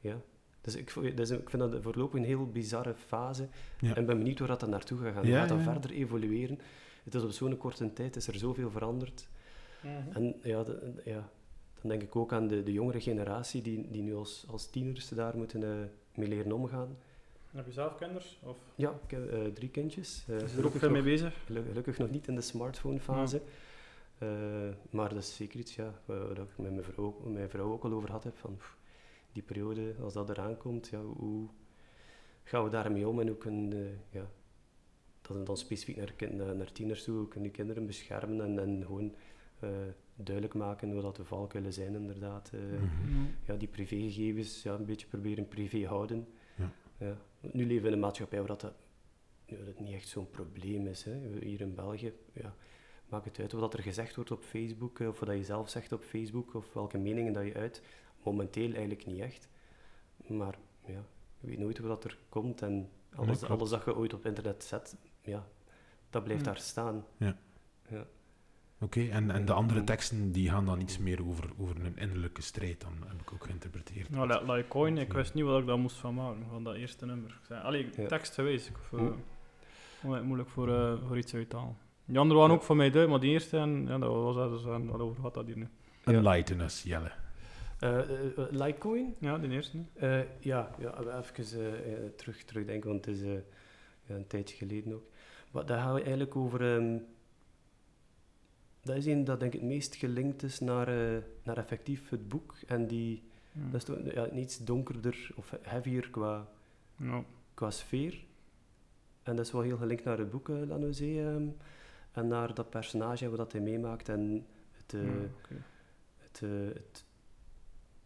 ja. 0.00 0.20
Dus 0.60 0.76
ik, 0.76 1.16
dus 1.16 1.30
ik 1.30 1.50
vind 1.50 1.62
dat 1.62 1.82
voorlopig 1.82 2.18
een 2.20 2.26
heel 2.26 2.46
bizarre 2.46 2.94
fase. 2.94 3.48
Ja. 3.80 3.94
En 3.96 4.06
ben 4.06 4.18
benieuwd 4.18 4.38
waar 4.38 4.48
dat 4.48 4.60
dan 4.60 4.70
naartoe 4.70 4.98
gaat 4.98 5.12
gaan. 5.14 5.26
Ja, 5.26 5.38
gaat 5.40 5.48
dat 5.48 5.58
ja. 5.58 5.64
verder 5.72 5.90
evolueren? 5.90 6.58
Het 7.04 7.14
is 7.14 7.22
op 7.22 7.30
zo'n 7.30 7.56
korte 7.56 7.92
tijd, 7.92 8.16
is 8.16 8.26
er 8.26 8.34
zoveel 8.34 8.70
veranderd. 8.70 9.28
En 10.12 10.34
ja, 10.42 10.62
de- 10.62 11.02
ja, 11.04 11.30
dan 11.80 11.90
denk 11.90 12.02
ik 12.02 12.16
ook 12.16 12.32
aan 12.32 12.48
de, 12.48 12.62
de 12.62 12.72
jongere 12.72 13.00
generatie 13.00 13.62
die, 13.62 13.90
die 13.90 14.02
nu 14.02 14.14
als, 14.14 14.44
als 14.48 14.70
tieners 14.70 15.08
daar 15.08 15.36
moeten 15.36 15.62
eh, 15.62 15.88
mee 16.14 16.28
leren 16.28 16.52
omgaan. 16.52 16.96
Heb 17.52 17.66
je 17.66 17.72
zelf 17.72 17.94
kinders? 17.96 18.38
Of 18.42 18.58
Ja, 18.74 18.98
ik 19.04 19.10
heb 19.10 19.30
eh, 19.30 19.44
drie 19.44 19.68
kindjes. 19.68 20.24
Eh, 20.28 20.36
is 20.40 20.56
er 20.56 20.66
ook 20.66 20.72
veel 20.72 20.90
mee 20.90 21.02
bezig? 21.02 21.44
geluk- 21.44 21.66
gelukkig 21.66 21.98
nog 21.98 22.10
niet 22.10 22.28
in 22.28 22.34
de 22.34 22.40
smartphone-fase. 22.40 23.42
Eh, 24.18 24.28
maar 24.90 25.08
dat 25.08 25.18
is 25.18 25.36
zeker 25.36 25.58
iets 25.60 25.74
ja, 25.74 25.94
waar 26.04 26.30
ik 26.30 26.58
met 26.58 26.70
mijn 26.72 26.82
vrouw, 26.84 27.04
ook- 27.04 27.24
met 27.24 27.32
mijn 27.32 27.48
vrouw 27.50 27.72
ook 27.72 27.84
al 27.84 27.92
over 27.92 28.10
had 28.10 28.24
heb. 28.24 28.36
Van, 28.36 28.56
pff, 28.56 28.76
die 29.32 29.42
periode, 29.42 29.94
als 30.00 30.12
dat 30.12 30.30
eraan 30.30 30.56
komt, 30.56 30.88
ja, 30.88 31.00
hoe 31.00 31.48
gaan 32.42 32.64
we 32.64 32.70
daarmee 32.70 33.08
om 33.08 33.20
en 33.20 33.26
hoe 33.28 33.36
kunnen 33.36 33.72
eh, 33.72 33.88
ja, 34.10 34.26
dat 35.22 35.36
is 35.36 35.44
dan 35.46 35.56
specifiek 35.56 35.96
naar, 35.96 36.12
kind- 36.12 36.34
naar, 36.34 36.56
naar 36.56 36.72
tieners 36.72 37.04
toe, 37.04 37.16
hoe 37.16 37.28
kunnen 37.28 37.48
die 37.48 37.58
kinderen 37.58 37.86
beschermen 37.86 38.40
en, 38.44 38.58
en 38.58 38.82
gewoon 38.86 39.14
eh, 39.60 39.68
duidelijk 40.14 40.54
maken 40.54 40.94
wat 40.94 41.02
dat 41.02 41.16
de 41.16 41.24
valkuilen 41.24 41.72
zijn 41.72 41.94
inderdaad. 41.94 42.50
eh, 42.54 42.60
Mhm. 42.60 43.24
ja, 43.46 43.54
die 43.56 43.68
privégegevens 43.68 44.62
ja, 44.62 44.74
een 44.74 44.84
beetje 44.84 45.06
proberen 45.06 45.48
privé 45.48 45.86
houden. 45.86 46.26
Ja. 46.56 46.70
Ja. 46.98 47.16
Nu 47.52 47.66
leven 47.66 47.82
we 47.82 47.88
in 47.88 47.94
een 47.94 48.00
maatschappij 48.00 48.38
waar 48.38 48.48
dat, 48.48 48.60
dat, 48.60 48.74
ja, 49.44 49.64
dat 49.64 49.80
niet 49.80 49.94
echt 49.94 50.08
zo'n 50.08 50.30
probleem 50.30 50.86
is. 50.86 51.04
Hè. 51.04 51.38
Hier 51.40 51.60
in 51.60 51.74
België, 51.74 52.12
ja, 52.32 52.54
maakt 53.08 53.24
het 53.24 53.38
uit 53.38 53.52
wat 53.52 53.74
er 53.74 53.82
gezegd 53.82 54.14
wordt 54.14 54.30
op 54.30 54.42
Facebook, 54.42 55.00
eh, 55.00 55.08
of 55.08 55.20
wat 55.20 55.28
je 55.28 55.44
zelf 55.44 55.68
zegt 55.68 55.92
op 55.92 56.02
Facebook, 56.02 56.54
of 56.54 56.72
welke 56.72 56.98
meningen 56.98 57.32
dat 57.32 57.44
je 57.44 57.54
uit. 57.54 57.82
Momenteel 58.22 58.70
eigenlijk 58.70 59.06
niet 59.06 59.20
echt. 59.20 59.48
Maar 60.26 60.58
ja, 60.86 61.04
je 61.40 61.46
weet 61.46 61.58
nooit 61.58 61.78
hoe 61.78 61.88
dat 61.88 62.04
er 62.04 62.18
komt 62.28 62.62
en 62.62 62.90
alles, 63.14 63.38
klopt. 63.38 63.52
alles 63.52 63.70
dat 63.70 63.84
je 63.84 63.96
ooit 63.96 64.14
op 64.14 64.26
internet 64.26 64.64
zet, 64.64 64.96
ja, 65.22 65.48
dat 66.10 66.24
blijft 66.24 66.44
daar 66.44 66.58
staan. 66.58 67.04
Oké, 68.82 69.08
en, 69.08 69.30
en 69.30 69.44
de 69.44 69.52
andere 69.52 69.84
teksten 69.84 70.32
die 70.32 70.50
gaan 70.50 70.64
dan 70.66 70.80
iets 70.80 70.98
meer 70.98 71.26
over, 71.26 71.50
over 71.58 71.76
een 71.84 71.96
innerlijke 71.98 72.42
strijd, 72.42 72.80
dan 72.80 72.92
heb 73.06 73.20
ik 73.20 73.32
ook 73.32 73.44
geïnterpreteerd. 73.44 74.10
Nou, 74.10 74.26
Like 74.28 74.52
like 74.52 74.68
Coin, 74.68 74.98
ik 74.98 75.12
wist 75.12 75.34
niet 75.34 75.44
wat 75.44 75.60
ik 75.60 75.66
daar 75.66 75.78
moest 75.78 75.96
van 75.96 76.14
maken, 76.14 76.44
van 76.50 76.64
dat 76.64 76.74
eerste 76.74 77.06
nummer. 77.06 77.40
Allee, 77.62 77.88
Ja. 77.96 78.06
tekstgewijs, 78.06 78.68
ik 78.68 78.76
vond 78.78 79.02
het 79.02 79.14
mo- 80.02 80.22
moeilijk 80.22 80.48
voor, 80.48 80.68
eh, 80.74 80.94
voor 81.06 81.18
iets 81.18 81.34
uit 81.34 81.50
te 81.50 81.56
halen. 81.56 81.76
Die 82.04 82.18
andere 82.18 82.40
waren 82.40 82.54
ook 82.54 82.62
voor 82.62 82.76
mij 82.76 82.90
duidelijk, 82.90 83.10
maar 83.12 83.20
die 83.20 83.30
eerste, 83.30 83.56
en, 83.58 83.86
ja, 83.86 83.98
dat 83.98 84.10
was 84.12 84.34
dat, 84.36 84.50
dus, 84.50 84.64
en, 84.64 84.86
wat 84.86 85.00
over 85.00 85.22
wat 85.22 85.34
dat 85.34 85.46
hier 85.46 85.56
nu? 85.58 85.68
Enlighten 86.04 86.60
us, 86.60 86.82
Jelle. 86.82 87.10
Eh, 87.78 87.98
eh, 87.98 88.38
eh, 88.38 88.44
Litecoin? 88.50 89.14
Ja, 89.18 89.38
die 89.38 89.50
eerste. 89.50 89.78
Eh, 89.94 90.20
ja, 90.40 90.70
ja, 90.78 90.98
even 90.98 91.60
eh, 91.60 91.92
eh, 91.92 92.10
terug, 92.16 92.44
terugdenken, 92.44 92.88
want 92.90 93.04
het 93.04 93.14
is 93.14 93.22
eh, 93.22 93.32
ja, 94.06 94.14
een 94.14 94.26
tijdje 94.26 94.56
geleden 94.56 94.92
ook. 94.94 95.04
Maar 95.50 95.66
daar 95.66 95.78
gaan 95.80 95.94
we 95.94 96.00
eigenlijk 96.00 96.36
over... 96.36 96.74
ehm, 96.76 96.96
dat 98.82 98.96
is 98.96 99.06
een 99.06 99.24
dat 99.24 99.40
denk 99.40 99.54
ik 99.54 99.60
het 99.60 99.68
meest 99.68 99.94
gelinkt 99.94 100.42
is 100.42 100.60
naar, 100.60 100.88
eh, 100.88 101.22
naar 101.42 101.56
effectief 101.56 102.08
het 102.10 102.28
boek. 102.28 102.54
En 102.66 102.86
die, 102.86 103.22
Hm. 103.52 103.70
dat 103.70 103.74
is 103.74 103.84
toch 103.84 103.98
ja, 104.14 104.30
iets 104.30 104.58
donkerder 104.58 105.28
of 105.34 105.52
heavier 105.62 106.10
qua, 106.10 106.48
Ja. 106.96 107.24
qua 107.54 107.70
sfeer. 107.70 108.24
En 109.22 109.36
dat 109.36 109.46
is 109.46 109.52
wel 109.52 109.60
heel 109.62 109.76
gelinkt 109.76 110.04
naar 110.04 110.18
het 110.18 110.30
boek, 110.30 110.48
uh, 110.48 110.66
Lanozé. 110.66 111.04
ehm, 111.20 111.46
en 112.12 112.26
naar 112.26 112.54
dat 112.54 112.70
personage, 112.70 113.28
wat 113.28 113.38
dat 113.38 113.52
hij 113.52 113.60
meemaakt. 113.60 114.08
En 114.08 114.46
het, 114.72 114.94
eh, 114.94 115.02
Ja, 115.04 115.10
oké. 115.42 115.62
het, 116.16 116.40
het, 116.74 117.04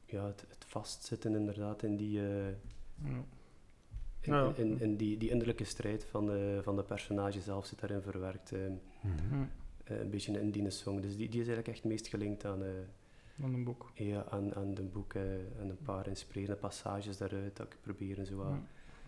ja, 0.06 0.26
het, 0.26 0.44
het 0.48 0.64
vastzitten 0.66 1.34
inderdaad 1.34 1.82
in 1.82 1.96
die... 1.96 2.20
eh, 2.20 2.48
Ja. 3.04 3.24
in, 4.20 4.56
in, 4.56 4.80
in 4.80 4.96
die, 4.96 5.16
die 5.18 5.30
innerlijke 5.30 5.64
strijd 5.64 6.04
van 6.04 6.26
de, 6.26 6.60
van 6.62 6.76
de 6.76 6.82
personage 6.82 7.40
zelf 7.40 7.66
zit 7.66 7.78
daarin 7.80 8.02
verwerkt. 8.02 8.52
eh, 8.52 8.60
Mhm. 9.00 9.44
Eh, 9.87 10.01
een 10.01 10.11
beetje 10.11 10.40
in 10.40 10.51
die 10.51 10.70
song. 10.70 11.01
Dus 11.01 11.16
die, 11.16 11.29
die 11.29 11.40
is 11.40 11.46
eigenlijk 11.46 11.68
echt 11.68 11.83
het 11.83 11.92
meest 11.92 12.07
gelinkt 12.07 12.44
aan, 12.44 12.62
eh, 12.64 12.70
Van 13.40 13.55
een 13.55 13.64
boek. 13.64 13.90
ja, 13.94 14.25
aan, 14.31 14.55
aan 14.55 14.75
de 14.75 14.83
boek 14.83 15.14
eh, 15.14 15.33
en 15.33 15.68
een 15.68 15.79
paar 15.85 16.07
inspirerende 16.07 16.61
passages 16.61 17.16
daaruit 17.16 17.57
dat 17.57 17.66
ik 17.66 17.77
probeer 17.81 18.25
zo 18.25 18.37
wat 18.37 18.46
Ja. 18.49 18.62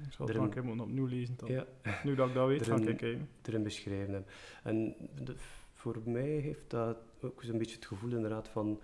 Ik 0.06 0.12
zal 0.12 0.26
het 0.26 0.36
een 0.36 0.50
keer 0.50 0.64
moeten 0.64 0.84
opnieuw 0.84 1.06
lezen. 1.06 1.34
Dan. 1.36 1.50
ja, 1.50 1.66
Nu 2.04 2.14
dat 2.14 2.28
ik 2.28 2.34
dat 2.34 2.46
weet, 2.48 2.62
ga 2.66 2.76
ik 2.76 2.84
kijken. 2.84 3.28
erin 3.42 3.62
beschrijven 3.62 4.14
heb. 4.14 4.30
En 4.62 4.94
de- 5.24 5.34
voor 5.72 5.96
mij 6.04 6.28
heeft 6.28 6.70
dat 6.70 6.96
ook 7.20 7.42
zo'n 7.42 7.58
beetje 7.58 7.74
het 7.76 7.86
gevoel 7.86 8.10
inderdaad 8.10 8.48
van 8.48 8.80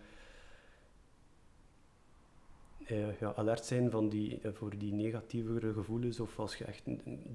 eh, 2.86 3.18
ja, 3.20 3.34
alert 3.34 3.64
zijn 3.64 3.90
van 3.90 4.08
die, 4.08 4.40
voor 4.52 4.78
die 4.78 4.92
negatievere 4.92 5.72
gevoelens 5.72 6.20
of 6.20 6.38
als 6.38 6.56
je 6.56 6.64
echt 6.64 6.82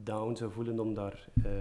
down 0.03 0.35
zou 0.35 0.51
voelen 0.51 0.79
om 0.79 0.93
daar 0.93 1.27
eh, 1.43 1.51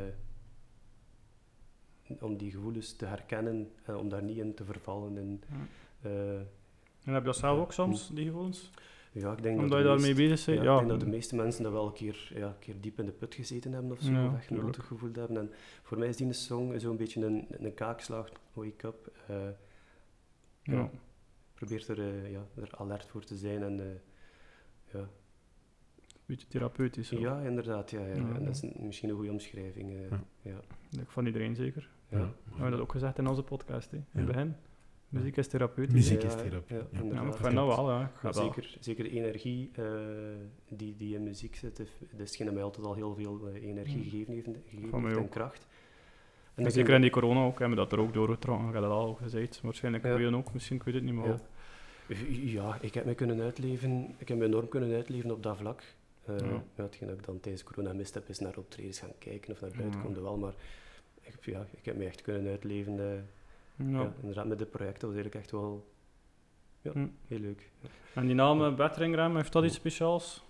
om 2.20 2.36
die 2.36 2.50
gevoelens 2.50 2.92
te 2.96 3.04
herkennen 3.06 3.70
en 3.84 3.96
om 3.96 4.08
daar 4.08 4.22
niet 4.22 4.36
in 4.38 4.54
te 4.54 4.64
vervallen. 4.64 5.16
En, 5.18 5.40
Ja. 5.50 6.08
eh, 6.10 6.36
En 7.04 7.14
heb 7.14 7.20
je 7.22 7.28
dat 7.28 7.36
zelf 7.36 7.58
ook 7.60 7.72
soms, 7.72 8.10
die 8.14 8.24
gevoelens? 8.24 8.70
ja, 9.12 9.32
ik 9.32 9.42
denk 9.42 9.54
Omdat 9.54 9.70
dat 9.70 9.78
je 9.78 9.84
de 9.84 9.90
daarmee 9.90 10.14
bezig 10.28 10.46
bent? 10.46 10.58
ja, 10.58 10.64
Ja, 10.64 10.72
ik 10.72 10.78
denk 10.78 10.90
dat 10.90 11.00
de 11.00 11.06
meeste 11.06 11.36
mensen 11.36 11.62
dat 11.62 11.72
wel 11.72 11.86
een 11.86 11.92
keer, 11.92 12.30
ja, 12.34 12.46
een 12.46 12.58
keer 12.58 12.80
diep 12.80 12.98
in 12.98 13.04
de 13.06 13.12
put 13.12 13.34
gezeten 13.34 13.72
hebben 13.72 13.90
of 13.92 14.00
zo, 14.00 14.10
Ja, 14.10 14.26
of 14.26 14.34
echt 14.34 14.40
een 14.42 14.46
tuurlijk. 14.56 14.76
rotte 14.76 14.82
gevoeld 14.82 15.16
hebben. 15.16 15.36
En 15.36 15.50
voor 15.82 15.98
mij 15.98 16.08
is 16.08 16.16
die 16.16 16.32
song 16.32 16.78
zo'n 16.78 16.96
beetje 16.96 17.24
een, 17.26 17.46
een 17.50 17.74
kaakslag, 17.74 18.28
wake 18.52 18.86
up. 18.86 19.12
eh, 19.26 19.36
ja. 20.62 20.90
probeert 21.54 21.88
er, 21.88 21.98
eh, 21.98 22.30
ja, 22.30 22.46
er 22.54 22.70
alert 22.76 23.06
voor 23.06 23.24
te 23.24 23.36
zijn 23.36 23.62
en 23.62 23.80
eh, 23.80 23.86
ja. 24.92 25.08
beetje 26.26 26.46
therapeutisch. 26.48 27.08
Ja, 27.08 27.40
inderdaad. 27.40 27.90
Ja, 27.90 28.00
ja, 28.00 28.14
ja. 28.14 28.28
Ja. 28.28 28.38
Dat 28.38 28.48
is 28.62 28.62
misschien 28.78 29.08
een 29.08 29.14
goede 29.14 29.30
omschrijving. 29.30 29.90
eh, 29.92 30.10
Ja. 30.10 30.20
ja. 30.42 30.60
Ik 31.00 31.08
Van 31.10 31.26
iedereen 31.26 31.54
zeker. 31.54 31.88
Ja. 32.08 32.18
We 32.18 32.50
hebben 32.54 32.70
dat 32.70 32.80
ook 32.80 32.92
gezegd 32.92 33.18
in 33.18 33.26
onze 33.26 33.42
podcast, 33.42 33.90
hè, 33.90 33.96
in 33.96 34.04
Ja. 34.12 34.18
het 34.18 34.26
begin. 34.26 34.54
Muziek 35.08 35.36
is 35.36 35.48
therapeutisch. 35.48 35.94
Muziek 35.94 36.22
is 36.22 36.32
ja, 36.32 36.38
therapie. 36.38 36.76
ja, 36.76 36.82
Ja. 36.82 36.88
Ja, 36.92 36.98
maar 36.98 37.02
inderdaad. 37.02 37.34
ik 37.34 37.40
vind 37.40 37.54
dat 37.54 37.76
wel, 37.76 37.90
ja. 37.90 38.10
Zeker, 38.32 38.76
zeker 38.80 39.04
de 39.04 39.10
energie 39.10 39.70
eh, 39.74 39.84
die, 40.68 40.96
die 40.96 41.14
in 41.14 41.22
muziek 41.22 41.56
zit, 41.56 41.78
is 41.78 41.88
hetgeen 42.16 42.46
dat 42.46 42.54
mij 42.54 42.64
altijd 42.64 42.86
al 42.86 42.94
heel 42.94 43.14
veel 43.14 43.48
eh, 43.48 43.62
energie 43.68 43.96
Mm. 43.96 44.02
gegeven 44.02 44.32
heeft, 44.34 44.48
gegeven 44.68 44.88
Van 44.88 45.00
mij 45.02 45.10
heeft 45.10 45.22
en 45.22 45.28
kracht. 45.28 45.66
En 46.54 46.70
zeker 46.70 46.94
in 46.94 47.00
die 47.00 47.10
corona 47.10 47.44
ook, 47.44 47.58
hebben 47.58 47.78
we 47.78 47.84
dat 47.84 47.92
er 47.92 48.00
ook 48.00 48.12
doorgetrokken. 48.14 48.66
Ik 48.68 48.72
heb 48.72 48.82
dat 48.82 48.92
al 48.92 49.14
gezegd. 49.14 49.60
Waarschijnlijk 49.60 50.04
Ja. 50.04 50.18
ja. 50.18 50.30
ook, 50.30 50.52
misschien, 50.52 50.76
ik 50.76 50.82
weet 50.82 50.94
het 50.94 51.02
niet 51.02 51.14
meer. 51.14 51.26
Ja. 51.26 52.16
Ja, 52.42 52.78
ik 52.80 52.94
heb 52.94 53.04
me 53.04 53.14
kunnen 53.14 53.40
uitleven, 53.40 54.14
ik 54.18 54.28
heb 54.28 54.38
me 54.38 54.44
enorm 54.44 54.68
kunnen 54.68 54.94
uitleven 54.94 55.30
op 55.30 55.42
dat 55.42 55.56
vlak. 55.56 55.82
Eh 56.24 56.38
Ja. 56.38 56.46
ja. 56.74 56.82
hetgeen 56.82 57.08
dat 57.08 57.18
ik 57.18 57.24
dan 57.24 57.40
tijdens 57.40 57.64
corona 57.64 57.92
mist 57.92 58.14
heb, 58.14 58.28
is 58.28 58.38
naar 58.38 58.56
optredens 58.56 58.98
gaan 58.98 59.12
kijken 59.18 59.52
of 59.52 59.60
naar 59.60 59.70
buiten 59.76 59.98
Ja. 60.00 60.04
komen 60.06 60.22
wel, 60.22 60.36
maar 60.38 60.54
ik, 61.34 61.44
ja, 61.44 61.66
ik 61.70 61.84
heb 61.84 61.96
me 61.96 62.04
echt 62.04 62.22
kunnen 62.22 62.50
uitleven. 62.50 62.98
eh, 63.00 63.14
Ja. 63.92 64.00
ja. 64.00 64.12
inderdaad, 64.20 64.46
met 64.46 64.58
de 64.58 64.66
projecten 64.66 65.08
was 65.08 65.16
eigenlijk 65.16 65.44
echt 65.44 65.50
wel 65.52 65.86
ja, 66.82 66.92
Hm. 66.92 67.06
heel 67.26 67.38
leuk. 67.38 67.70
Ja. 67.80 67.88
En 68.14 68.26
die 68.26 68.34
naam 68.34 68.64
eh, 68.64 68.74
Battering 68.76 69.14
Ram, 69.14 69.36
heeft 69.36 69.52
dat 69.52 69.64
iets 69.64 69.74
speciaals? 69.74 70.46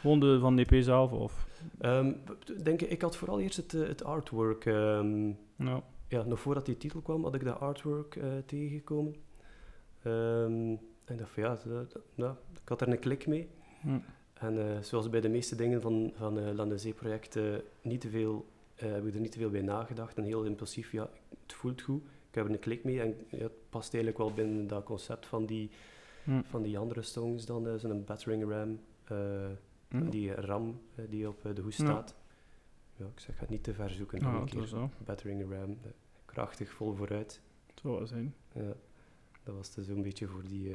Gewoon 0.00 0.20
de, 0.20 0.38
van 0.38 0.56
DP 0.56 0.74
zelf? 0.80 1.12
Of? 1.12 1.46
Ehm, 1.78 2.12
denk, 2.62 2.80
ik 2.82 2.90
ik 2.90 3.02
had 3.02 3.16
vooral 3.16 3.40
eerst 3.40 3.56
het, 3.56 3.74
eh, 3.74 3.86
het 3.86 4.04
artwork. 4.04 4.64
ehm, 4.66 5.28
Ja. 5.56 5.82
ja, 6.08 6.22
nog 6.22 6.40
voordat 6.40 6.66
die 6.66 6.76
titel 6.76 7.00
kwam, 7.00 7.22
had 7.24 7.34
ik 7.34 7.44
dat 7.44 7.60
artwork 7.60 8.16
eh, 8.16 8.26
tegengekomen. 8.46 9.14
Ehm, 10.02 10.76
en 11.04 11.14
ik 11.14 11.18
dacht 11.18 11.30
van 11.30 11.42
ja, 11.42 11.58
dat- 11.64 11.92
dat- 11.92 12.02
ja, 12.14 12.36
ik 12.62 12.68
had 12.68 12.80
er 12.80 12.88
een 12.88 12.98
klik 12.98 13.26
mee. 13.26 13.48
Hm. 13.80 13.98
En 14.34 14.58
eh, 14.76 14.82
zoals 14.82 15.10
bij 15.10 15.20
de 15.20 15.28
meeste 15.28 15.56
dingen 15.56 15.80
van, 15.80 16.12
van 16.16 16.38
eh 16.38 16.54
Land 16.54 16.94
project 16.94 17.38
niet 17.82 18.00
te 18.00 18.08
veel, 18.08 18.46
eh, 18.78 18.92
heb 18.92 19.06
ik 19.06 19.14
er 19.14 19.20
niet 19.20 19.32
te 19.32 19.38
veel 19.38 19.50
bij 19.50 19.62
nagedacht. 19.62 20.16
En 20.16 20.24
heel 20.24 20.44
impulsief, 20.44 20.92
ja, 20.92 21.10
het 21.42 21.52
voelt 21.52 21.82
goed. 21.82 22.02
Ik 22.28 22.34
heb 22.34 22.44
er 22.44 22.50
een 22.50 22.58
klik 22.58 22.84
mee 22.84 23.00
en 23.00 23.16
ja, 23.30 23.38
het 23.38 23.68
past 23.70 23.94
eigenlijk 23.94 24.22
wel 24.24 24.32
binnen 24.34 24.66
dat 24.66 24.84
concept 24.84 25.26
van 25.26 25.46
die, 25.46 25.70
Hm. 26.24 26.42
van 26.42 26.62
die 26.62 26.78
andere 26.78 27.02
songs 27.02 27.46
dan. 27.46 27.68
eh, 27.68 27.74
Zo'n 27.76 28.04
battering 28.04 28.50
ram, 28.50 28.80
eh, 29.04 29.46
Hm. 29.88 30.08
die 30.10 30.32
ram 30.34 30.80
die 31.08 31.28
op 31.28 31.42
de 31.54 31.62
hoes 31.62 31.74
staat. 31.74 32.14
Ja, 32.96 33.04
ik 33.06 33.20
zeg, 33.20 33.34
ga 33.34 33.40
het 33.40 33.50
niet 33.50 33.62
te 33.64 33.74
ver 33.74 33.90
zoeken. 33.90 34.20
Ja, 34.20 34.26
een 34.26 34.40
dat 34.40 34.68
keer. 34.70 34.88
Battering 35.04 35.50
ram, 35.52 35.78
krachtig, 36.24 36.70
vol 36.70 36.94
vooruit. 36.94 37.40
Het 37.66 37.80
zou 37.80 37.96
wel 37.96 38.06
zijn. 38.06 38.34
Ja, 38.52 38.72
dat 39.42 39.54
was 39.54 39.74
dus 39.74 39.86
zo'n 39.86 40.02
beetje 40.02 40.26
voor 40.26 40.42
die, 40.48 40.68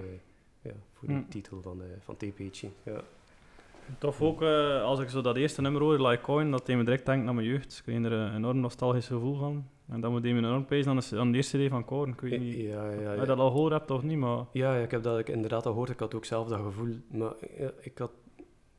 ja, 0.61 0.71
voor 0.93 1.07
die 1.07 1.27
titel 1.27 1.61
van, 1.61 1.81
van 1.99 2.17
TP'tje. 2.17 2.69
Ja. 2.83 3.03
Tof 3.97 4.21
ook, 4.21 4.41
eh, 4.41 4.81
als 4.83 4.99
ik 4.99 5.09
zo 5.09 5.21
dat 5.21 5.35
eerste 5.37 5.61
nummer 5.61 5.81
hoor, 5.81 6.07
Like 6.07 6.21
Coin, 6.23 6.51
dat 6.51 6.65
deed 6.65 6.77
me 6.77 6.83
direct 6.83 7.05
denken 7.05 7.27
aan 7.27 7.35
mijn 7.35 7.47
jeugd. 7.47 7.77
Ik 7.77 7.83
kreeg 7.93 8.05
er 8.05 8.11
een 8.11 8.35
enorm 8.35 8.59
nostalgisch 8.59 9.07
gevoel 9.07 9.35
van. 9.35 9.67
En 9.89 10.01
dat 10.01 10.11
moet 10.11 10.21
me 10.21 10.29
enorm 10.29 10.65
pezen 10.65 10.91
aan, 10.91 10.97
de- 11.09 11.19
aan 11.19 11.31
de 11.31 11.37
eerste 11.37 11.57
CD 11.65 11.69
van 11.69 11.85
Korn. 11.85 12.09
Ik 12.11 12.21
weet 12.21 12.39
niet 12.39 12.55
Ja, 12.55 12.89
ja, 12.89 12.99
ja. 13.01 13.13
je 13.13 13.25
dat 13.25 13.39
al 13.39 13.51
gehoord 13.51 13.71
hebt 13.71 13.91
of 13.91 14.03
niet, 14.03 14.17
maar... 14.17 14.37
Ja, 14.51 14.75
ja, 14.75 14.83
ik 14.83 14.91
heb 14.91 15.03
dat 15.03 15.19
ik 15.19 15.29
inderdaad 15.29 15.65
al 15.65 15.71
gehoord. 15.71 15.89
Ik 15.89 15.99
had 15.99 16.15
ook 16.15 16.25
zelf 16.25 16.47
dat 16.47 16.59
gevoel. 16.59 16.95
Maar 17.11 17.33
ik 17.81 17.97
had 17.97 18.11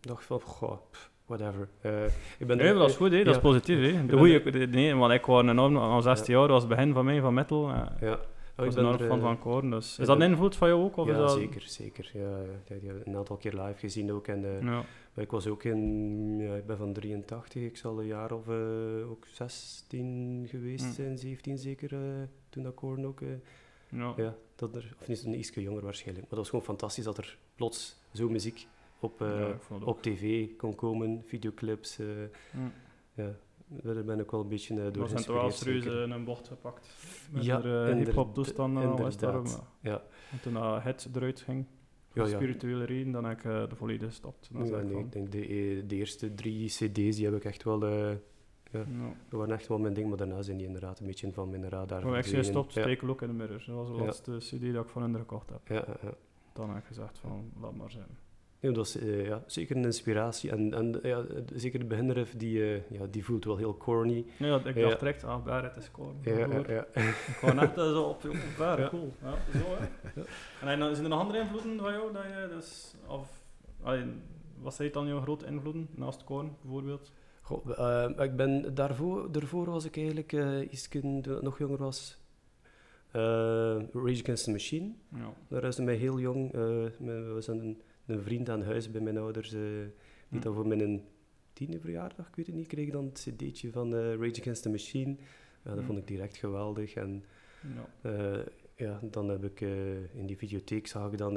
dacht 0.01 0.25
van, 0.25 0.41
goh, 0.41 0.77
pff, 0.91 1.11
whatever. 1.27 1.69
Eh, 1.81 2.05
ik 2.39 2.47
ben 2.47 2.57
Nee, 2.57 2.67
maar 2.71 2.79
dat 2.79 2.91
is 2.91 2.97
goed, 2.97 3.11
hè. 3.13 3.25
dat 3.25 3.35
is 3.35 3.41
positief. 3.41 3.93
Hè. 3.93 4.07
De 4.07 4.17
goeie, 4.17 4.67
nee, 4.67 4.95
want 4.95 5.13
ik 5.13 5.27
was 5.27 5.43
enorm, 5.43 5.77
al 5.77 6.03
16 6.03 6.35
jaar, 6.35 6.49
was 6.49 6.61
het 6.63 6.69
begin 6.71 6.93
van 6.93 7.05
mij 7.05 7.21
van 7.21 7.35
metal. 7.35 7.69
eh, 7.71 7.81
Ja, 8.01 8.19
oh, 8.59 8.65
ik 8.67 8.75
ben 8.75 8.85
er, 8.85 8.99
fan 8.99 9.17
eh, 9.19 9.23
van 9.25 9.39
Korn. 9.39 9.71
Dus. 9.71 9.99
Is 9.99 10.07
dat 10.07 10.19
ben- 10.19 10.27
een 10.27 10.33
invloed 10.33 10.57
van 10.57 10.69
jou 10.69 10.83
ook? 10.83 10.97
Of 10.97 11.07
ja, 11.07 11.13
is 11.13 11.19
dat... 11.19 11.31
zeker, 11.31 11.61
zeker. 11.63 12.11
Ja, 12.15 12.39
ja, 12.69 12.79
die 12.81 12.91
een 13.07 13.17
aantal 13.17 13.37
keer 13.37 13.53
live 13.53 13.79
gezien 13.79 14.13
ook. 14.13 14.27
En, 14.29 14.45
eh, 14.45 14.61
Ja. 14.63 14.85
maar 15.15 15.25
ik 15.25 15.31
was 15.31 15.47
ook 15.47 15.65
in, 15.65 16.37
ja, 16.39 16.55
ik 16.55 16.67
ben 16.67 16.77
van 16.77 16.93
83, 16.93 17.63
ik 17.63 17.77
zal 17.77 18.01
een 18.01 18.07
jaar 18.07 18.33
of 18.33 18.49
eh, 18.49 19.11
ook 19.11 19.27
16 19.27 20.45
geweest 20.49 20.85
Hm. 20.85 20.93
zijn, 20.93 21.19
17 21.19 21.59
zeker, 21.59 21.93
eh, 21.95 22.23
toen 22.49 22.63
dat 22.63 22.75
Korn 22.75 23.07
ook... 23.07 23.21
eh, 23.21 23.29
Ja. 23.89 24.13
Ja, 24.17 24.35
dat 24.57 24.77
er, 24.77 24.95
of 25.01 25.09
niet 25.09 25.25
een 25.25 25.39
ietsje 25.39 25.63
jonger 25.63 25.83
waarschijnlijk. 25.83 26.21
Maar 26.21 26.29
dat 26.31 26.39
was 26.39 26.49
gewoon 26.49 26.65
fantastisch 26.65 27.05
dat 27.05 27.19
er 27.19 27.39
plots 27.55 27.97
zo 28.13 28.29
muziek 28.29 28.67
op, 29.01 29.21
eh, 29.23 29.49
op 29.85 30.03
tv 30.03 30.47
kon 30.57 30.75
komen, 30.75 31.23
videoclips. 31.27 31.99
eh, 31.99 32.07
Hm. 32.51 32.59
ja, 33.15 33.37
daar 33.83 34.05
ben 34.05 34.19
ik 34.21 34.31
wel 34.31 34.41
een 34.41 34.49
beetje 34.49 34.75
eh, 34.75 34.83
door 34.83 34.93
Dat 34.93 35.11
zijn 35.11 35.25
toch 35.25 35.35
wel 35.41 35.51
serieus 35.51 35.83
zeker. 35.83 36.03
in 36.03 36.11
een 36.11 36.25
bocht 36.25 36.49
gepakt. 36.49 36.89
Met 37.31 37.45
Ja, 37.45 37.61
de 37.61 37.69
uh, 37.69 37.91
inder- 37.91 38.07
hip-hop 38.07 38.35
toestanden 38.35 38.83
en 38.83 38.89
alles 38.91 39.17
daarom. 39.17 39.47
Ja. 39.81 40.03
En 40.33 40.41
toen 40.43 40.53
dat 40.53 40.83
het 40.83 41.09
eruit 41.15 41.41
ging, 41.41 41.67
Ja, 42.13 42.27
spirituele 42.27 42.85
reden, 42.85 43.13
dan 43.13 43.25
heb 43.25 43.39
ik 43.39 43.45
eh, 43.45 43.69
de 43.69 43.77
volledig 43.77 44.09
gestopt. 44.09 44.49
Dan 44.53 44.63
Ja, 44.63 44.67
zei 44.69 44.81
ik 44.81 44.85
nee, 44.87 44.95
van, 44.95 45.05
ik 45.05 45.13
denk 45.13 45.33
de, 45.33 45.41
eh, 45.41 45.83
de 45.89 45.97
eerste 45.97 46.35
drie 46.35 46.67
cd's 46.69 47.17
die 47.17 47.25
heb 47.25 47.35
ik 47.35 47.45
echt 47.45 47.63
wel... 47.63 47.83
eh, 47.85 48.11
ja. 48.71 48.85
dat 49.29 49.39
waren 49.39 49.55
echt 49.55 49.67
wel 49.69 49.79
mijn 49.79 49.95
ding, 49.95 50.09
maar 50.09 50.17
daarna 50.17 50.43
zijn 50.43 50.57
die 50.57 50.67
inderdaad 50.67 51.01
een 51.01 51.07
beetje 51.07 51.33
van 51.33 51.51
mijn 51.51 51.69
radar 51.69 52.01
Toen 52.01 52.17
ik 52.17 52.25
zei. 52.25 52.67
Take 52.67 52.99
a 53.03 53.07
Look 53.07 53.23
in 53.23 53.29
the 53.29 53.35
Mirror. 53.35 53.63
Dat 53.67 53.75
was 53.77 53.89
de 53.89 54.05
laatste 54.05 54.37
cd 54.39 54.73
dat 54.73 54.85
ik 54.85 54.91
van 54.91 55.03
hen 55.03 55.17
gekocht 55.17 55.51
heb. 55.51 55.61
Ja, 55.69 55.75
ja, 55.75 55.97
ja. 56.03 56.15
Dan 56.53 56.69
heb 56.69 56.79
ik 56.79 56.85
gezegd 56.85 57.19
van, 57.19 57.51
laat 57.61 57.75
maar 57.77 57.91
zijn. 57.91 58.19
Ja, 58.65 58.71
dat 58.71 58.77
was 58.77 58.99
eh, 58.99 59.27
ja, 59.27 59.43
zeker 59.47 59.77
een 59.77 59.85
inspiratie. 59.85 60.51
En, 60.51 60.75
en 60.75 60.99
ja, 61.03 61.25
zeker 61.55 61.79
de 61.79 61.85
beginriff, 61.85 62.35
die, 62.37 62.75
eh, 62.75 62.91
ja, 62.91 63.07
die 63.11 63.25
voelt 63.25 63.45
wel 63.45 63.57
heel 63.57 63.77
corny. 63.77 64.25
Ja, 64.39 64.65
ik 64.65 64.81
dacht 64.81 64.99
direct, 64.99 65.25
ah, 65.25 65.45
Barrett 65.45 65.77
is 65.77 65.91
Korn. 65.91 66.17
Ja, 66.23 66.39
ja, 66.39 66.63
ja. 66.69 66.87
Ik 66.93 67.15
gewoon 67.39 67.59
echt 67.59 67.75
zo 67.75 68.03
op, 68.03 68.25
op 68.25 68.35
Ja. 68.59 68.89
cool. 68.89 69.13
Ja, 69.23 69.59
zo 69.59 69.65
hè. 69.69 70.69
En 70.71 70.79
dan, 70.79 70.95
zijn 70.95 71.05
er 71.05 71.11
nog 71.11 71.21
andere 71.21 71.41
invloeden 71.41 71.79
van 71.79 71.93
jou? 71.93 72.13
Dat 72.13 72.23
je, 72.23 72.49
dus, 72.55 72.95
of, 73.07 73.43
allee, 73.83 74.05
wat 74.61 74.75
zijn 74.75 74.93
dan 74.93 75.07
jouw 75.07 75.21
grote 75.21 75.47
invloeden, 75.47 75.89
naast 75.95 76.25
Korn 76.25 76.57
bijvoorbeeld? 76.61 77.13
Goh, 77.41 77.79
eh, 77.79 78.25
ik 78.25 78.37
ben 78.37 78.75
daarvoor, 78.75 79.33
daarvoor 79.33 79.71
was 79.71 79.85
ik 79.85 79.97
eigenlijk 79.97 80.33
iets 80.71 80.89
toen 80.89 81.19
ik 81.19 81.43
nog 81.43 81.59
jonger 81.59 81.79
was. 81.79 82.23
Rage 83.13 84.21
Against 84.23 84.45
the 84.45 84.51
Machine. 84.51 84.93
Ja. 85.09 85.33
Daar 85.49 85.65
is 85.65 85.79
mij 85.79 85.95
heel 85.95 86.19
jong. 86.19 86.53
we 86.53 87.31
was 87.35 87.47
een, 87.47 87.83
een 88.07 88.23
vriend 88.23 88.49
aan 88.49 88.63
huis 88.63 88.91
bij 88.91 89.01
mijn 89.01 89.19
ouders. 89.19 89.53
eh, 89.53 89.61
die 90.29 90.39
Hm. 90.39 90.41
dan 90.41 90.55
voor 90.55 90.67
mijn 90.67 91.03
tiende 91.53 91.81
verjaardag, 91.81 92.29
ik 92.29 92.35
weet 92.37 92.47
het 92.47 92.55
niet, 92.55 92.67
kreeg 92.67 92.91
dan 92.91 93.05
het 93.05 93.27
cd'tje 93.29 93.71
van 93.73 93.95
eh, 93.95 94.15
Rage 94.15 94.41
Against 94.41 94.63
the 94.63 94.71
Machine. 94.71 95.11
Ja, 95.65 95.71
dat 95.71 95.79
Hm. 95.79 95.85
vond 95.85 95.99
ik 95.99 96.07
direct 96.07 96.37
geweldig. 96.37 96.95
En 96.95 97.25
Ja. 97.75 98.11
eh, 98.11 98.47
ja, 98.77 99.01
dan 99.11 99.29
heb 99.29 99.45
ik 99.45 99.61
in 100.15 100.27
die 100.27 100.37
videotheek 100.37 100.87
zag 100.87 101.13
ik 101.13 101.19
dan 101.19 101.35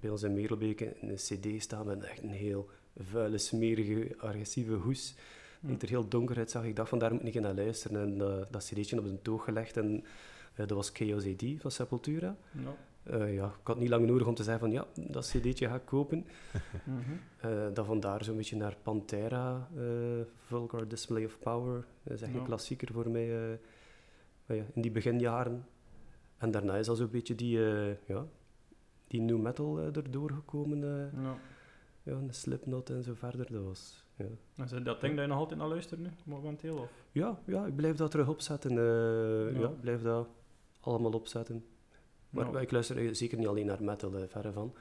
bij 0.00 0.10
ons 0.10 0.22
in 0.22 0.34
Merelbeek 0.34 0.80
een, 0.80 1.14
cd 1.14 1.62
staan 1.62 1.86
met 1.86 2.04
echt 2.04 2.22
een 2.22 2.28
heel 2.30 2.70
vuile, 2.96 3.38
smerige, 3.38 4.14
agressieve 4.18 4.72
hoes. 4.72 5.14
Hm. 5.60 5.66
Die 5.66 5.76
er 5.78 5.88
heel 5.88 6.08
donker 6.08 6.36
uit 6.36 6.50
zag. 6.50 6.64
Ik 6.64 6.76
dacht 6.76 6.88
van 6.88 6.98
daar 6.98 7.12
moet 7.14 7.24
ik 7.34 7.40
naar 7.40 7.54
luisteren. 7.54 8.02
En 8.02 8.18
dat 8.50 8.64
cd'tje 8.64 8.98
op 8.98 9.04
zijn 9.06 9.22
toog 9.22 9.44
gelegd. 9.44 9.76
En 9.76 10.04
dat 10.54 10.70
was 10.70 10.90
Chaos 10.92 11.26
AD 11.26 11.42
van 11.58 11.70
Sepultura. 11.70 12.36
Eh, 13.10 13.34
ja, 13.34 13.46
ik 13.46 13.66
had 13.66 13.78
niet 13.78 13.88
lang 13.88 14.06
nodig 14.06 14.26
om 14.26 14.34
te 14.34 14.42
zeggen 14.42 14.60
van 14.60 14.70
ja, 14.70 14.86
dat 15.10 15.26
cd'tje 15.26 15.68
ga 15.68 15.74
ik 15.74 15.84
kopen. 15.84 16.24
Eh, 17.36 17.66
dan 17.74 17.84
vandaar 17.84 18.24
zo'n 18.24 18.36
beetje 18.36 18.56
naar 18.56 18.76
Pantera, 18.82 19.68
eh, 19.76 19.82
Vulgar 20.34 20.88
Display 20.88 21.24
of 21.24 21.38
Power. 21.38 21.86
Dat 22.02 22.12
is 22.12 22.22
echt 22.22 22.34
een 22.34 22.44
klassieker 22.44 22.92
voor 22.92 23.10
mij 23.10 23.58
ja, 24.46 24.64
in 24.72 24.82
die 24.82 24.90
beginjaren. 24.90 25.66
En 26.36 26.50
daarna 26.50 26.76
is 26.76 26.88
al 26.88 26.94
zo'n 26.94 27.10
beetje 27.10 27.34
die, 27.34 27.58
ja, 28.06 28.26
die 29.08 29.20
new 29.20 29.38
metal 29.38 29.78
erdoor 29.78 30.30
gekomen. 30.30 30.80
Ja. 31.22 31.36
ja, 32.02 32.12
een 32.12 32.34
Slipknot 32.34 32.90
en 32.90 33.02
zo 33.02 33.14
verder. 33.14 33.52
Dat 33.52 33.64
was, 33.64 34.04
ja. 34.16 34.24
En 34.56 34.68
zijn 34.68 34.82
dat 34.82 35.00
ding 35.00 35.14
dat 35.14 35.24
je 35.24 35.30
nog 35.30 35.38
altijd 35.38 35.58
naar 35.58 35.68
luistert 35.68 36.00
nu, 36.00 36.10
momenteel? 36.24 36.76
Of? 36.76 36.90
Ja, 37.12 37.38
ja, 37.44 37.66
ik 37.66 37.76
blijf 37.76 37.96
dat 37.96 38.10
terug 38.10 38.28
opzetten. 38.28 38.74
Ja. 38.74 39.60
ja. 39.60 39.68
ik 39.68 39.80
blijf 39.80 40.02
dat 40.02 40.28
allemaal 40.80 41.12
opzetten. 41.12 41.64
Maar 42.30 42.62
ik 42.62 42.70
luister 42.70 43.16
zeker 43.16 43.38
niet 43.38 43.46
alleen 43.46 43.66
naar 43.66 43.82
metal, 43.82 44.16
eh, 44.16 44.22
verre 44.28 44.52
van. 44.52 44.74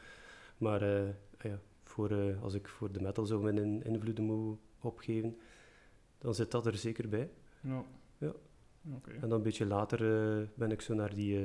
Maar 0.58 0.82
eh, 0.82 1.10
ja, 1.42 1.60
voor, 1.84 2.12
eh, 2.12 2.42
als 2.44 2.54
ik 2.54 2.68
voor 2.68 2.92
de 2.92 3.02
metal 3.02 3.26
zo 3.26 3.42
mijn 3.42 3.58
in- 3.58 3.84
invloeden 3.84 4.24
moet 4.24 4.58
opgeven, 4.82 5.38
dan 6.18 6.36
zit 6.36 6.52
dat 6.52 6.66
er 6.66 6.78
zeker 6.78 7.10
bij. 7.10 7.30
Ja. 8.18 8.34
En 9.22 9.30
dan 9.30 9.32
een 9.32 9.44
beetje 9.44 9.66
later 9.66 10.00
ben 10.56 10.72
ik 10.72 10.82
zo 10.82 10.94
naar 10.94 11.16
die 11.16 11.40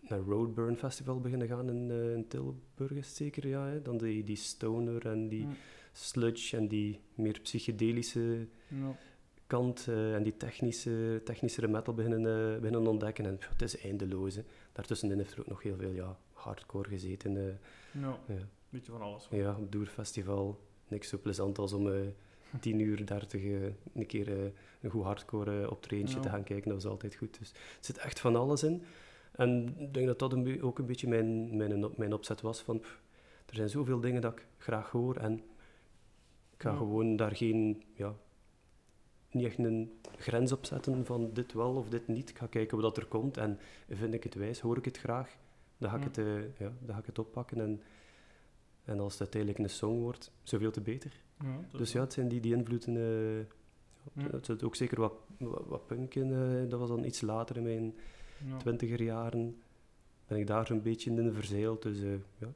naar 0.00 0.18
Roadburn 0.18 0.76
Festival 0.76 1.20
beginnen 1.20 1.48
gaan 1.48 1.68
in, 1.70 1.90
in 1.90 2.26
Tilburg, 2.28 2.90
is 2.90 3.16
zeker, 3.16 3.46
ja. 3.48 3.66
Hè? 3.66 3.82
Dan 3.82 3.96
die, 3.98 4.24
die 4.24 4.36
stoner 4.36 5.06
en 5.06 5.28
die 5.28 5.46
sludge 5.92 6.56
en 6.56 6.68
die 6.68 7.00
meer 7.14 7.40
psychedelische 7.42 8.46
Ja. 8.68 8.96
Kant 9.46 9.86
eh, 9.88 10.14
en 10.14 10.22
die 10.22 10.36
technische, 10.36 11.20
technischere 11.24 11.68
metal 11.68 11.94
beginnen, 11.94 12.54
eh, 12.54 12.60
beginnen 12.60 12.86
ontdekken. 12.86 13.26
En 13.26 13.36
pff, 13.38 13.48
het 13.48 13.62
is 13.62 13.78
eindeloos. 13.80 14.34
Hè. 14.34 14.42
Daartussenin 14.72 15.18
heeft 15.18 15.32
er 15.32 15.40
ook 15.40 15.46
nog 15.46 15.62
heel 15.62 15.76
veel 15.76 15.90
ja, 15.92 16.18
hardcore 16.32 16.88
gezeten. 16.88 17.36
eh. 17.36 18.00
Ja. 18.02 18.18
ja. 18.26 18.48
Beetje 18.68 18.92
van 18.92 19.00
alles. 19.00 19.28
ja, 19.30 19.56
op 19.58 19.72
Doerfestival. 19.72 20.60
Niks 20.88 21.08
zo 21.08 21.18
plezant 21.18 21.58
als 21.58 21.72
om 21.72 21.92
eh 21.92 22.00
10 22.60 22.78
uur 22.80 23.06
30 23.06 23.42
eh, 23.42 23.62
een 23.94 24.06
keer 24.06 24.28
een 24.80 24.90
goed 24.90 25.02
hardcore 25.02 25.70
optredentje 25.70 26.16
Ja. 26.16 26.22
te 26.22 26.28
gaan 26.28 26.44
kijken. 26.44 26.70
Dat 26.70 26.82
was 26.82 26.92
altijd 26.92 27.14
goed. 27.14 27.38
Dus 27.38 27.50
er 27.50 27.56
zit 27.80 27.98
echt 27.98 28.20
van 28.20 28.36
alles 28.36 28.62
in. 28.62 28.82
En 29.32 29.74
ik 29.78 29.94
denk 29.94 30.06
dat 30.06 30.18
dat 30.18 30.32
een 30.32 30.62
ook 30.62 30.78
een 30.78 30.86
beetje 30.86 31.08
mijn, 31.08 31.56
mijn, 31.56 31.84
mijn 31.96 32.12
opzet 32.12 32.40
was. 32.40 32.60
Van, 32.60 32.80
pff, 32.80 33.00
er 33.46 33.54
zijn 33.54 33.68
zoveel 33.68 34.00
dingen 34.00 34.20
dat 34.22 34.32
ik 34.32 34.46
graag 34.58 34.90
hoor. 34.90 35.16
En 35.16 35.32
Ik 36.54 36.62
ga 36.62 36.74
gewoon 36.76 37.16
daar 37.16 37.36
geen, 37.36 37.82
ja, 37.94 38.14
niet 39.36 39.44
echt 39.46 39.58
een 39.58 39.92
grens 40.16 40.52
op 40.52 40.64
zetten 40.66 41.04
van 41.06 41.30
dit 41.32 41.52
wel 41.52 41.74
of 41.74 41.88
dit 41.88 42.08
niet. 42.08 42.28
Ik 42.30 42.38
ga 42.38 42.46
kijken 42.46 42.80
wat 42.80 42.96
er 42.96 43.06
komt 43.06 43.36
en 43.36 43.58
vind 43.88 44.14
ik 44.14 44.22
het 44.24 44.34
wijs, 44.34 44.60
hoor 44.60 44.76
ik 44.76 44.84
het 44.84 44.98
graag, 44.98 45.36
dan 45.78 45.90
ga 45.90 45.96
ik, 45.96 46.04
het, 46.04 46.18
eh, 46.18 46.58
ja, 46.58 46.72
dan 46.80 46.94
ga 46.94 46.98
ik 47.00 47.06
het 47.06 47.18
oppakken. 47.18 47.60
En, 47.60 47.80
en 48.84 49.00
als 49.00 49.12
het 49.12 49.20
uiteindelijk 49.20 49.62
een 49.62 49.70
song 49.70 50.00
wordt, 50.00 50.32
zoveel 50.42 50.70
te 50.70 50.80
beter. 50.80 51.12
Ja, 51.42 51.60
Dus 51.78 51.92
ja, 51.92 52.00
het 52.00 52.12
zijn 52.12 52.28
die, 52.28 52.40
die 52.40 52.54
invloeden. 52.56 52.94
Ja. 54.12 54.26
Het 54.30 54.46
zit 54.46 54.62
ook 54.62 54.76
zeker 54.76 55.00
wat, 55.00 55.12
wat, 55.38 55.62
wat 55.66 55.86
punk 55.86 56.14
in. 56.14 56.32
eh, 56.32 56.70
dat 56.70 56.80
was 56.80 56.88
dan 56.88 57.04
iets 57.04 57.20
later 57.20 57.56
in 57.56 57.62
mijn 57.62 57.94
twintiger 58.58 59.02
jaren. 59.02 59.62
Ben 60.26 60.38
ik 60.38 60.46
daar 60.46 60.66
zo'n 60.66 60.82
beetje 60.82 61.10
in 61.10 61.32
verzeild. 61.32 61.82
Dus 61.82 61.98
ja, 62.38 62.48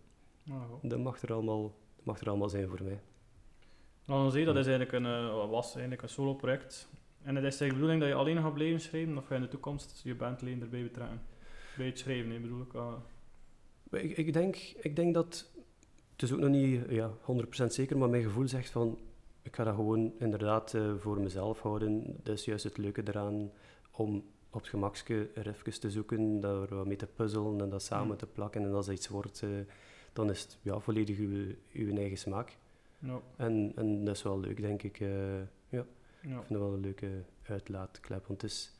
goed. 0.80 0.90
dat 0.90 0.98
mag 0.98 1.22
er 1.22 1.32
allemaal, 1.32 1.62
dat 1.96 2.04
mag 2.04 2.20
er 2.20 2.28
allemaal 2.28 2.48
zijn 2.48 2.68
voor 2.68 2.82
mij. 2.82 3.00
Zee, 4.10 4.44
dat 4.44 4.56
is 4.56 4.66
eigenlijk 4.66 4.92
een, 4.92 5.06
eh, 5.06 5.50
was 5.50 5.72
eigenlijk 5.72 6.02
een 6.02 6.08
solo-project. 6.08 6.88
En 7.22 7.36
het 7.36 7.44
is 7.44 7.56
de 7.56 7.66
bedoeling 7.66 8.00
dat 8.00 8.08
je 8.08 8.14
alleen 8.14 8.42
gaat 8.42 8.54
blijven 8.54 8.80
schrijven, 8.80 9.16
of 9.16 9.26
ga 9.26 9.34
je 9.34 9.40
in 9.40 9.46
de 9.46 9.50
toekomst 9.50 10.00
je 10.04 10.14
bandleden 10.14 10.62
erbij 10.62 10.82
betrekken? 10.82 11.20
Bij 11.76 11.86
het 11.86 11.98
schrijven, 11.98 12.30
hè, 12.30 12.38
bedoel 12.38 12.60
ik. 12.60 12.72
Maar 12.72 14.00
Ik, 14.00 14.16
ik, 14.16 14.32
denk, 14.32 14.56
ik 14.56 14.96
denk 14.96 15.14
dat, 15.14 15.50
het 16.12 16.22
is 16.22 16.32
ook 16.32 16.38
nog 16.38 16.48
niet 16.50 16.84
ja, 16.88 17.10
100% 17.22 17.72
zeker, 17.72 17.98
maar 17.98 18.08
mijn 18.08 18.22
gevoel 18.22 18.48
zegt 18.48 18.70
van, 18.70 18.98
ik 19.42 19.56
ga 19.56 19.64
dat 19.64 19.74
gewoon 19.74 20.12
inderdaad 20.18 20.74
eh, 20.74 20.92
voor 20.98 21.20
mezelf 21.20 21.60
houden. 21.60 22.16
Dat 22.22 22.38
is 22.38 22.44
juist 22.44 22.64
het 22.64 22.78
leuke 22.78 23.02
eraan, 23.04 23.50
om 23.90 24.24
op 24.50 24.60
het 24.60 24.68
gemakske 24.68 25.28
even 25.34 25.80
te 25.80 25.90
zoeken, 25.90 26.40
daar 26.40 26.74
wat 26.74 26.86
mee 26.86 26.96
te 26.96 27.06
puzzelen 27.06 27.60
en 27.60 27.68
dat 27.68 27.82
samen 27.82 28.06
Mm. 28.06 28.16
te 28.16 28.26
plakken. 28.26 28.62
En 28.62 28.72
als 28.72 28.86
dat 28.86 28.94
iets 28.94 29.08
wordt, 29.08 29.42
eh, 29.42 29.48
dan 30.12 30.30
is 30.30 30.42
het 30.42 30.58
ja, 30.62 30.78
volledig 30.78 31.18
uw, 31.18 31.54
uw 31.72 31.96
eigen 31.96 32.18
smaak. 32.18 32.56
En, 33.36 33.72
en 33.76 34.04
dat 34.04 34.16
is 34.16 34.22
wel 34.22 34.40
leuk, 34.40 34.60
denk 34.60 34.82
ik. 34.82 35.00
eh, 35.00 35.38
ja, 35.68 35.80
ik 35.80 36.46
vind 36.46 36.48
het 36.48 36.58
wel 36.58 36.72
een 36.74 36.80
leuke 36.80 37.10
uitlaatklep. 37.42 38.26
Want 38.26 38.42
het 38.42 38.50
is 38.50 38.72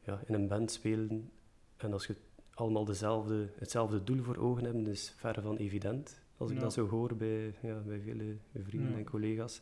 ja, 0.00 0.20
in 0.26 0.34
een 0.34 0.48
band 0.48 0.70
spelen 0.70 1.30
en 1.76 1.92
als 1.92 2.06
je 2.06 2.16
allemaal 2.54 2.84
dezelfde, 2.84 3.48
hetzelfde 3.58 4.04
doel 4.04 4.22
voor 4.22 4.36
ogen 4.36 4.64
hebt, 4.64 4.86
is 4.86 5.12
verre 5.16 5.40
van 5.42 5.56
evident. 5.56 6.20
Als 6.36 6.50
ik 6.50 6.60
dat 6.60 6.72
zo 6.72 6.88
hoor 6.88 7.16
bij, 7.16 7.54
ja, 7.62 7.74
bij 7.86 8.00
vele 8.00 8.36
vrienden 8.64 8.96
en 8.96 9.04
collega's. 9.04 9.60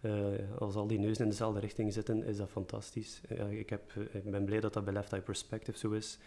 Eh, 0.00 0.12
als 0.58 0.74
al 0.74 0.86
die 0.86 0.98
neuzen 0.98 1.24
in 1.24 1.30
dezelfde 1.30 1.60
richting 1.60 1.92
zitten, 1.92 2.24
is 2.24 2.36
dat 2.36 2.48
fantastisch. 2.50 3.20
Ja, 3.28 3.46
ik, 3.46 3.70
heb, 3.70 3.92
eh, 3.96 4.14
ik 4.14 4.30
ben 4.30 4.44
blij 4.44 4.60
dat 4.60 4.72
dat 4.72 4.84
bij 4.84 4.92
Left 4.92 5.12
Eye 5.12 5.22
Perspective 5.22 5.78
zo 5.78 5.90
is. 5.90 6.18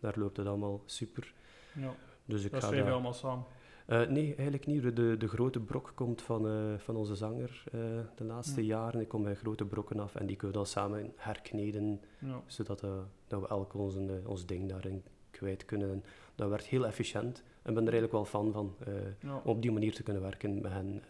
Daar 0.00 0.18
loopt 0.18 0.36
het 0.36 0.46
allemaal 0.46 0.82
super. 0.86 1.34
ja. 1.74 1.94
Dus 2.24 2.44
ik 2.44 2.50
Dat 2.52 2.64
ga 2.64 2.70
daar- 2.70 2.92
allemaal 2.92 3.12
samen. 3.12 3.44
Eh, 3.86 4.06
nee, 4.08 4.26
eigenlijk 4.34 4.66
niet. 4.66 4.82
De- 4.96 5.16
De, 5.16 5.28
grote 5.28 5.60
brok 5.60 5.92
komt 5.94 6.22
van, 6.22 6.46
eh, 6.48 6.78
van 6.78 6.96
onze 6.96 7.14
zanger 7.14 7.62
eh, 7.72 7.80
de 8.16 8.24
laatste 8.24 8.60
Ja. 8.60 8.66
jaren. 8.66 9.00
Ik 9.00 9.08
kom 9.08 9.22
bij 9.22 9.34
grote 9.34 9.64
brokken 9.64 10.00
af 10.00 10.14
en 10.14 10.26
die 10.26 10.36
kunnen 10.36 10.56
we 10.56 10.62
dan 10.62 10.72
samen 10.72 11.12
herkneden, 11.16 12.00
Ja. 12.18 12.42
zodat 12.46 12.80
dat 13.28 13.40
we 13.40 13.48
elk 13.48 13.74
ons, 13.74 13.94
ons 14.26 14.46
ding 14.46 14.68
daarin 14.68 15.02
kwijt 15.30 15.64
kunnen. 15.64 15.90
En 15.90 16.04
dat 16.34 16.48
werd 16.48 16.64
heel 16.66 16.86
efficiënt 16.86 17.42
en 17.62 17.68
ik 17.70 17.74
ben 17.74 17.86
er 17.86 17.92
eigenlijk 17.92 18.12
wel 18.12 18.24
fan 18.24 18.52
van, 18.52 18.74
Ja. 19.20 19.34
om 19.44 19.50
op 19.50 19.62
die 19.62 19.72
manier 19.72 19.94
te 19.94 20.02
kunnen 20.02 20.22
werken 20.22 20.60
met 20.60 20.72
hen. 20.72 21.02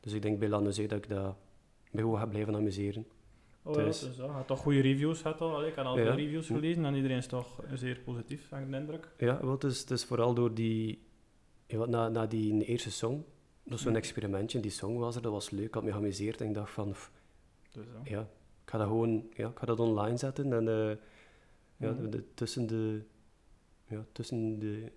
Dus 0.00 0.12
ik 0.12 0.22
denk 0.22 0.38
bij 0.38 0.48
Lanezee 0.48 0.88
dat 0.88 0.98
ik 0.98 1.08
dat 1.08 1.36
me 1.90 2.00
gewoon 2.00 2.18
ga 2.18 2.26
blijven 2.26 2.54
amuseren. 2.54 3.06
Oh, 3.64 3.74
ja, 3.74 3.80
thuis. 3.80 4.00
dus, 4.00 4.16
ja. 4.16 4.42
Toch 4.42 4.58
goede 4.60 4.80
reviews 4.80 5.20
gehad 5.20 5.40
al? 5.40 5.66
Ik 5.66 5.74
heb 5.74 5.84
al 5.84 5.96
veel 5.96 6.14
reviews 6.14 6.46
gelezen 6.46 6.84
en 6.84 6.94
iedereen 6.94 7.16
is 7.16 7.26
toch 7.26 7.60
zeer 7.74 7.98
positief, 8.04 8.50
heb 8.50 8.60
ik 8.64 8.70
de 8.70 8.76
indruk. 8.76 9.08
Ja, 9.18 9.38
wel, 9.40 9.50
het, 9.50 9.64
is, 9.64 9.80
het 9.80 9.90
is 9.90 10.04
vooral 10.04 10.34
door 10.34 10.54
die... 10.54 11.02
Na, 11.72 12.08
na 12.08 12.26
die 12.26 12.64
eerste 12.64 12.90
song, 12.90 13.14
dat 13.62 13.72
was 13.72 13.82
zo'n 13.82 13.92
Ja. 13.92 13.98
experimentje, 13.98 14.60
die 14.60 14.70
song 14.70 14.96
was 14.98 15.16
er, 15.16 15.22
dat 15.22 15.32
was 15.32 15.50
leuk, 15.50 15.66
ik 15.66 15.74
had 15.74 15.82
me 15.84 15.90
geamuseerd 15.92 16.40
en 16.40 16.48
ik 16.48 16.54
dacht 16.54 16.70
van... 16.72 16.90
pff, 16.90 17.10
Dus, 17.72 17.84
ja. 18.04 18.20
ik 18.64 18.70
ga 18.70 18.78
dat 18.78 18.86
gewoon 18.86 19.26
ja, 19.34 19.48
ik 19.48 19.58
ga 19.58 19.66
dat 19.66 19.80
online 19.80 20.16
zetten 20.16 20.52
en 20.52 20.68
eh, 20.68 20.96
ja, 21.76 21.92
de, 21.92 22.08
de- 22.08 22.34
tussen 22.34 22.66
de, 22.66 23.02
ja, 23.88 24.04
tussen 24.12 24.58
de, 24.58 24.92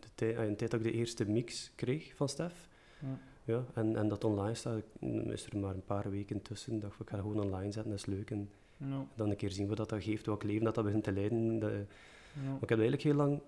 de 0.00 0.08
tijd, 0.14 0.36
ah, 0.36 0.46
de 0.46 0.56
tijd 0.56 0.70
dat 0.70 0.80
ik 0.80 0.86
de 0.86 0.92
eerste 0.92 1.24
mix 1.30 1.72
kreeg 1.74 2.14
van 2.14 2.28
Stef, 2.28 2.68
Ja. 3.00 3.18
ja, 3.44 3.64
en, 3.74 3.96
en 3.96 4.08
dat 4.08 4.24
online 4.24 4.54
staat, 4.54 4.82
is 5.30 5.46
er 5.46 5.58
maar 5.58 5.74
een 5.74 5.84
paar 5.84 6.10
weken 6.10 6.42
tussen, 6.42 6.80
dacht 6.80 6.94
ik, 6.94 7.00
ik 7.00 7.08
ga 7.08 7.16
dat 7.16 7.24
gewoon 7.26 7.44
online 7.44 7.72
zetten, 7.72 7.90
dat 7.90 8.00
is 8.00 8.06
leuk 8.06 8.30
en 8.30 8.50
dan 9.16 9.30
een 9.30 9.36
keer 9.36 9.50
zien 9.50 9.68
wat 9.68 9.76
dat, 9.76 9.88
dat 9.88 10.02
geeft, 10.02 10.26
welk 10.26 10.42
leven 10.42 10.64
dat 10.64 10.74
dat 10.74 10.84
begint 10.84 11.04
te 11.04 11.12
leiden. 11.12 11.58
Dat- 11.58 11.70
maar 12.44 12.62
ik 12.62 12.68
heb 12.68 12.78
eigenlijk 12.78 13.02
heel 13.02 13.14
lang 13.14 13.40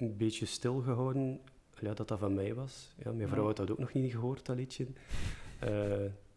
een 0.00 0.16
beetje 0.16 0.46
stilgehouden 0.46 1.40
ja, 1.80 1.94
dat 1.94 2.08
dat 2.08 2.18
van 2.18 2.34
mij 2.34 2.54
was. 2.54 2.94
Ja, 3.04 3.12
mijn 3.12 3.28
vrouw 3.28 3.44
had 3.44 3.56
dat 3.56 3.70
ook 3.70 3.78
nog 3.78 3.92
niet 3.92 4.12
gehoord, 4.12 4.46
dat 4.46 4.56
liedje. 4.56 4.86
Eh, 5.58 5.70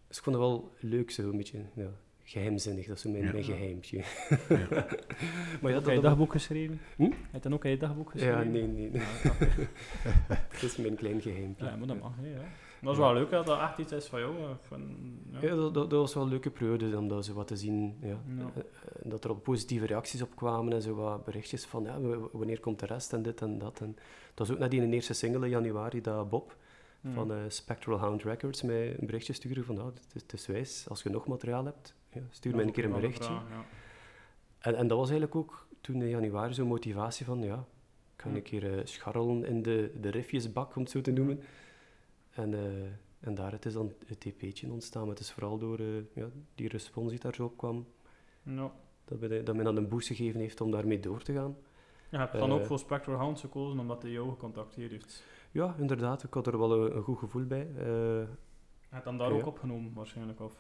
dus 0.08 0.18
ik 0.18 0.24
vond 0.24 0.36
het 0.36 0.46
wel 0.46 0.74
leuk, 0.80 1.12
zo 1.12 1.30
een 1.30 1.38
beetje 1.38 1.60
ja, 1.74 1.90
geheimzinnig. 2.24 2.86
Dat 2.86 2.96
is 2.96 3.02
zo 3.02 3.10
mijn, 3.10 3.24
Ja. 3.24 3.32
mijn 3.32 3.44
geheimpje. 3.44 3.98
Ja. 4.50 4.68
maar 5.62 5.72
ja, 5.72 5.76
Heb 5.76 5.84
dat, 5.84 5.86
je 5.86 5.94
dat, 5.94 6.04
dagboek 6.04 6.32
geschreven? 6.32 6.80
Hm? 6.96 7.04
Heb 7.04 7.14
je 7.32 7.40
dan 7.40 7.54
ook 7.54 7.64
je 7.64 7.78
dagboek 7.78 8.12
geschreven? 8.12 8.38
ja, 8.38 8.44
nee, 8.44 8.68
nee. 8.68 8.92
Ja, 8.92 9.08
oké. 9.26 9.48
Het 10.54 10.64
is 10.64 10.78
mijn 10.78 10.96
klein 10.96 11.22
geheimpje. 11.22 11.66
Ja, 11.66 11.76
maar 11.76 11.88
dat 11.88 12.00
mag, 12.00 12.16
hè, 12.22 12.28
ja. 12.28 12.42
Dat 12.84 12.92
is 12.94 13.00
wel 13.00 13.14
leuk 13.14 13.30
dat 13.30 13.46
dat 13.46 13.60
echt 13.60 13.78
iets 13.78 13.92
is 13.92 14.06
van 14.06 14.20
jou. 14.20 14.38
eh, 14.38 14.50
Van, 14.62 14.96
ja. 15.32 15.42
Ja, 15.42 15.56
dat, 15.56 15.74
dat, 15.74 15.90
dat 15.90 16.00
was 16.00 16.14
wel 16.14 16.24
een 16.24 16.30
leuke 16.30 16.50
periode 16.50 16.98
om 16.98 17.08
dat 17.08 17.26
zo 17.26 17.34
wat 17.34 17.48
te 17.48 17.58
zien. 17.58 17.98
Ja. 18.02 18.08
Ja. 18.08 18.18
Eh, 18.38 18.46
eh, 18.46 18.66
dat 19.04 19.24
er 19.24 19.30
op 19.30 19.44
positieve 19.44 19.86
reacties 19.86 20.22
op 20.22 20.36
kwamen 20.36 20.74
en 20.74 20.82
zo 20.82 20.96
wat 20.96 21.26
berichtjes 21.26 21.66
van 21.66 21.84
ja, 21.84 22.00
wanneer 22.32 22.60
komt 22.60 22.80
de 22.80 22.86
rest 22.86 23.14
en 23.14 23.22
dit 23.22 23.42
en 23.42 23.58
dat. 23.58 23.80
En 23.80 23.96
dat 24.34 24.48
was 24.48 24.52
ook 24.52 24.60
net 24.62 24.72
die 24.72 24.82
een 24.82 24.94
eerste 24.94 25.14
single 25.14 25.44
in 25.46 25.50
januari 25.50 26.02
dat 26.02 26.30
Bob 26.30 26.56
Ja. 27.02 27.12
van 27.14 27.32
Spectral 27.48 28.00
Hound 28.00 28.24
Records 28.24 28.62
mij 28.62 28.90
een 29.00 29.06
berichtje 29.06 29.34
stuurde 29.34 29.64
van 29.64 29.76
nou, 29.76 29.88
het, 29.88 30.16
is- 30.16 30.22
het 30.22 30.34
is 30.34 30.48
wijs, 30.48 30.86
als 30.90 31.04
je 31.04 31.10
nog 31.10 31.28
materiaal 31.28 31.66
hebt, 31.66 31.96
ja, 32.14 32.22
stuur 32.30 32.56
mij 32.56 32.66
een 32.66 32.72
keer 32.72 32.88
ook 32.88 32.94
een 32.94 33.00
berichtje. 33.00 33.24
vraag. 33.24 33.66
En, 34.60 34.76
en 34.76 34.88
dat 34.88 34.98
was 34.98 35.10
eigenlijk 35.10 35.36
ook 35.40 35.68
toen 35.82 36.02
in 36.02 36.10
januari 36.10 36.54
zo'n 36.54 36.68
motivatie 36.68 37.26
van 37.26 37.42
ja, 37.44 37.66
ik 38.16 38.22
ga 38.22 38.30
een 38.30 38.42
keer 38.42 38.82
scharrelen 38.84 39.46
in 39.46 39.62
de, 39.62 39.92
de 40.02 40.10
riffjesbak, 40.10 40.76
om 40.76 40.82
het 40.82 40.92
zo 40.92 41.02
te 41.02 41.12
noemen. 41.12 41.40
En, 42.34 42.54
eh, 42.54 42.84
en 43.20 43.36
daar 43.36 43.52
het 43.52 43.66
is 43.66 43.74
dan 43.74 43.94
het 44.06 44.26
EP'tje 44.26 44.72
ontstaan. 44.72 45.02
Maar 45.02 45.12
het 45.12 45.20
is 45.20 45.32
vooral 45.32 45.58
door 45.58 45.80
eh, 45.80 45.86
ja, 46.14 46.28
die 46.56 46.68
respons 46.68 47.10
die 47.10 47.20
daar 47.20 47.34
zo 47.34 47.44
op 47.46 47.58
kwam, 47.58 47.86
dat, 49.06 49.20
mij, 49.20 49.44
dat 49.44 49.56
mij 49.56 49.64
dan 49.64 49.76
een 49.78 49.88
boost 49.90 50.08
gegeven 50.08 50.40
heeft 50.40 50.62
om 50.62 50.72
daarmee 50.72 51.00
door 51.00 51.22
te 51.22 51.34
gaan. 51.34 51.56
Je 52.10 52.18
hebt 52.18 52.32
dan 52.40 52.52
ook 52.52 52.60
Eh, 52.60 52.66
voor 52.66 52.80
Spectral 52.80 53.18
Hounds 53.18 53.42
gekozen 53.42 53.80
omdat 53.80 54.02
hij 54.02 54.12
jou 54.12 54.30
gecontacteerd 54.30 54.92
heeft. 54.92 55.24
Ja, 55.52 55.76
inderdaad, 55.80 56.24
ik 56.24 56.34
had 56.34 56.48
er 56.48 56.58
wel 56.58 56.86
een, 56.86 56.96
een 56.96 57.04
goed 57.04 57.18
gevoel 57.18 57.46
bij. 57.46 57.68
Je 57.76 58.28
hebt 58.90 59.06
dan 59.06 59.18
daar 59.18 59.32
ook 59.32 59.46
opgenomen, 59.46 59.94
waarschijnlijk. 59.94 60.40
Of, 60.40 60.56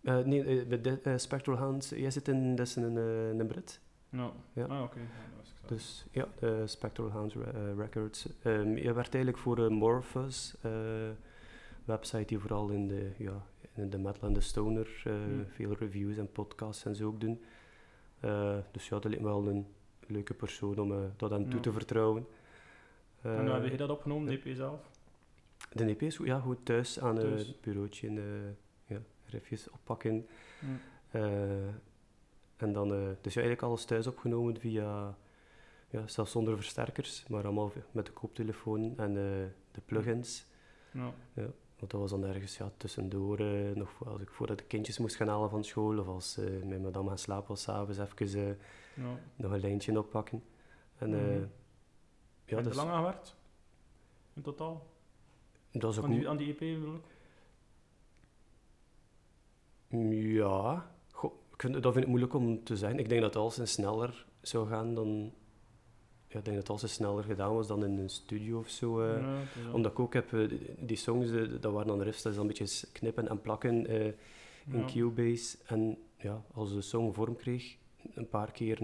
nee, 0.00 0.66
de- 0.80 1.18
Spectral 1.18 1.56
Hounds, 1.56 1.88
jij 1.88 2.10
zit 2.10 2.28
in, 2.28 2.54
dat 2.54 2.66
is 2.66 2.76
een, 2.76 2.96
een 3.40 3.46
Brit. 3.46 3.80
Ja. 4.14 4.32
Ja. 4.52 4.64
Ah, 4.64 4.82
oké. 4.82 4.98
Ja. 4.98 5.06
Dus 5.66 6.06
ja, 6.10 6.28
de 6.38 6.66
Spectral 6.66 7.10
Hounds 7.10 7.34
Re- 7.34 7.50
eh, 7.50 7.76
Records. 7.76 8.28
Ehm 8.42 8.76
je 8.76 8.92
werkt 8.92 9.14
eigenlijk 9.14 9.38
voor 9.38 9.56
de 9.56 9.68
Morphus, 9.70 10.54
eh, 10.60 10.70
website 11.84 12.24
die 12.24 12.38
vooral 12.38 12.68
in 12.68 12.88
de, 12.88 13.10
ja, 13.18 13.42
in 13.74 13.90
de 13.90 13.98
metal 13.98 14.28
en 14.28 14.34
de 14.34 14.40
stoner 14.40 15.02
eh, 15.04 15.12
Hmm. 15.12 15.46
veel 15.48 15.72
reviews 15.78 16.16
en 16.16 16.32
podcasts 16.32 16.84
en 16.84 16.94
zo 16.96 17.06
ook 17.06 17.20
doen. 17.20 17.42
Dus 18.70 18.88
ja, 18.88 18.98
dat 18.98 19.04
lijkt 19.04 19.20
me 19.20 19.28
wel 19.28 19.46
een 19.48 19.66
leuke 20.06 20.34
persoon 20.34 20.78
om 20.78 21.12
dat 21.16 21.32
aan 21.32 21.48
toe 21.48 21.60
te 21.60 21.72
vertrouwen. 21.72 22.26
en 23.22 23.40
hoe 23.46 23.50
heb 23.54 23.70
je 23.70 23.76
dat 23.76 23.90
opgenomen, 23.90 24.32
ja. 24.32 24.38
DP 24.38 24.54
zelf? 24.56 24.90
De 25.72 25.84
EP 25.84 26.02
is 26.02 26.16
ja, 26.16 26.40
goed 26.40 26.64
thuis 26.64 27.00
aan 27.00 27.14
Thuis. 27.14 27.46
het 27.46 27.60
bureautje 27.60 28.08
en 28.08 28.56
ja, 28.86 28.98
riffjes 29.26 29.70
oppakken. 29.70 30.26
En 32.56 32.72
dan, 32.72 32.92
eh, 32.94 32.98
dus 33.20 33.34
ja, 33.34 33.40
eigenlijk 33.40 33.62
alles 33.62 33.84
thuis 33.84 34.06
opgenomen 34.06 34.60
via, 34.60 35.16
ja, 35.90 36.06
zelfs 36.06 36.30
zonder 36.30 36.56
versterkers, 36.56 37.24
maar 37.28 37.44
allemaal 37.44 37.72
met 37.90 38.06
de 38.06 38.12
koptelefoon 38.12 38.98
en 38.98 39.08
eh, 39.08 39.46
de 39.70 39.80
plugins. 39.84 40.46
Ja. 40.90 41.12
Want 41.78 41.90
dat 41.90 42.00
was 42.00 42.10
dan 42.10 42.24
ergens 42.24 42.56
ja, 42.56 42.70
tussendoor, 42.76 43.38
eh, 43.38 43.74
nog 43.74 44.06
als 44.06 44.20
ik 44.20 44.30
voordat 44.30 44.58
de 44.58 44.64
kindjes 44.64 44.98
moest 44.98 45.16
gaan 45.16 45.28
halen 45.28 45.50
van 45.50 45.64
school, 45.64 45.98
of 45.98 46.06
als 46.06 46.36
mijn 46.64 46.82
madame 46.82 47.08
gaan 47.08 47.18
slapen 47.18 47.48
was, 47.48 47.62
s'avonds 47.62 47.98
even 47.98 48.58
Ja. 48.94 49.18
nog 49.36 49.52
een 49.52 49.60
lijntje 49.60 49.98
oppakken. 49.98 50.42
En 50.98 51.08
Mhm. 51.08 51.18
eh, 51.18 51.42
ja, 52.44 52.60
dus, 52.62 52.76
lang 52.76 52.90
aan 52.90 52.96
gewerkt? 53.04 53.36
In 54.34 54.42
totaal? 54.42 54.86
dat 55.72 55.92
is 55.92 55.98
ook 55.98 56.04
Aan 56.04 56.10
die, 56.10 56.28
aan 56.28 56.36
die 56.36 56.48
EP 56.52 56.58
bedoel 56.58 56.94
ik? 56.94 57.02
Ja, 60.36 60.93
vind, 61.70 61.82
dat 61.82 61.92
vind 61.92 62.04
ik 62.04 62.10
moeilijk 62.10 62.34
om 62.34 62.64
te 62.64 62.76
zeggen. 62.76 62.98
Ik 62.98 63.08
denk 63.08 63.20
dat 63.20 63.36
alles 63.36 63.72
sneller 63.72 64.26
zou 64.40 64.68
gaan 64.68 64.94
dan... 64.94 65.32
Ja, 66.28 66.38
ik 66.38 66.44
denk 66.44 66.56
dat 66.56 66.70
alles 66.70 66.92
sneller 66.92 67.24
gedaan 67.24 67.54
was 67.54 67.66
dan 67.66 67.84
in 67.84 67.98
een 67.98 68.08
studio 68.10 68.58
of 68.58 68.68
zo. 68.68 69.00
eh. 69.00 69.20
Ja, 69.20 69.72
Omdat 69.72 69.92
ik 69.92 69.98
ook 69.98 70.14
heb, 70.14 70.32
eh, 70.32 70.48
die- 70.78 70.96
songs, 70.96 71.30
eh, 71.30 71.42
dat 71.60 71.72
waren 71.72 71.86
dan 71.86 72.02
riffs, 72.02 72.22
dat 72.22 72.32
is 72.32 72.38
dan 72.38 72.48
een 72.48 72.54
beetje 72.58 72.86
knippen 72.92 73.28
en 73.28 73.40
plakken 73.40 73.86
in. 73.86 74.14
Cubase. 74.86 75.56
En 75.66 75.98
ja, 76.18 76.42
als 76.54 76.72
de 76.74 76.80
song 76.80 77.12
vorm 77.12 77.36
kreeg, 77.36 77.76
een 78.14 78.28
paar 78.28 78.52
keer 78.52 78.78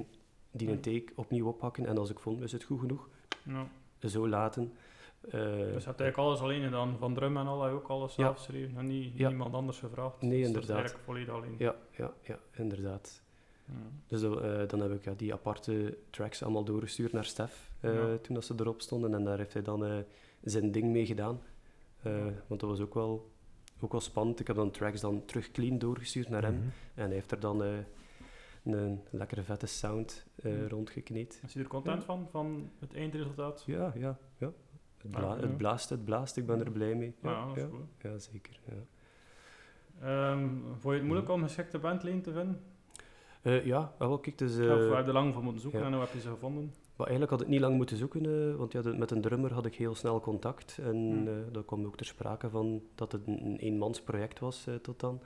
die 0.50 0.68
een 0.68 0.80
take 0.80 1.04
opnieuw 1.14 1.46
oppakken. 1.46 1.86
En 1.86 1.98
als 1.98 2.10
ik 2.10 2.18
vond, 2.18 2.40
is 2.40 2.52
het 2.52 2.62
goed 2.64 2.80
genoeg, 2.80 3.08
Ja. 3.44 3.68
zo 4.08 4.28
laten. 4.28 4.72
Eh, 5.20 5.30
Dus 5.32 5.50
je 5.52 5.88
hebt 5.88 6.00
eigenlijk 6.00 6.16
alles 6.16 6.40
alleen 6.40 6.62
gedaan. 6.62 6.96
Van 6.98 7.14
drum 7.14 7.36
en 7.36 7.46
al 7.46 7.68
je 7.68 7.74
ook 7.74 7.88
alles 7.88 8.14
Ja. 8.14 8.22
zelf 8.24 8.36
geschreven. 8.36 8.76
En 8.78 8.86
niet, 8.86 9.16
Ja. 9.16 9.28
niemand 9.28 9.54
anders 9.54 9.78
gevraagd. 9.78 10.20
Nee, 10.22 10.30
Dus 10.30 10.38
dat 10.38 10.48
is 10.48 10.52
inderdaad. 10.54 10.76
eigenlijk 10.76 11.04
volledig 11.04 11.34
alleen. 11.34 11.54
ja, 11.58 11.74
ja, 11.96 12.12
ja, 12.22 12.38
inderdaad. 12.52 13.22
Ja. 13.64 13.72
Dus 14.06 14.22
eh, 14.22 14.68
dan 14.68 14.80
heb 14.80 14.92
ik 14.92 15.04
ja, 15.04 15.12
die 15.16 15.32
aparte 15.32 15.98
tracks 16.10 16.42
allemaal 16.42 16.64
doorgestuurd 16.64 17.12
naar 17.12 17.24
Stef 17.24 17.70
eh, 17.80 17.94
Ja. 17.94 18.16
toen 18.16 18.34
dat 18.34 18.44
ze 18.44 18.54
erop 18.58 18.80
stonden. 18.80 19.14
En 19.14 19.24
daar 19.24 19.38
heeft 19.38 19.52
hij 19.52 19.62
dan 19.62 20.04
zijn 20.42 20.72
ding 20.72 20.84
mee 20.92 21.06
gedaan. 21.06 21.40
Eh, 22.02 22.24
want 22.46 22.60
dat 22.60 22.70
was 22.70 22.80
ook 22.80 22.94
wel, 22.94 23.30
ook 23.80 23.92
wel 23.92 24.00
spannend. 24.00 24.40
Ik 24.40 24.46
heb 24.46 24.56
dan 24.56 24.70
tracks 24.70 25.00
dan 25.00 25.24
terug 25.24 25.50
clean 25.50 25.78
doorgestuurd 25.78 26.28
naar 26.28 26.42
hem. 26.42 26.54
Mhm. 26.54 26.64
En 26.94 27.04
hij 27.04 27.14
heeft 27.14 27.30
er 27.30 27.40
dan 27.40 27.62
eh, 27.62 27.68
een 28.64 29.00
lekkere 29.10 29.42
vette 29.42 29.66
sound 29.66 30.26
eh, 30.36 30.60
Ja. 30.60 30.68
rondgekneed. 30.68 31.40
Is 31.46 31.52
je 31.52 31.60
er 31.60 31.66
content 31.66 31.98
Ja. 31.98 32.04
van, 32.04 32.28
van 32.30 32.70
het 32.78 32.94
eindresultaat? 32.94 33.62
Ja, 33.66 33.92
ja, 33.96 34.18
ja. 34.38 34.52
Het, 35.02 35.10
bla- 35.10 35.20
Ah, 35.20 35.40
het 35.40 35.56
blaast, 35.56 35.88
het 35.90 36.04
blaast. 36.04 36.36
Ik 36.36 36.46
ben 36.46 36.60
er 36.64 36.70
blij 36.70 36.94
mee. 36.94 37.14
Ja, 37.22 37.46
Ja, 37.56 37.66
ja, 37.98 38.18
zeker. 38.18 38.60
Ja. 38.64 38.72
Ehm, 40.02 40.48
vond 40.62 40.82
je 40.82 40.90
het 40.90 41.02
moeilijk 41.02 41.28
om 41.30 41.42
geschikte 41.42 41.78
bandleden 41.78 42.22
te 42.22 42.32
vinden? 42.32 42.60
Eh, 43.42 43.64
ja, 43.66 43.92
wel, 43.98 44.18
kijk, 44.18 44.38
dus, 44.38 44.58
of 44.58 44.94
heb 44.94 45.06
je 45.06 45.12
lang 45.12 45.34
voor 45.34 45.42
moeten 45.42 45.62
zoeken 45.62 45.82
en 45.82 45.90
nu 45.90 45.96
heb 45.98 46.12
je 46.12 46.20
ze 46.20 46.28
gevonden? 46.28 46.74
Maar 46.96 47.06
eigenlijk 47.08 47.30
had 47.30 47.40
ik 47.40 47.48
niet 47.52 47.60
lang 47.60 47.76
moeten 47.76 47.96
zoeken, 47.96 48.26
eh, 48.50 48.54
want 48.56 48.72
ja, 48.72 48.82
de- 48.82 48.96
met 48.96 49.10
een 49.10 49.20
drummer 49.20 49.52
had 49.52 49.66
ik 49.66 49.74
heel 49.74 49.94
snel 49.94 50.20
contact. 50.20 50.78
En 50.82 50.96
Hmm. 50.96 51.52
dat 51.52 51.64
kwam 51.64 51.84
ook 51.84 51.96
ter 51.96 52.06
sprake 52.06 52.50
van 52.50 52.82
dat 52.94 53.12
het 53.12 53.26
een, 53.26 53.46
een 53.46 53.56
eenmansproject 53.56 54.38
was 54.38 54.66
tot 54.82 55.00
dan. 55.00 55.20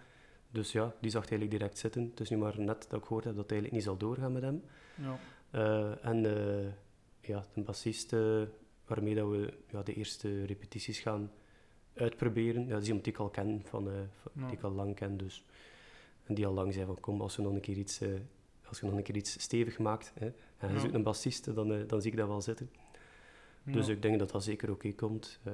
Dus 0.51 0.73
ja, 0.73 0.95
die 1.01 1.11
zag 1.11 1.21
eigenlijk 1.21 1.51
direct 1.51 1.79
zitten. 1.79 2.03
Het 2.11 2.21
is 2.21 2.31
nu 2.31 2.37
maar 2.37 2.61
net 2.61 2.87
dat 2.89 2.99
ik 3.01 3.07
gehoord 3.07 3.25
heb 3.25 3.35
dat 3.35 3.43
het 3.43 3.53
eigenlijk 3.53 3.73
niet 3.73 3.83
zal 3.91 3.97
doorgaan 4.09 4.33
met 4.33 4.43
hem. 4.43 4.63
Ja. 4.95 5.17
En 6.01 6.23
ja, 7.21 7.45
de 7.55 7.61
bassist 7.63 8.17
waarmee 8.87 9.15
dat 9.15 9.29
we 9.31 9.55
ja, 9.71 9.83
de 9.83 9.95
eerste 9.95 10.45
repetities 10.45 10.99
gaan 10.99 11.31
uitproberen, 11.95 12.63
ja, 12.67 12.69
dat 12.73 12.81
is 12.81 12.87
iemand 12.87 13.05
die 13.05 13.13
ik 13.13 13.19
al 13.19 13.29
ken, 13.29 13.63
van, 13.65 13.89
eh, 13.89 13.95
Ja. 14.33 14.47
die 14.47 14.57
ik 14.57 14.63
al 14.63 14.71
lang 14.73 14.95
ken. 14.95 15.17
Dus. 15.17 15.45
En 16.25 16.35
die 16.35 16.47
al 16.47 16.53
lang 16.55 16.73
zei 16.75 16.87
van 16.87 17.01
kom, 17.01 17.21
als 17.21 17.37
je 17.37 17.43
nog 17.43 17.53
een 17.53 17.61
keer 17.61 17.77
iets, 17.77 18.01
eh, 18.01 18.09
als 18.69 18.81
je 18.81 18.87
nog 18.87 18.95
een 18.95 19.03
keer 19.03 19.17
iets 19.17 19.43
stevig 19.43 19.79
maakt 19.79 20.13
hè, 20.15 20.27
en 20.27 20.69
je 20.69 20.75
Ja. 20.75 20.79
zoekt 20.81 20.95
een 20.95 21.03
bassist, 21.03 21.55
dan, 21.55 21.73
eh, 21.73 21.89
dan 21.89 22.03
zie 22.03 22.11
ik 22.11 22.17
dat 22.17 22.29
wel 22.29 22.41
zitten. 22.41 22.71
Dus 23.63 23.87
Ja. 23.87 23.93
ik 23.93 24.03
denk 24.03 24.19
dat 24.19 24.31
dat 24.31 24.45
zeker 24.45 24.71
oké 24.71 24.93
komt. 24.93 25.41
Eh, 25.43 25.53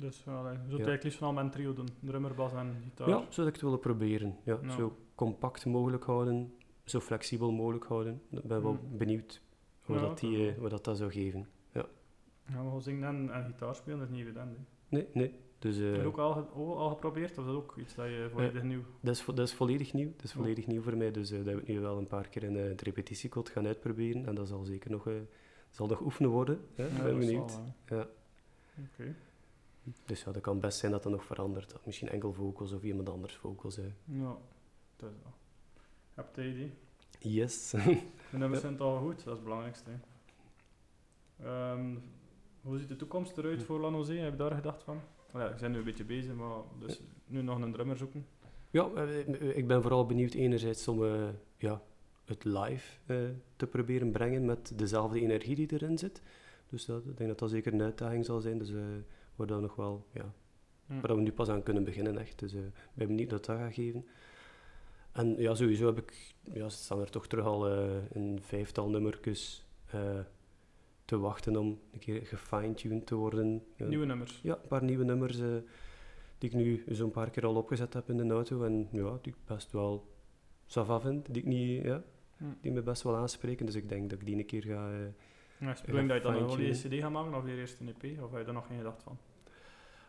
Dus 0.00 0.22
ja, 0.24 0.50
je 0.50 0.56
zult 0.56 0.66
Ja. 0.68 0.70
eigenlijk 0.70 1.02
liefst 1.02 1.18
van 1.18 1.36
al 1.36 1.42
een 1.44 1.50
trio 1.50 1.72
doen. 1.72 1.88
Drummer, 2.00 2.34
bas 2.34 2.52
en 2.52 2.76
gitaar. 2.82 3.08
ja, 3.08 3.26
zou 3.28 3.46
ik 3.46 3.52
het 3.52 3.62
willen 3.62 3.78
proberen. 3.80 4.36
Ja, 4.44 4.58
Ja. 4.62 4.70
Zo 4.70 4.96
compact 5.14 5.66
mogelijk 5.66 6.04
houden, 6.04 6.54
zo 6.84 7.00
flexibel 7.00 7.52
mogelijk 7.52 7.84
houden. 7.84 8.22
Ik 8.30 8.42
ben 8.42 8.62
wel 8.62 8.72
Mm. 8.72 8.96
benieuwd 8.98 9.40
hoe, 9.82 9.96
Ja, 9.96 10.02
dat, 10.02 10.18
die, 10.18 10.52
wat 10.58 10.70
dat, 10.70 10.84
dat 10.84 10.96
zou 10.96 11.10
geven. 11.10 11.48
Ja, 12.52 12.62
maar 12.62 12.82
zingen 12.82 13.08
en, 13.08 13.32
en 13.34 13.44
gitaar 13.44 13.74
spelen, 13.74 13.98
dat 13.98 14.08
is 14.08 14.14
niet 14.14 14.24
evident. 14.24 14.56
hè. 14.56 14.62
Nee, 14.88 15.06
nee. 15.12 15.34
Dus, 15.58 15.78
eh, 15.78 15.84
Heb 15.92 15.94
je 16.00 16.06
ook 16.06 16.18
al, 16.18 16.32
ge- 16.32 16.40
al, 16.40 16.78
al 16.78 16.88
geprobeerd, 16.90 17.30
of 17.30 17.38
is 17.38 17.44
dat 17.52 17.54
ook 17.54 17.76
iets 17.76 17.94
dat 17.94 18.06
je 18.06 18.28
volledig 18.32 18.62
nieuw... 18.62 18.82
Dat 19.00 19.14
is, 19.14 19.22
vo- 19.22 19.32
dat 19.32 19.48
is 19.48 19.54
volledig 19.54 19.92
nieuw. 19.92 20.12
Dat 20.16 20.24
is 20.24 20.32
Ja. 20.32 20.36
volledig 20.38 20.66
nieuw 20.66 20.82
voor 20.82 20.96
mij. 20.96 21.10
Dus 21.10 21.30
eh, 21.30 21.36
dat 21.38 21.46
heb 21.46 21.58
ik 21.58 21.68
nu 21.68 21.80
wel 21.80 21.98
een 21.98 22.06
paar 22.06 22.28
keer 22.28 22.42
in 22.42 22.56
eh, 22.56 22.64
het 22.68 22.80
repetitiekot 22.82 23.48
gaan 23.48 23.66
uitproberen. 23.66 24.26
En 24.26 24.34
dat 24.34 24.48
zal 24.48 24.64
zeker 24.64 24.90
nog, 24.90 25.06
eh, 25.08 25.14
zal 25.70 25.86
nog 25.86 26.00
oefenen 26.00 26.30
worden. 26.30 26.60
Hè? 26.74 26.86
Ja, 26.86 27.02
ben 27.02 27.18
benieuwd. 27.18 27.50
zal. 27.50 27.74
Ja. 27.98 28.06
Oké. 28.92 29.14
Dus 30.04 30.22
ja, 30.22 30.32
dat 30.32 30.42
kan 30.42 30.60
best 30.60 30.78
zijn 30.78 30.92
dat 30.92 31.02
dat 31.02 31.12
nog 31.12 31.24
verandert. 31.24 31.70
Dat 31.70 31.86
misschien 31.86 32.08
enkel 32.08 32.32
vocals 32.32 32.72
of 32.72 32.82
iemand 32.82 33.08
anders 33.08 33.34
vocals. 33.36 33.76
Hè. 33.76 33.92
Ja, 34.04 34.36
dat 34.96 35.10
is 35.10 35.16
dat. 35.22 35.32
Heb 36.14 36.34
je 36.34 36.40
het 36.42 36.50
idee? 36.54 36.72
Yes. 37.18 37.70
De 37.70 38.00
nummers 38.30 38.62
Ja. 38.62 38.68
zijn 38.68 38.78
al 38.80 38.98
goed, 38.98 39.16
dat 39.16 39.18
is 39.26 39.32
het 39.32 39.42
belangrijkste. 39.42 39.90
hè. 39.90 39.96
Hoe 42.68 42.78
ziet 42.78 42.88
de 42.88 42.96
toekomst 42.96 43.38
eruit 43.38 43.62
voor 43.62 43.80
Lanozé? 43.80 44.14
Heb 44.14 44.30
je 44.30 44.36
daar 44.38 44.54
gedacht 44.54 44.82
van? 44.82 45.00
Oh 45.34 45.40
ja, 45.40 45.52
we 45.52 45.58
zijn 45.58 45.70
nu 45.72 45.78
een 45.78 45.84
beetje 45.84 46.04
bezig, 46.04 46.34
maar 46.34 46.56
dus 46.78 47.00
nu 47.26 47.42
nog 47.42 47.60
een 47.60 47.72
drummer 47.72 47.96
zoeken. 47.96 48.26
ja, 48.70 48.90
eh, 48.94 49.56
ik 49.56 49.66
ben 49.66 49.82
vooral 49.82 50.06
benieuwd 50.06 50.34
enerzijds 50.34 50.88
om 50.88 51.04
eh, 51.04 51.28
ja, 51.56 51.82
het 52.24 52.44
live 52.44 52.98
eh, 53.06 53.16
te 53.56 53.66
proberen 53.66 54.10
brengen 54.10 54.44
met 54.44 54.72
dezelfde 54.78 55.20
energie 55.20 55.54
die 55.54 55.72
erin 55.72 55.98
zit. 55.98 56.22
Dus 56.68 56.84
dat, 56.84 57.04
ik 57.04 57.16
denk 57.16 57.28
dat 57.28 57.38
dat 57.38 57.50
zeker 57.50 57.72
een 57.72 57.82
uitdaging 57.82 58.24
zal 58.24 58.40
zijn. 58.40 58.58
Dus 58.58 58.70
eh 58.70 58.80
waar 59.36 59.46
dat 59.46 59.60
nog 59.60 59.74
wel, 59.76 60.06
ja, 60.12 60.32
Hm. 60.86 61.00
waar 61.00 61.16
we 61.16 61.22
nu 61.22 61.32
pas 61.32 61.48
aan 61.48 61.62
kunnen 61.62 61.84
beginnen, 61.84 62.18
echt. 62.18 62.38
Dus 62.38 62.52
ik 62.52 62.70
ben 62.94 63.06
benieuwd 63.06 63.30
wat 63.30 63.44
dat 63.44 63.56
gaat 63.56 63.74
geven. 63.74 64.06
En 65.12 65.34
ja, 65.38 65.54
sowieso 65.54 65.86
heb 65.86 65.98
ik, 65.98 66.34
ja, 66.42 66.68
staan 66.68 67.00
er 67.00 67.10
toch 67.10 67.26
terug 67.26 67.44
al 67.44 67.68
een 68.12 68.38
vijftal 68.42 68.88
nummertjes 68.88 69.66
te 71.08 71.18
wachten 71.18 71.56
om 71.56 71.78
een 71.92 71.98
keer 71.98 72.26
gefine-tuned 72.26 73.06
te 73.06 73.14
worden. 73.14 73.62
Nieuwe 73.76 74.06
nummers. 74.06 74.40
Ja, 74.42 74.52
een 74.62 74.68
paar 74.68 74.84
nieuwe 74.84 75.04
nummers 75.04 75.38
eh, 75.38 75.46
die 76.38 76.50
ik 76.50 76.54
nu 76.56 76.84
zo'n 76.88 77.10
paar 77.10 77.30
keer 77.30 77.46
al 77.46 77.54
opgezet 77.54 77.94
heb 77.94 78.08
in 78.10 78.16
de 78.16 78.34
auto. 78.34 78.62
En 78.64 78.88
ja, 78.92 79.18
die 79.22 79.32
ik 79.32 79.38
best 79.44 79.72
wel 79.72 80.06
sava 80.66 81.00
vind, 81.00 81.26
die, 81.32 81.42
ik 81.42 81.48
niet, 81.48 81.82
ja, 81.84 82.02
Hm. 82.36 82.44
die 82.60 82.72
me 82.72 82.82
best 82.82 83.02
wel 83.02 83.16
aanspreken. 83.16 83.66
Dus 83.66 83.74
ik 83.74 83.88
denk 83.88 84.10
dat 84.10 84.20
ik 84.20 84.26
die 84.26 84.36
een 84.36 84.46
keer 84.46 84.62
ga... 84.62 84.90
eh, 84.90 84.96
Ja, 85.58 85.70
is 85.72 85.76
dat 85.80 85.86
je 85.86 85.92
dan 86.22 86.34
een 86.34 86.48
volledige 86.50 86.88
CD 86.88 86.94
gaat 86.94 87.10
maken 87.10 87.34
of 87.34 87.46
eerst 87.46 87.80
een 87.80 87.88
EP? 87.88 88.22
Of 88.22 88.30
heb 88.30 88.38
je 88.38 88.44
daar 88.44 88.54
nog 88.54 88.66
geen 88.66 88.76
gedacht 88.76 89.02
van? 89.02 89.18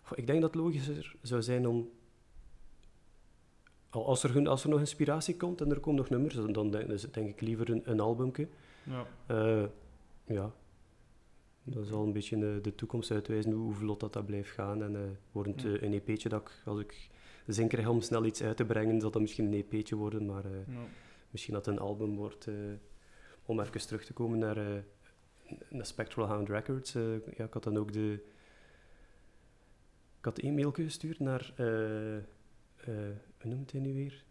Goh, 0.03 0.17
Ik 0.17 0.27
denk 0.27 0.41
dat 0.41 0.53
het 0.53 0.61
logischer 0.61 1.15
zou 1.21 1.41
zijn 1.41 1.67
om. 1.67 1.89
al- 3.89 4.05
Als 4.05 4.23
er, 4.23 4.47
als 4.49 4.63
er 4.63 4.69
nog 4.69 4.79
inspiratie 4.79 5.37
komt 5.37 5.61
en 5.61 5.69
er 5.71 5.79
komen 5.79 5.99
nog 5.99 6.09
nummers, 6.09 6.35
dan, 6.35 6.51
dan 6.51 6.71
denk, 6.71 6.87
dus 6.87 7.01
denk 7.11 7.29
ik 7.29 7.41
liever 7.41 7.69
een, 7.69 7.81
een 7.85 7.99
albumke. 7.99 8.47
Ja. 8.83 9.05
Eh, 9.25 9.63
ja, 10.25 10.51
dat 11.69 11.87
zal 11.87 12.03
een 12.05 12.13
beetje 12.13 12.37
de, 12.39 12.59
de 12.61 12.75
toekomst 12.75 13.11
uitwijzen 13.11 13.51
hoe, 13.51 13.63
hoe 13.63 13.73
vlot 13.73 13.99
dat, 13.99 14.13
dat 14.13 14.25
blijft 14.25 14.49
gaan. 14.51 14.83
En 14.83 14.95
eh 14.95 15.01
wordt 15.31 15.49
het 15.49 15.61
Ja. 15.61 15.69
eh, 15.77 15.81
een 15.81 15.93
EP'tje 15.93 16.29
dat 16.29 16.41
ik, 16.41 16.61
als 16.65 16.79
ik 16.79 17.09
zin 17.47 17.67
krijg 17.67 17.87
om 17.87 18.01
snel 18.01 18.25
iets 18.25 18.43
uit 18.43 18.57
te 18.57 18.65
brengen, 18.65 19.01
zal 19.01 19.11
dat 19.11 19.21
misschien 19.21 19.45
een 19.53 19.65
EP'tje 19.69 19.95
worden, 19.95 20.25
maar 20.25 20.45
eh, 20.45 20.51
ja. 20.67 20.83
misschien 21.31 21.53
dat 21.53 21.65
het 21.65 21.75
een 21.75 21.81
album 21.81 22.15
wordt. 22.15 22.47
eh, 22.47 22.53
om 23.45 23.59
even 23.59 23.87
terug 23.87 24.05
te 24.05 24.13
komen 24.13 24.39
naar, 24.39 24.57
eh, 24.57 24.81
naar 25.69 25.85
Spectral 25.85 26.27
Hound 26.27 26.49
Records. 26.49 26.95
eh, 26.95 27.11
ja, 27.37 27.43
ik 27.45 27.53
had 27.53 27.63
dan 27.63 27.77
ook 27.77 27.93
de... 27.93 28.13
Ik 30.19 30.25
had 30.25 30.43
een 30.43 30.53
mailje 30.55 30.83
gestuurd 30.83 31.19
naar... 31.19 31.53
eh, 31.55 32.17
eh, 32.17 32.23
hoe 33.41 33.51
noemt 33.51 33.71
hij 33.71 33.81
nu 33.81 33.93
weer? 33.93 34.23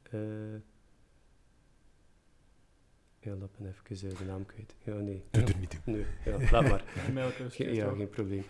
Ja, 3.29 3.35
laat 3.37 3.59
me 3.59 3.69
even 3.89 4.17
de 4.19 4.25
naam 4.25 4.47
kwijt. 4.47 4.75
Ja, 4.85 4.95
nee. 4.95 5.23
Doe 5.31 5.43
er 5.43 5.59
niet 5.59 5.71
toe. 5.71 5.81
Nee, 5.85 6.05
ja, 6.25 6.51
laat 6.51 6.69
maar. 6.69 6.85
Een 7.07 7.13
mailtje 7.15 7.51
Ge- 7.51 7.75
ja, 7.75 7.91
geen 7.95 8.09
probleem. 8.11 8.43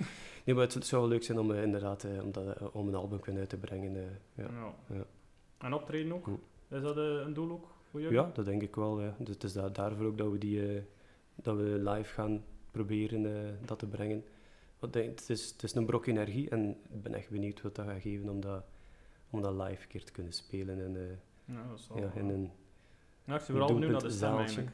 Nee, 0.45 0.55
maar 0.55 0.65
het, 0.69 0.87
zou 0.87 1.09
leuk 1.09 1.23
zijn 1.23 1.39
om 1.39 1.53
eh, 1.53 1.63
inderdaad 1.63 2.05
eh, 2.05 2.23
om, 2.25 2.33
dat, 2.33 2.57
eh, 2.59 2.75
om 2.75 2.89
een 2.89 2.95
album 2.95 3.21
kunnen 3.21 3.41
uit 3.41 3.51
te 3.51 3.57
brengen. 3.57 3.97
eh, 3.97 4.03
ja. 4.35 4.51
Ja. 4.53 4.75
Ja. 4.97 5.05
En 5.59 5.73
optreden 5.73 6.13
ook? 6.13 6.29
Is 6.69 6.83
dat 6.83 6.97
een 6.97 7.33
doel 7.35 7.51
ook 7.51 7.75
voor 7.91 8.01
jullie? 8.01 8.17
Ja, 8.17 8.31
dat 8.35 8.45
denk 8.45 8.63
ik 8.63 8.75
wel. 8.75 9.03
Ja. 9.03 9.17
Dus 9.19 9.35
het 9.35 9.45
is 9.45 9.53
da- 9.53 9.69
daarvoor 9.69 10.07
ook 10.07 10.19
dat 10.19 10.31
we, 10.31 10.39
die, 10.39 10.75
eh, 10.77 10.83
dat 11.35 11.57
we 11.57 11.63
live 11.63 12.13
gaan 12.13 12.45
proberen 12.71 13.27
eh, 13.37 13.51
dat 13.65 13.79
te 13.79 13.87
brengen. 13.87 14.25
Want 14.79 14.95
het, 14.95 15.31
is, 15.31 15.51
het 15.51 15.63
is 15.63 15.75
een 15.75 15.87
brok 15.87 16.07
energie 16.07 16.49
en 16.51 16.77
ik 16.91 17.03
ben 17.03 17.15
echt 17.15 17.31
benieuwd 17.31 17.63
wat 17.63 17.75
dat 17.75 17.87
gaat 17.87 18.01
geven 18.01 18.29
om 18.29 18.41
dat, 18.41 18.65
om 19.31 19.43
dat 19.43 19.53
live 19.53 19.83
een 19.83 19.89
keer 19.89 20.05
te 20.05 20.13
kunnen 20.13 20.33
spelen. 20.33 20.85
En, 20.85 20.97
eh, 20.97 21.17
Ja, 21.55 21.65
dat 21.69 21.89
ja, 22.01 22.13
in 22.21 22.29
een, 22.29 22.51
Ja, 23.29 23.35
ik 23.35 23.41
zie 23.41 23.55
vooral 23.55 23.73
benieuwd 23.75 23.91
naar 23.93 24.01
de 24.03 24.11
stem 24.11 24.37
eigenlijk. 24.37 24.71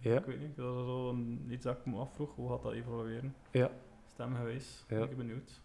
Ja. 0.00 0.18
Ik 0.18 0.24
weet 0.24 0.40
niet, 0.40 0.56
dat 0.56 0.74
is 0.76 0.84
zo 0.84 1.08
een, 1.08 1.46
iets 1.50 1.64
dat 1.64 1.76
ik 1.78 1.86
me 1.86 1.96
afvroeg. 1.96 2.34
Hoe 2.34 2.50
gaat 2.50 2.62
dat 2.62 2.72
evolueren? 2.72 3.34
Ja. 3.50 3.70
Stemgewijs. 4.12 4.84
Ja. 4.88 5.02
Ik 5.02 5.08
ben 5.08 5.16
benieuwd. 5.16 5.60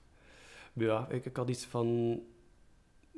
ja, 0.73 1.07
ik, 1.09 1.25
ik 1.25 1.35
had 1.35 1.49
iets 1.49 1.65
van... 1.65 2.19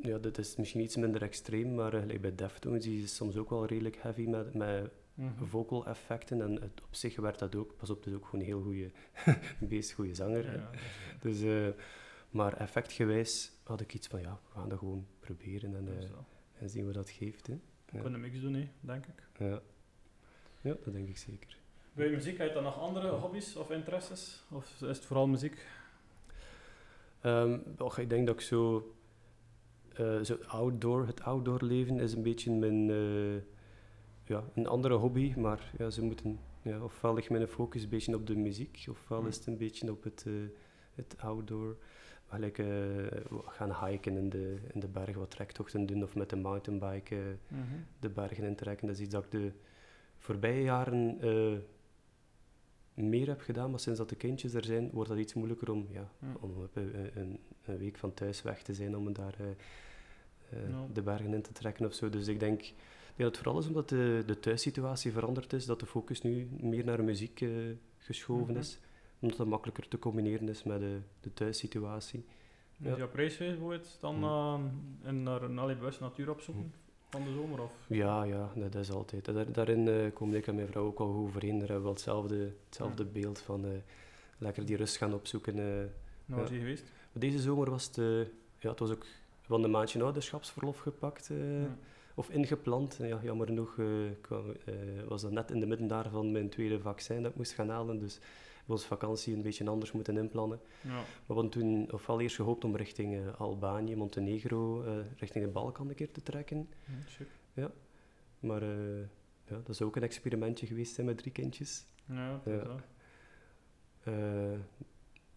Ja, 0.02 0.18
dit 0.18 0.38
is 0.38 0.56
misschien 0.56 0.82
iets 0.82 0.96
minder 0.96 1.22
extreem, 1.22 1.76
maar 1.76 1.94
uh, 1.94 2.00
gelijk 2.00 2.22
bij 2.22 2.36
Deftones 2.36 2.84
die 2.84 3.04
is 3.04 3.16
soms 3.16 3.36
ook 3.38 3.50
wel 3.50 3.66
redelijk 3.66 3.96
heavy 4.02 4.26
met, 4.28 4.54
met 4.54 4.92
Mhm. 5.14 5.44
vocal 5.46 5.86
effecten. 5.86 6.42
En 6.42 6.52
het, 6.52 6.82
op 6.84 6.96
zich 6.96 7.16
werd 7.16 7.40
dat 7.40 7.56
ook, 7.56 7.76
pas 7.78 7.90
op, 7.90 7.98
het 7.98 8.06
is 8.08 8.14
ook 8.14 8.26
gewoon 8.26 8.40
een 8.42 8.48
heel 8.48 8.62
goede, 8.62 8.92
beest 9.70 9.92
goede 9.92 10.14
zanger. 10.16 10.46
Ja, 10.54 10.70
is- 10.72 10.80
Dus, 11.20 11.42
eh, 11.42 11.68
maar 12.30 12.54
effectgewijs 12.54 13.52
had 13.64 13.82
ik 13.82 13.94
iets 13.94 14.08
van, 14.08 14.22
ja, 14.22 14.40
we 14.54 14.60
gaan 14.60 14.70
dat 14.70 14.78
gewoon 14.80 15.06
proberen 15.20 15.76
en, 15.76 15.88
is 15.98 16.04
eh, 16.06 16.10
en 16.60 16.70
zien 16.70 16.86
wat 16.86 16.94
dat 16.94 17.10
geeft. 17.10 17.48
Hè. 17.48 17.60
We 17.86 17.96
Ja. 17.98 18.02
kunnen 18.02 18.14
een 18.24 18.30
mix 18.32 18.42
doen, 18.42 18.54
hè, 18.54 18.68
denk 18.80 19.06
ik. 19.06 19.28
Ja. 19.38 19.62
ja, 20.62 20.76
dat 20.84 20.94
denk 20.94 21.08
ik 21.08 21.18
zeker. 21.18 21.58
Bij 21.94 22.10
muziek, 22.10 22.38
heb 22.38 22.48
je 22.48 22.54
dan 22.54 22.64
nog 22.64 22.80
andere 22.80 23.10
hobby's 23.10 23.56
of 23.56 23.70
interesses? 23.72 24.44
Of 24.52 24.66
is 24.74 24.80
het 24.98 25.06
vooral 25.06 25.28
muziek? 25.28 25.66
Ehm, 27.22 27.60
och, 27.78 27.98
ik 27.98 28.10
denk 28.10 28.28
dat 28.28 28.36
ik 28.36 28.42
zo, 28.42 28.94
eh, 29.94 30.22
zo 30.22 30.38
outdoor, 30.48 31.08
het 31.08 31.22
outdoor 31.22 31.64
leven 31.64 32.00
is 32.00 32.14
een 32.14 32.24
beetje 32.24 32.52
mijn, 32.52 32.90
eh, 32.90 33.42
ja, 34.26 34.44
een 34.56 34.68
andere 34.68 34.94
hobby, 34.94 35.34
maar 35.38 35.72
ja, 35.78 35.90
ze 35.90 36.02
moeten, 36.04 36.40
ja, 36.62 36.84
ofwel 36.84 37.14
ligt 37.14 37.30
mijn 37.30 37.48
focus 37.48 37.84
een 37.84 37.90
beetje 37.90 38.16
op 38.16 38.28
de 38.28 38.36
muziek, 38.36 38.86
ofwel 38.90 39.18
Hmm. 39.20 39.28
is 39.28 39.36
het 39.36 39.46
een 39.48 39.58
beetje 39.58 39.92
op 39.92 40.04
het, 40.04 40.24
eh, 40.28 40.34
het 40.96 41.16
outdoor. 41.20 41.78
Like, 42.40 42.64
eh, 42.64 43.38
gaan 43.46 43.88
hiken 43.88 44.18
in 44.18 44.30
de, 44.30 44.58
in 44.74 44.80
de 44.80 44.88
bergen, 44.88 45.20
wat 45.20 45.32
trektochten 45.32 45.86
doen, 45.86 46.04
of 46.04 46.16
met 46.16 46.30
de 46.30 46.36
mountainbike 46.36 47.16
eh, 47.16 47.58
de 48.00 48.10
bergen 48.10 48.44
intrekken. 48.44 48.88
Dat 48.88 48.96
is 48.96 49.02
iets 49.02 49.14
dat 49.14 49.24
ik 49.24 49.32
de 49.32 49.52
voorbije 50.18 50.64
jaren 50.64 51.18
eh, 51.22 51.58
meer 52.94 53.28
heb 53.28 53.42
gedaan, 53.42 53.70
maar 53.70 53.80
sinds 53.80 54.00
dat 54.00 54.10
de 54.10 54.16
kindjes 54.16 54.54
er 54.54 54.64
zijn, 54.66 54.90
wordt 54.92 55.10
dat 55.10 55.20
iets 55.20 55.34
moeilijker 55.34 55.72
om, 55.72 55.88
ja, 55.92 56.10
om 56.40 56.52
op 56.64 56.76
een, 56.76 57.40
week 57.78 57.98
van 57.98 58.14
thuis 58.14 58.42
weg 58.42 58.62
te 58.64 58.74
zijn 58.74 58.98
om 58.98 59.14
daar 59.14 59.36
eh, 59.40 59.50
eh, 60.50 60.80
de 60.94 61.02
bergen 61.02 61.34
in 61.34 61.42
te 61.42 61.52
trekken 61.52 61.86
of 61.86 61.94
zo. 61.94 62.10
Dus 62.10 62.28
ik 62.28 62.40
denk, 62.40 62.62
ik 62.62 62.74
denk 63.16 63.18
dat 63.18 63.28
het 63.28 63.38
vooral 63.38 63.60
is 63.60 63.68
omdat 63.68 63.90
de, 63.90 64.24
de 64.26 64.40
thuissituatie 64.40 65.12
veranderd 65.12 65.54
is, 65.54 65.66
dat 65.66 65.80
de 65.80 65.86
focus 65.86 66.22
nu 66.22 66.48
meer 66.60 66.86
naar 66.86 67.04
muziek 67.04 67.42
eh, 67.42 67.50
geschoven 67.98 68.52
Mhm. 68.54 68.58
is. 68.60 68.80
Omdat 69.26 69.40
het 69.40 69.48
makkelijker 69.50 69.88
te 69.88 70.00
combineren 70.00 70.50
is 70.50 70.64
met 70.64 70.80
de, 70.80 71.00
de 71.20 71.34
thuissituatie. 71.34 72.26
Is 72.80 72.88
Ja. 72.90 72.98
jouw 72.98 73.10
prijswijs 73.10 73.52
bijvoorbeeld 73.52 73.98
dan 74.00 74.16
Hm. 74.16 75.08
eh, 75.08 75.12
naar 75.14 75.42
een 75.42 75.56
bewust 75.56 76.00
natuur 76.00 76.30
opzoeken 76.30 76.74
van 77.10 77.24
de 77.24 77.32
zomer? 77.34 77.62
Of? 77.62 77.74
Ja, 77.88 78.24
ja, 78.24 78.52
dat 78.56 78.76
is 78.76 78.92
altijd. 78.92 79.26
Daar, 79.26 79.52
daarin 79.52 79.88
eh 79.88 80.14
komen 80.14 80.38
ik 80.38 80.48
en 80.48 80.56
mijn 80.56 80.68
vrouw 80.68 80.86
ook 80.86 81.00
al 81.00 81.14
goed 81.14 81.28
overeen. 81.28 81.50
Daar 81.60 81.60
hebben 81.60 81.76
we 81.78 81.84
wel 81.84 81.92
hetzelfde, 81.94 82.52
hetzelfde 82.66 83.06
beeld 83.06 83.40
van 83.40 83.66
eh, 83.66 83.72
lekker 84.38 84.66
die 84.66 84.76
rust 84.76 84.98
gaan 84.98 85.14
opzoeken. 85.14 85.56
Nou, 85.56 85.88
Ja. 86.26 86.44
is 86.44 86.50
je 86.50 86.58
geweest? 86.58 86.84
Maar 86.84 87.22
Deze 87.22 87.40
zomer 87.40 87.70
was 87.70 87.86
het, 87.86 87.96
ja, 88.60 88.70
het 88.70 88.80
was 88.80 88.92
ook 88.92 89.06
van 89.42 89.64
een 89.64 89.72
maandje 89.72 90.04
ouderschapsverlof 90.04 90.80
gepakt 90.80 91.28
Ja. 91.28 91.78
of 92.16 92.30
ingepland. 92.30 92.98
Ja, 93.02 93.20
jammer 93.24 93.48
genoeg 93.48 93.80
kwam, 94.22 94.44
was 95.08 95.22
dat 95.22 95.32
net 95.32 95.52
in 95.52 95.60
de 95.60 95.66
midden 95.66 95.88
daarvan 95.88 96.32
mijn 96.32 96.50
tweede 96.50 96.80
vaccin 96.80 97.22
dat 97.22 97.32
ik 97.32 97.38
moest 97.38 97.52
gaan 97.54 97.70
halen. 97.70 98.00
Dus 98.00 98.20
onze 98.74 98.88
vakantie 98.88 99.36
een 99.36 99.42
beetje 99.42 99.70
anders 99.70 99.92
moeten 99.92 100.18
inplannen. 100.18 100.60
Ja. 100.82 100.90
Maar 100.94 101.06
we 101.26 101.34
hadden 101.34 101.52
toen 101.52 101.92
ofwel 101.92 102.20
eerst 102.22 102.36
gehoopt 102.36 102.64
om 102.64 102.76
richting 102.76 103.16
eh, 103.16 103.40
Albanië, 103.40 103.96
Montenegro, 103.96 104.84
eh, 104.84 104.94
richting 105.18 105.46
de 105.46 105.52
Balkan 105.52 105.90
een 105.90 105.96
keer 105.96 106.12
te 106.12 106.24
trekken. 106.24 106.70
Hm, 106.86 106.92
check. 107.08 107.28
Maar 108.40 108.62
eh, 108.62 109.00
ja, 109.48 109.56
dat 109.56 109.70
is 109.70 109.82
ook 109.82 109.96
een 109.96 110.04
experimentje 110.04 110.66
geweest 110.68 111.02
met 111.02 111.18
drie 111.18 111.32
kindjes. 111.32 111.86
Ja, 112.06 112.42
dat 112.44 112.54
Ja. 112.54 112.78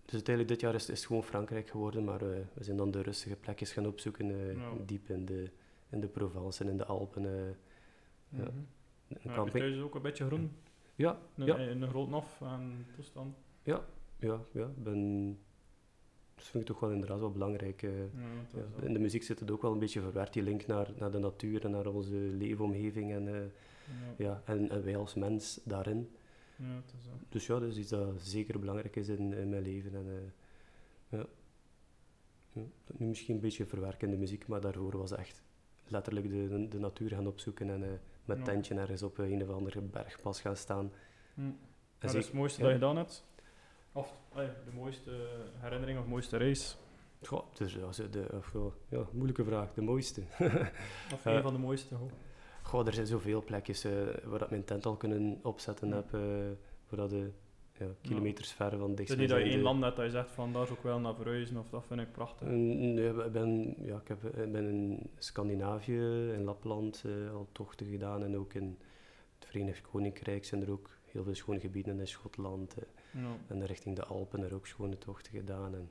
dus 0.05 0.12
uiteindelijk 0.14 0.49
dit 0.49 0.61
jaar 0.61 0.74
is, 0.74 0.87
het 0.87 1.05
gewoon 1.05 1.22
Frankrijk 1.24 1.68
geworden, 1.68 2.05
maar 2.05 2.18
we 2.18 2.45
zijn 2.64 2.76
dan 2.76 2.91
de 2.91 3.03
rustige 3.03 3.37
plekjes 3.37 3.72
gaan 3.72 3.87
opzoeken, 3.87 4.26
Ja. 4.59 4.72
diep 4.87 5.09
in 5.09 5.24
de, 5.24 5.51
in 5.91 6.01
de 6.01 6.07
Provence 6.09 6.62
en 6.64 6.70
in 6.70 6.76
de 6.76 6.85
Alpen. 6.85 7.24
eh, 7.24 7.31
Mhm. 8.29 8.43
een 8.43 9.18
Ja, 9.22 9.35
camping. 9.35 9.59
thuis 9.64 9.81
ook 9.81 9.95
een 9.95 10.03
beetje 10.03 10.26
groen? 10.26 10.53
Ja, 10.99 11.18
Een, 11.36 11.46
ja, 11.46 11.59
een, 11.59 11.88
groot 11.88 12.09
nof 12.09 12.40
en 12.40 12.86
toestand? 12.94 13.36
ja, 13.62 13.84
ja, 14.53 14.70
ben, 14.76 15.38
dat 16.34 16.44
vind 16.44 16.62
ik 16.62 16.68
toch 16.68 16.80
wel 16.80 16.90
inderdaad 16.90 17.18
wel 17.20 17.30
belangrijk. 17.30 17.82
eh. 17.82 17.99
Ja, 18.01 18.09
ja. 18.55 18.82
In 18.86 18.92
de 18.92 18.99
muziek 18.99 19.22
zit 19.22 19.40
het 19.40 19.51
ook 19.51 19.62
wel 19.62 19.72
een 19.72 19.78
beetje 19.78 20.01
verwerkt, 20.01 20.32
die 20.32 20.42
link 20.42 20.66
naar, 20.66 20.90
naar 20.99 21.11
de 21.11 21.18
natuur 21.18 21.64
en 21.64 21.70
naar 21.70 21.86
onze 21.86 22.14
leefomgeving 22.14 23.12
en, 23.12 23.28
eh, 23.28 23.40
Ja, 24.16 24.24
ja, 24.24 24.42
en, 24.44 24.70
en 24.70 24.84
wij 24.84 24.96
als 24.96 25.14
mens 25.14 25.61
daarin. 25.64 26.11
ja. 26.57 26.82
Dus 27.28 27.46
ja, 27.46 27.59
dat 27.59 27.68
is 27.68 27.76
iets 27.76 27.90
dat 27.90 28.20
zeker 28.22 28.59
belangrijk 28.61 28.96
is 28.96 29.09
in, 29.09 29.32
in 29.32 29.49
mijn 29.49 29.62
leven. 29.62 29.94
En, 29.94 30.07
eh, 30.09 31.18
ja. 31.18 31.26
Ja, 32.53 32.62
nu 32.96 33.07
misschien 33.07 33.34
een 33.34 33.40
beetje 33.40 33.66
verwerken 33.66 34.09
in 34.09 34.14
de 34.14 34.20
muziek, 34.20 34.46
maar 34.46 34.61
daarvoor 34.61 34.96
was 34.99 35.12
echt 35.12 35.42
letterlijk 35.86 36.28
de, 36.30 36.68
de 36.68 36.78
natuur 36.78 37.09
gaan 37.11 37.26
opzoeken 37.26 37.70
en 37.70 38.01
met 38.29 38.45
tentje 38.45 38.74
ergens 38.74 39.03
op 39.03 39.18
een 39.18 39.43
of 39.43 39.49
andere 39.51 39.81
bergpas 39.81 40.41
gaan 40.41 40.57
staan. 40.57 40.93
Hm. 41.35 41.41
Zeker- 42.01 42.18
is 42.18 42.24
het 42.24 42.35
mooiste 42.35 42.61
dat 42.61 42.68
je 42.68 42.74
gedaan 42.74 42.97
hebt? 42.97 43.24
Of 43.93 44.14
de 44.35 44.72
mooiste 44.74 45.11
herinnering 45.59 45.99
of 45.99 46.07
mooiste 46.07 46.37
reis? 46.37 46.76
Goh, 47.22 47.55
dus, 47.55 47.74
ja, 47.74 47.93
zo 47.93 48.09
de, 48.11 48.26
of, 48.33 48.53
ja, 48.53 48.99
ja, 48.99 49.05
moeilijke 49.12 49.45
vraag, 49.45 49.72
de 49.74 49.83
mooiste. 49.83 50.22
Of 51.14 51.26
Eh, 51.26 51.35
een 51.35 51.43
van 51.43 51.53
de 51.53 51.59
mooiste? 51.59 51.95
Goh. 51.95 52.11
Goh, 52.62 52.87
er 52.87 52.93
zijn 52.93 53.07
zoveel 53.07 53.45
plekjes 53.45 53.85
eh, 53.85 53.93
waar 54.24 54.39
dat 54.39 54.51
mijn 54.51 54.64
tent 54.64 54.87
al 54.87 54.97
kunnen 54.97 55.39
opzetten 55.43 55.89
Ja. 55.89 55.95
heb, 55.95 56.14
eh, 56.14 56.20
waar 56.89 57.01
dat 57.01 57.11
de 57.11 57.31
ja, 57.79 57.87
kilometers 58.03 58.53
ver 58.53 58.70
van 58.70 58.81
Het 58.81 58.91
is 58.91 58.97
dichtst 58.97 59.16
niet 59.16 59.29
dat 59.29 59.39
je 59.39 59.45
één 59.45 59.61
land 59.61 59.83
hebt 59.83 59.97
dat 59.97 60.05
je 60.05 60.11
zegt 60.11 60.31
van 60.31 60.53
daar 60.53 60.62
is 60.62 60.70
ook 60.70 60.83
wel 60.83 60.99
naar 61.01 61.14
verhuizen 61.14 61.57
of 61.57 61.68
dat 61.68 61.87
vind 61.87 62.01
ik 62.01 62.12
prachtig. 62.12 62.49
Nee, 62.49 63.09
ik 63.09 63.33
ben, 63.33 63.74
ja, 63.85 63.97
ik, 63.97 64.09
heb, 64.09 64.24
ik 64.24 64.53
ben 64.53 64.68
in 64.68 65.11
Scandinavië, 65.18 66.31
in 66.33 66.45
Lapland 66.45 67.03
eh, 67.07 67.35
al 67.35 67.49
tochten 67.53 67.87
gedaan 67.87 68.22
en 68.22 68.37
ook 68.37 68.55
in 68.55 68.79
het 69.39 69.49
Verenigd 69.49 69.81
Koninkrijk 69.91 70.45
zijn 70.45 70.62
er 70.62 70.70
ook 70.70 70.91
heel 71.05 71.22
veel 71.24 71.35
schone 71.35 71.61
gebieden 71.61 71.99
in 72.01 72.07
Schotland 72.09 72.74
eh, 72.74 72.85
Ja. 73.22 73.37
en 73.49 73.66
richting 73.66 73.97
de 73.97 74.05
Alpen 74.05 74.43
er 74.43 74.55
ook 74.55 74.66
schone 74.66 74.99
tochten 74.99 75.33
gedaan. 75.33 75.74
En, 75.74 75.91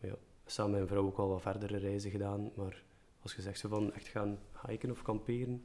maar 0.00 0.10
ja, 0.10 0.16
samen 0.46 0.70
met 0.70 0.80
mijn 0.80 0.92
vrouw 0.92 1.06
ook 1.06 1.18
al 1.18 1.28
wat 1.28 1.42
verdere 1.42 1.76
reizen 1.76 2.10
gedaan, 2.10 2.50
maar 2.54 2.82
als 3.22 3.34
je 3.34 3.42
zegt 3.42 3.58
zo 3.58 3.68
van 3.68 3.92
echt 3.92 4.06
gaan 4.06 4.38
hiken 4.66 4.90
of 4.90 5.02
kamperen, 5.02 5.64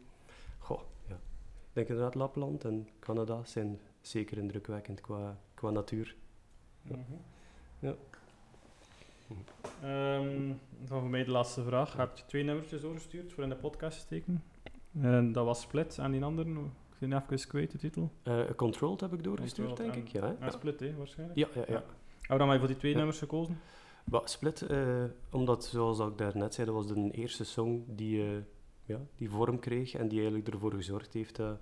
goh, 0.60 0.82
ja. 1.08 1.16
Ik 1.16 1.76
denk 1.76 1.88
inderdaad 1.88 2.16
Lapland 2.16 2.64
en 2.66 2.88
Canada 3.00 3.44
zijn 3.44 3.80
zeker 4.02 4.38
indrukwekkend 4.38 5.02
qua, 5.02 5.40
qua 5.60 5.70
natuur. 5.70 6.16
Ja. 6.82 6.96
Mhm. 6.96 7.14
Ja. 7.80 7.96
Ehm, 9.82 10.54
dan 10.88 11.00
voor 11.00 11.10
mij 11.10 11.24
de 11.24 11.32
laatste 11.32 11.64
vraag. 11.64 11.92
Je 11.92 11.98
hebt 11.98 12.28
twee 12.28 12.44
nummertjes 12.44 12.82
doorgestuurd 12.82 13.34
voor 13.34 13.44
in 13.44 13.50
de 13.50 13.56
podcast 13.56 13.98
te 13.98 14.04
steken. 14.04 14.44
En 15.02 15.32
dat 15.32 15.46
was 15.46 15.62
Split 15.62 15.98
en 15.98 16.12
die 16.12 16.24
andere, 16.24 16.50
ik 16.50 17.10
ben 17.10 17.24
even 17.30 17.48
kwijt 17.48 17.72
de 17.72 17.78
titel. 17.78 18.12
Eh, 18.24 18.42
Controlled 18.56 19.02
heb 19.02 19.14
ik 19.14 19.24
doorgestuurd, 19.24 19.68
Controlled 19.68 19.94
denk 19.94 20.08
ik. 20.08 20.14
Ja, 20.14 20.22
hè? 20.22 20.46
Ja, 20.46 20.52
Split, 20.52 20.80
hè, 20.80 20.96
waarschijnlijk. 20.96 21.40
ja, 21.40 21.48
ja, 21.54 21.64
ja. 21.68 21.74
Ja. 21.74 21.84
Heb 22.22 22.32
je 22.32 22.38
dan 22.38 22.48
maar 22.48 22.60
voor 22.60 22.68
die 22.68 22.78
twee 22.78 22.96
nummers 22.96 23.20
gekozen? 23.20 23.60
Split, 24.24 24.62
eh, 24.62 25.04
omdat 25.32 25.66
zoals 25.66 26.00
ik 26.00 26.18
daarnet 26.18 26.54
zei, 26.54 26.68
dat 26.68 26.76
was 26.76 26.88
de 26.88 27.12
eerste 27.12 27.44
song 27.44 27.84
die, 27.88 28.24
eh, 28.24 28.38
ja, 28.86 29.00
die 29.16 29.30
vorm 29.30 29.60
kreeg 29.60 29.94
en 29.94 30.08
die 30.08 30.20
eigenlijk 30.20 30.48
ervoor 30.48 30.74
gezorgd 30.74 31.14
heeft 31.14 31.36
dat, 31.36 31.60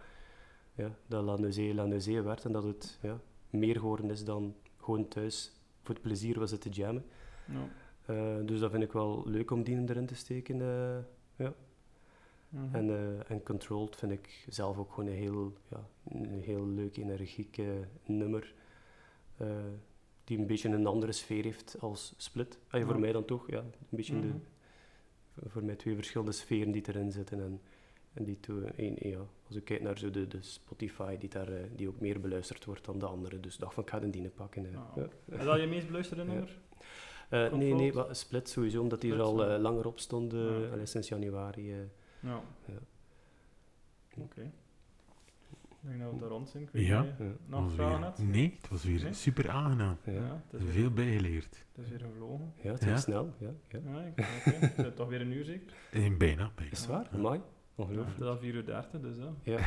ja, 0.73 0.91
dat 1.07 1.23
La 1.23 1.35
Nausée 1.37 1.73
La 1.73 1.85
Nausée 1.85 2.21
werd 2.21 2.45
en 2.45 2.51
dat 2.51 2.63
het 2.63 2.99
ja, 3.01 3.19
meer 3.49 3.79
geworden 3.79 4.09
is 4.09 4.23
dan 4.25 4.55
gewoon 4.77 5.07
thuis 5.07 5.51
voor 5.81 5.95
het 5.95 6.03
plezier 6.03 6.39
was 6.39 6.51
het 6.51 6.61
te 6.61 6.69
jammen. 6.69 7.05
Ja. 7.45 7.67
Eh, 8.05 8.45
dus 8.45 8.59
dat 8.59 8.71
vind 8.71 8.83
ik 8.83 8.91
wel 8.91 9.23
leuk 9.25 9.51
om 9.51 9.63
die 9.63 9.77
erin 9.89 10.05
te 10.05 10.15
steken. 10.15 10.61
eh, 10.61 10.97
ja. 11.35 11.53
Mhm. 12.49 12.75
en, 12.75 12.89
eh, 12.89 13.31
en 13.31 13.43
Controlled 13.43 13.95
vind 13.95 14.11
ik 14.11 14.45
zelf 14.49 14.77
ook 14.77 14.91
gewoon 14.93 15.09
een 15.09 15.15
heel, 15.15 15.53
ja, 15.69 15.87
een 16.09 16.41
heel 16.41 16.67
leuk, 16.67 16.97
energiek 16.97 17.61
nummer. 18.05 18.53
die 20.23 20.37
een 20.37 20.47
beetje 20.47 20.69
een 20.69 20.85
andere 20.85 21.11
sfeer 21.11 21.43
heeft 21.43 21.75
als 21.79 22.13
Split. 22.17 22.59
Ah, 22.69 22.79
ja, 22.79 22.85
voor 22.85 22.95
Ja. 22.95 22.99
mij 23.01 23.11
dan 23.11 23.25
toch, 23.25 23.49
ja. 23.49 23.59
Een 23.59 23.73
beetje 23.89 24.13
Mhm. 24.13 24.21
de, 24.27 25.49
voor 25.49 25.63
mij 25.63 25.75
twee 25.75 25.95
verschillende 25.95 26.31
sferen 26.31 26.71
die 26.71 26.83
erin 26.87 27.11
zitten. 27.11 27.39
En, 27.41 27.61
en 28.17 28.23
die 28.23 28.39
twee, 28.39 28.71
één, 28.75 28.95
ja, 29.09 29.19
als 29.47 29.55
ik 29.55 29.63
kijk 29.63 29.81
naar 29.81 29.97
zo 29.97 30.09
de, 30.09 30.27
de 30.27 30.41
Spotify, 30.41 31.17
die, 31.17 31.29
daar, 31.29 31.47
eh, 31.47 31.63
die 31.75 31.87
ook 31.87 31.99
meer 31.99 32.19
beluisterd 32.21 32.65
wordt 32.65 32.85
dan 32.85 32.99
de 32.99 33.05
andere. 33.05 33.39
Dus 33.39 33.53
ik 33.53 33.59
dacht 33.59 33.73
van, 33.73 33.83
ik 33.83 33.89
ga 33.89 33.99
de 33.99 34.09
dienen 34.09 34.33
pakken. 34.33 34.65
eh. 34.73 34.77
Ah, 34.77 34.95
Ja. 34.95 35.37
Is 35.37 35.43
dat 35.43 35.59
je 35.59 35.67
meest 35.67 35.85
beluisterde 35.87 36.23
Ja. 36.23 36.27
nummer? 36.29 36.57
Eh, 37.29 37.53
nee, 37.53 37.73
nee, 37.73 37.93
Split 38.11 38.49
sowieso, 38.49 38.81
omdat 38.81 39.01
die 39.01 39.13
er 39.13 39.21
al 39.21 39.45
eh, 39.49 39.59
langer 39.59 39.85
op 39.87 39.99
stond, 39.99 40.33
eh, 40.33 40.39
allee, 40.71 40.85
sinds 40.85 41.07
januari. 41.07 41.71
eh. 41.71 41.77
Ja. 42.19 42.41
Ja. 42.65 42.73
Oké. 44.17 44.41
Ik 45.81 45.93
denk 45.93 45.99
dat 46.01 46.11
we 46.13 46.19
daar 46.19 46.29
rond 46.29 46.49
zijn. 46.49 46.63
Ik 46.63 46.69
weet 46.71 46.85
Ja. 46.85 47.01
niet, 47.01 47.11
Ja. 47.19 47.25
Nog 47.45 47.71
vragen 47.73 47.99
weer- 47.99 48.09
net? 48.09 48.35
Nee, 48.35 48.57
het 48.61 48.69
was 48.69 48.83
weer 48.83 49.03
Nee? 49.03 49.13
super 49.13 49.49
aangenaam. 49.49 49.97
Ja. 50.05 50.43
Is 50.51 50.61
weer, 50.63 50.71
Veel 50.71 50.91
bijgeleerd. 50.91 51.65
het 51.75 51.85
is 51.85 51.89
weer 51.89 51.99
gevlogen. 51.99 52.53
Ja, 52.61 52.71
het 52.71 52.83
ging 52.83 52.99
snel. 52.99 53.33
Ja, 53.37 53.51
ja. 53.67 53.79
Ja, 53.85 54.13
is 54.85 54.93
toch 54.95 55.07
weer 55.09 55.21
een 55.21 55.31
uur 55.31 55.45
zeker? 55.45 55.73
En 55.91 56.17
bijna, 56.17 56.51
bijna. 56.55 56.71
Is 56.71 56.79
het 56.79 56.87
waar? 56.87 57.07
Ja. 57.11 57.41
Ongelooflijk. 57.77 58.15
het 58.17 58.23
is 58.23 58.29
al 58.29 58.37
4 58.37 58.53
uur 58.53 58.65
30, 58.65 59.01
dus 59.01 59.15
ja. 59.17 59.31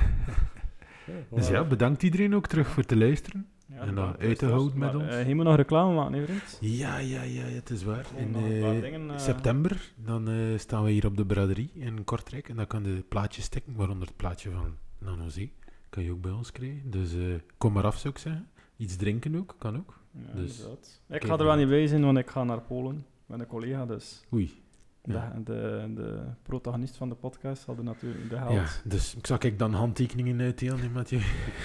Ja. 1.06 1.36
Dus 1.36 1.48
ja, 1.48 1.64
bedankt 1.64 2.02
iedereen 2.02 2.34
ook 2.34 2.46
terug 2.46 2.68
voor 2.68 2.84
te 2.84 2.96
luisteren. 2.96 3.46
ja 3.66 3.74
En 3.74 3.86
dat 3.86 3.94
bedankt, 3.94 4.20
uit 4.20 4.38
te 4.38 4.46
houden 4.46 4.78
maar, 4.78 4.92
met 4.94 5.02
ons. 5.02 5.14
eh, 5.14 5.28
je 5.28 5.34
moet 5.34 5.44
nog 5.44 5.56
reclame 5.56 5.94
maken, 5.94 6.12
hè, 6.18 6.24
vriend? 6.24 6.58
Ja, 6.60 6.98
ja, 6.98 7.22
ja, 7.22 7.42
het 7.42 7.70
is 7.70 7.82
waar. 7.82 8.06
In 8.16 8.34
eh, 8.34 8.80
dingen, 8.80 9.10
eh, 9.10 9.18
september 9.18 9.92
dan 9.96 10.28
eh, 10.28 10.58
staan 10.58 10.84
we 10.84 10.90
hier 10.90 11.06
op 11.06 11.16
de 11.16 11.26
braderie 11.26 11.70
in 11.74 12.04
Kortrijk. 12.04 12.48
En 12.48 12.56
dan 12.56 12.66
kan 12.66 12.82
de 12.82 13.04
plaatjes 13.08 13.44
stikken, 13.44 13.74
waaronder 13.74 14.08
het 14.08 14.16
plaatje 14.16 14.50
van 14.50 14.76
Nanozee. 14.98 15.52
Kan 15.90 16.02
je 16.02 16.10
ook 16.12 16.20
bij 16.20 16.32
ons 16.32 16.52
krijgen. 16.52 16.90
Dus 16.90 17.14
eh, 17.14 17.20
kom 17.58 17.72
maar 17.72 17.84
af, 17.84 17.98
zou 17.98 18.14
ik 18.14 18.20
zeggen. 18.20 18.48
Iets 18.76 18.96
drinken 18.96 19.36
ook, 19.36 19.54
kan 19.58 19.76
ook. 19.76 19.98
Ja, 20.26 20.34
Dus. 20.40 20.66
Ik 21.08 21.24
ga 21.24 21.38
er 21.38 21.44
wel 21.44 21.56
niet 21.56 21.68
bij 21.68 21.86
zijn, 21.86 22.02
want 22.04 22.18
ik 22.18 22.30
ga 22.30 22.44
naar 22.44 22.60
Polen 22.60 23.04
met 23.26 23.40
een 23.40 23.46
collega, 23.46 23.86
dus 23.86 24.24
Oei. 24.34 24.59
Ja. 25.04 25.32
de, 25.36 25.42
de, 25.44 25.92
de 25.94 26.18
protagonist 26.42 26.96
van 26.96 27.08
de 27.08 27.14
podcast 27.14 27.62
zal 27.62 27.76
er 27.76 27.84
natuurlijk 27.84 28.28
de 28.30 28.36
helft. 28.36 28.80
Ja, 28.84 28.88
dus 28.90 29.14
ik 29.16 29.26
zal 29.26 29.36
ik 29.40 29.58
dan 29.58 29.72
handtekeningen 29.72 30.40
uitdelen, 30.40 30.92
Mathieu. 30.92 31.20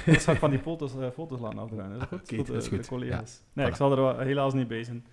Dus 0.05 0.23
ga 0.25 0.31
ik 0.31 0.38
van 0.39 0.49
die 0.49 0.59
foto's, 0.59 0.95
eh, 0.95 1.09
foto's 1.13 1.39
laten 1.39 1.59
afdraaien. 1.59 1.91
Is 1.93 1.99
dat 1.99 2.07
goed? 2.07 2.21
Oké, 2.21 2.36
Voor 2.36 2.45
dat 2.45 2.55
is 2.55 2.63
de, 2.63 2.69
goed. 2.69 2.83
de 2.83 2.89
collega's. 2.89 3.41
Nee, 3.53 3.65
Voilà. 3.65 3.69
ik 3.69 3.75
zal 3.75 3.91
er 3.91 3.97
wel- 4.01 4.19
helaas 4.19 4.53
niet 4.53 4.67
bij 4.67 4.83
zijn. 4.83 5.05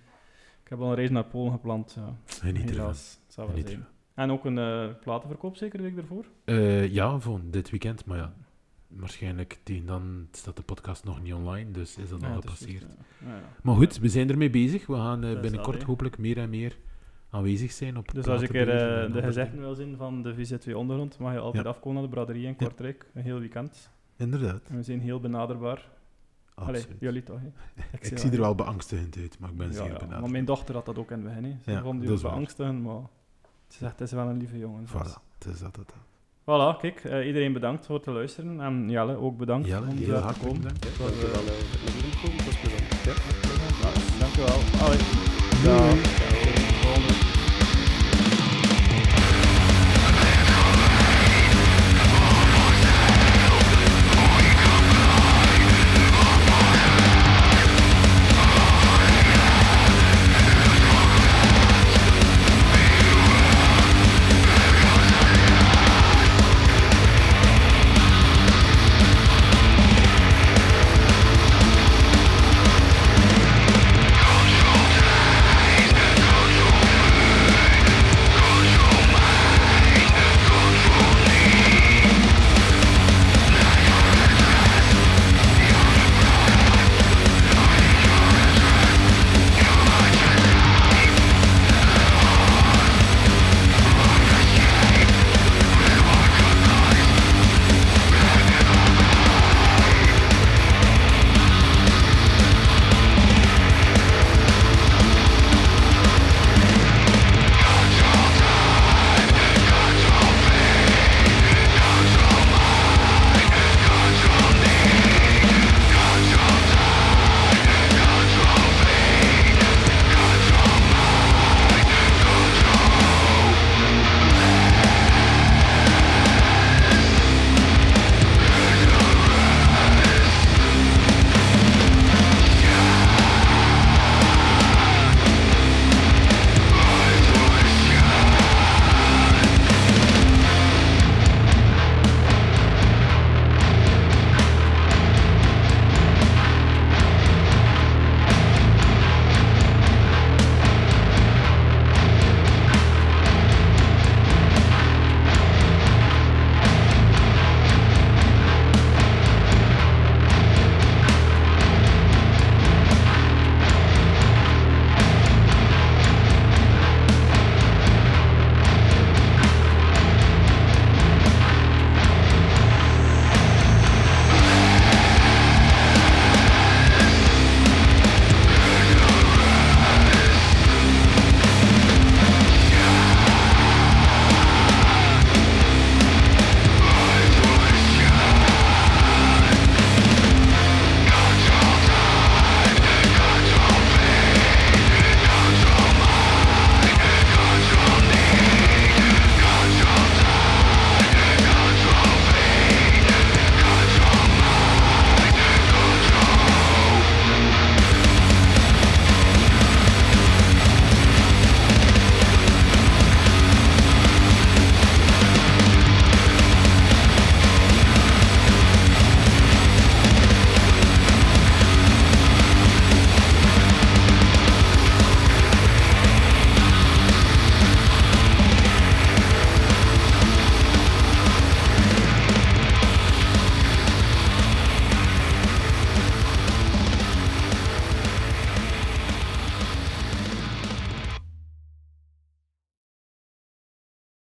Ik 0.63 0.69
heb 0.69 0.79
al 0.79 0.89
een 0.89 0.95
reis 0.95 1.09
naar 1.09 1.25
Polen 1.25 1.51
gepland. 1.51 1.93
Ja. 1.95 2.15
Ervan. 2.25 2.55
helaas. 2.55 3.19
Wel 3.35 3.49
zijn. 3.65 3.85
En 4.13 4.31
ook 4.31 4.45
een 4.45 4.57
eh, 4.57 4.85
platenverkoop 5.01 5.55
zeker 5.55 5.77
de 5.77 5.83
week 5.83 5.97
ervoor? 5.97 6.25
Eh, 6.45 6.87
ja, 6.93 7.19
voor 7.19 7.39
dit 7.43 7.69
weekend, 7.69 8.05
maar 8.05 8.17
ja. 8.17 8.33
Waarschijnlijk 8.87 9.59
tegen 9.63 9.85
dan 9.85 10.27
staat 10.31 10.55
de 10.55 10.61
podcast 10.63 11.03
nog 11.03 11.21
niet 11.21 11.33
online, 11.33 11.71
dus 11.71 11.97
is 11.97 12.09
dat 12.09 12.23
al 12.23 12.29
is 12.29 12.35
gepasseerd. 12.35 12.85
Maar 13.63 13.75
goed, 13.75 13.97
we 13.99 14.07
zijn 14.09 14.29
ermee 14.29 14.49
bezig. 14.49 14.85
We 14.87 14.95
gaan 14.95 15.23
eh, 15.23 15.31
is 15.31 15.39
binnenkort 15.39 15.83
hopelijk 15.83 16.17
meer 16.17 16.37
en 16.37 16.49
meer 16.49 16.77
aanwezig 17.33 17.71
zijn 17.71 17.97
op 17.97 18.11
Dus 18.13 18.27
als 18.27 18.41
ik 18.41 18.53
er 18.53 18.69
eh, 18.69 19.13
de 19.13 19.21
gezegden 19.21 19.59
wil 19.59 19.75
zien 19.75 19.97
van 19.97 20.21
de 20.21 20.35
VZ2 20.35 20.73
Ondergrond, 20.75 21.17
mag 21.19 21.33
je 21.33 21.39
altijd 21.39 21.63
Ja. 21.63 21.69
afkomen 21.69 21.93
naar 22.01 22.09
de 22.09 22.15
braderie 22.15 22.45
in 22.47 22.55
Kortrijk, 22.55 23.05
een 23.13 23.23
heel 23.23 23.39
weekend. 23.39 23.89
Inderdaad. 24.17 24.61
En 24.69 24.75
we 24.75 24.83
zijn 24.83 25.01
heel 25.01 25.19
benaderbaar. 25.19 25.89
Allee, 26.55 26.75
Absoluut. 26.75 26.99
jullie 26.99 27.23
toch? 27.23 27.39
Ik 27.99 28.17
zie 28.17 28.31
er 28.31 28.39
wel. 28.39 28.55
beangstigend 28.55 29.17
uit, 29.17 29.39
maar 29.39 29.49
ik 29.49 29.57
ben 29.57 29.67
Ja, 29.67 29.73
zeer 29.73 29.83
ja, 29.83 29.93
benaderd. 29.93 30.21
maar 30.21 30.31
mijn 30.31 30.45
dochter 30.45 30.75
had 30.75 30.85
dat 30.85 30.97
ook 30.97 31.11
in 31.11 31.25
het 31.25 31.35
begin. 31.35 31.59
Ze 31.63 31.71
Ja, 31.71 31.81
vond 31.81 31.99
die 32.01 32.09
dat 32.09 32.21
beangstigend, 32.21 32.83
maar 32.83 33.01
ze 33.67 33.77
zegt, 33.77 33.99
het 33.99 34.01
is 34.07 34.11
wel 34.11 34.27
een 34.27 34.37
lieve 34.37 34.57
jongen. 34.57 34.81
dus- 34.81 34.91
Voilà, 34.91 35.21
het 35.39 35.53
is 35.53 35.59
dat 35.59 35.75
het. 35.75 35.93
Voilà, 36.41 36.77
kijk, 36.79 37.03
eh, 37.03 37.27
iedereen 37.27 37.53
bedankt 37.53 37.85
voor 37.85 37.95
het 37.95 38.05
luisteren. 38.05 38.61
En 38.61 38.89
Jelle 38.89 39.15
ook 39.15 39.37
bedankt 39.37 39.67
Jelle, 39.67 39.81
om 39.81 39.87
heel 39.87 39.97
hier 39.97 40.21
te 40.33 40.39
komen. 40.39 40.61
bedankt. 40.61 40.85
eh, 40.85 40.91
voor 40.91 41.07
dat. 41.07 41.43
Ja, 43.81 44.19
dankjewel. 44.19 44.59
Allee. 44.85 46.12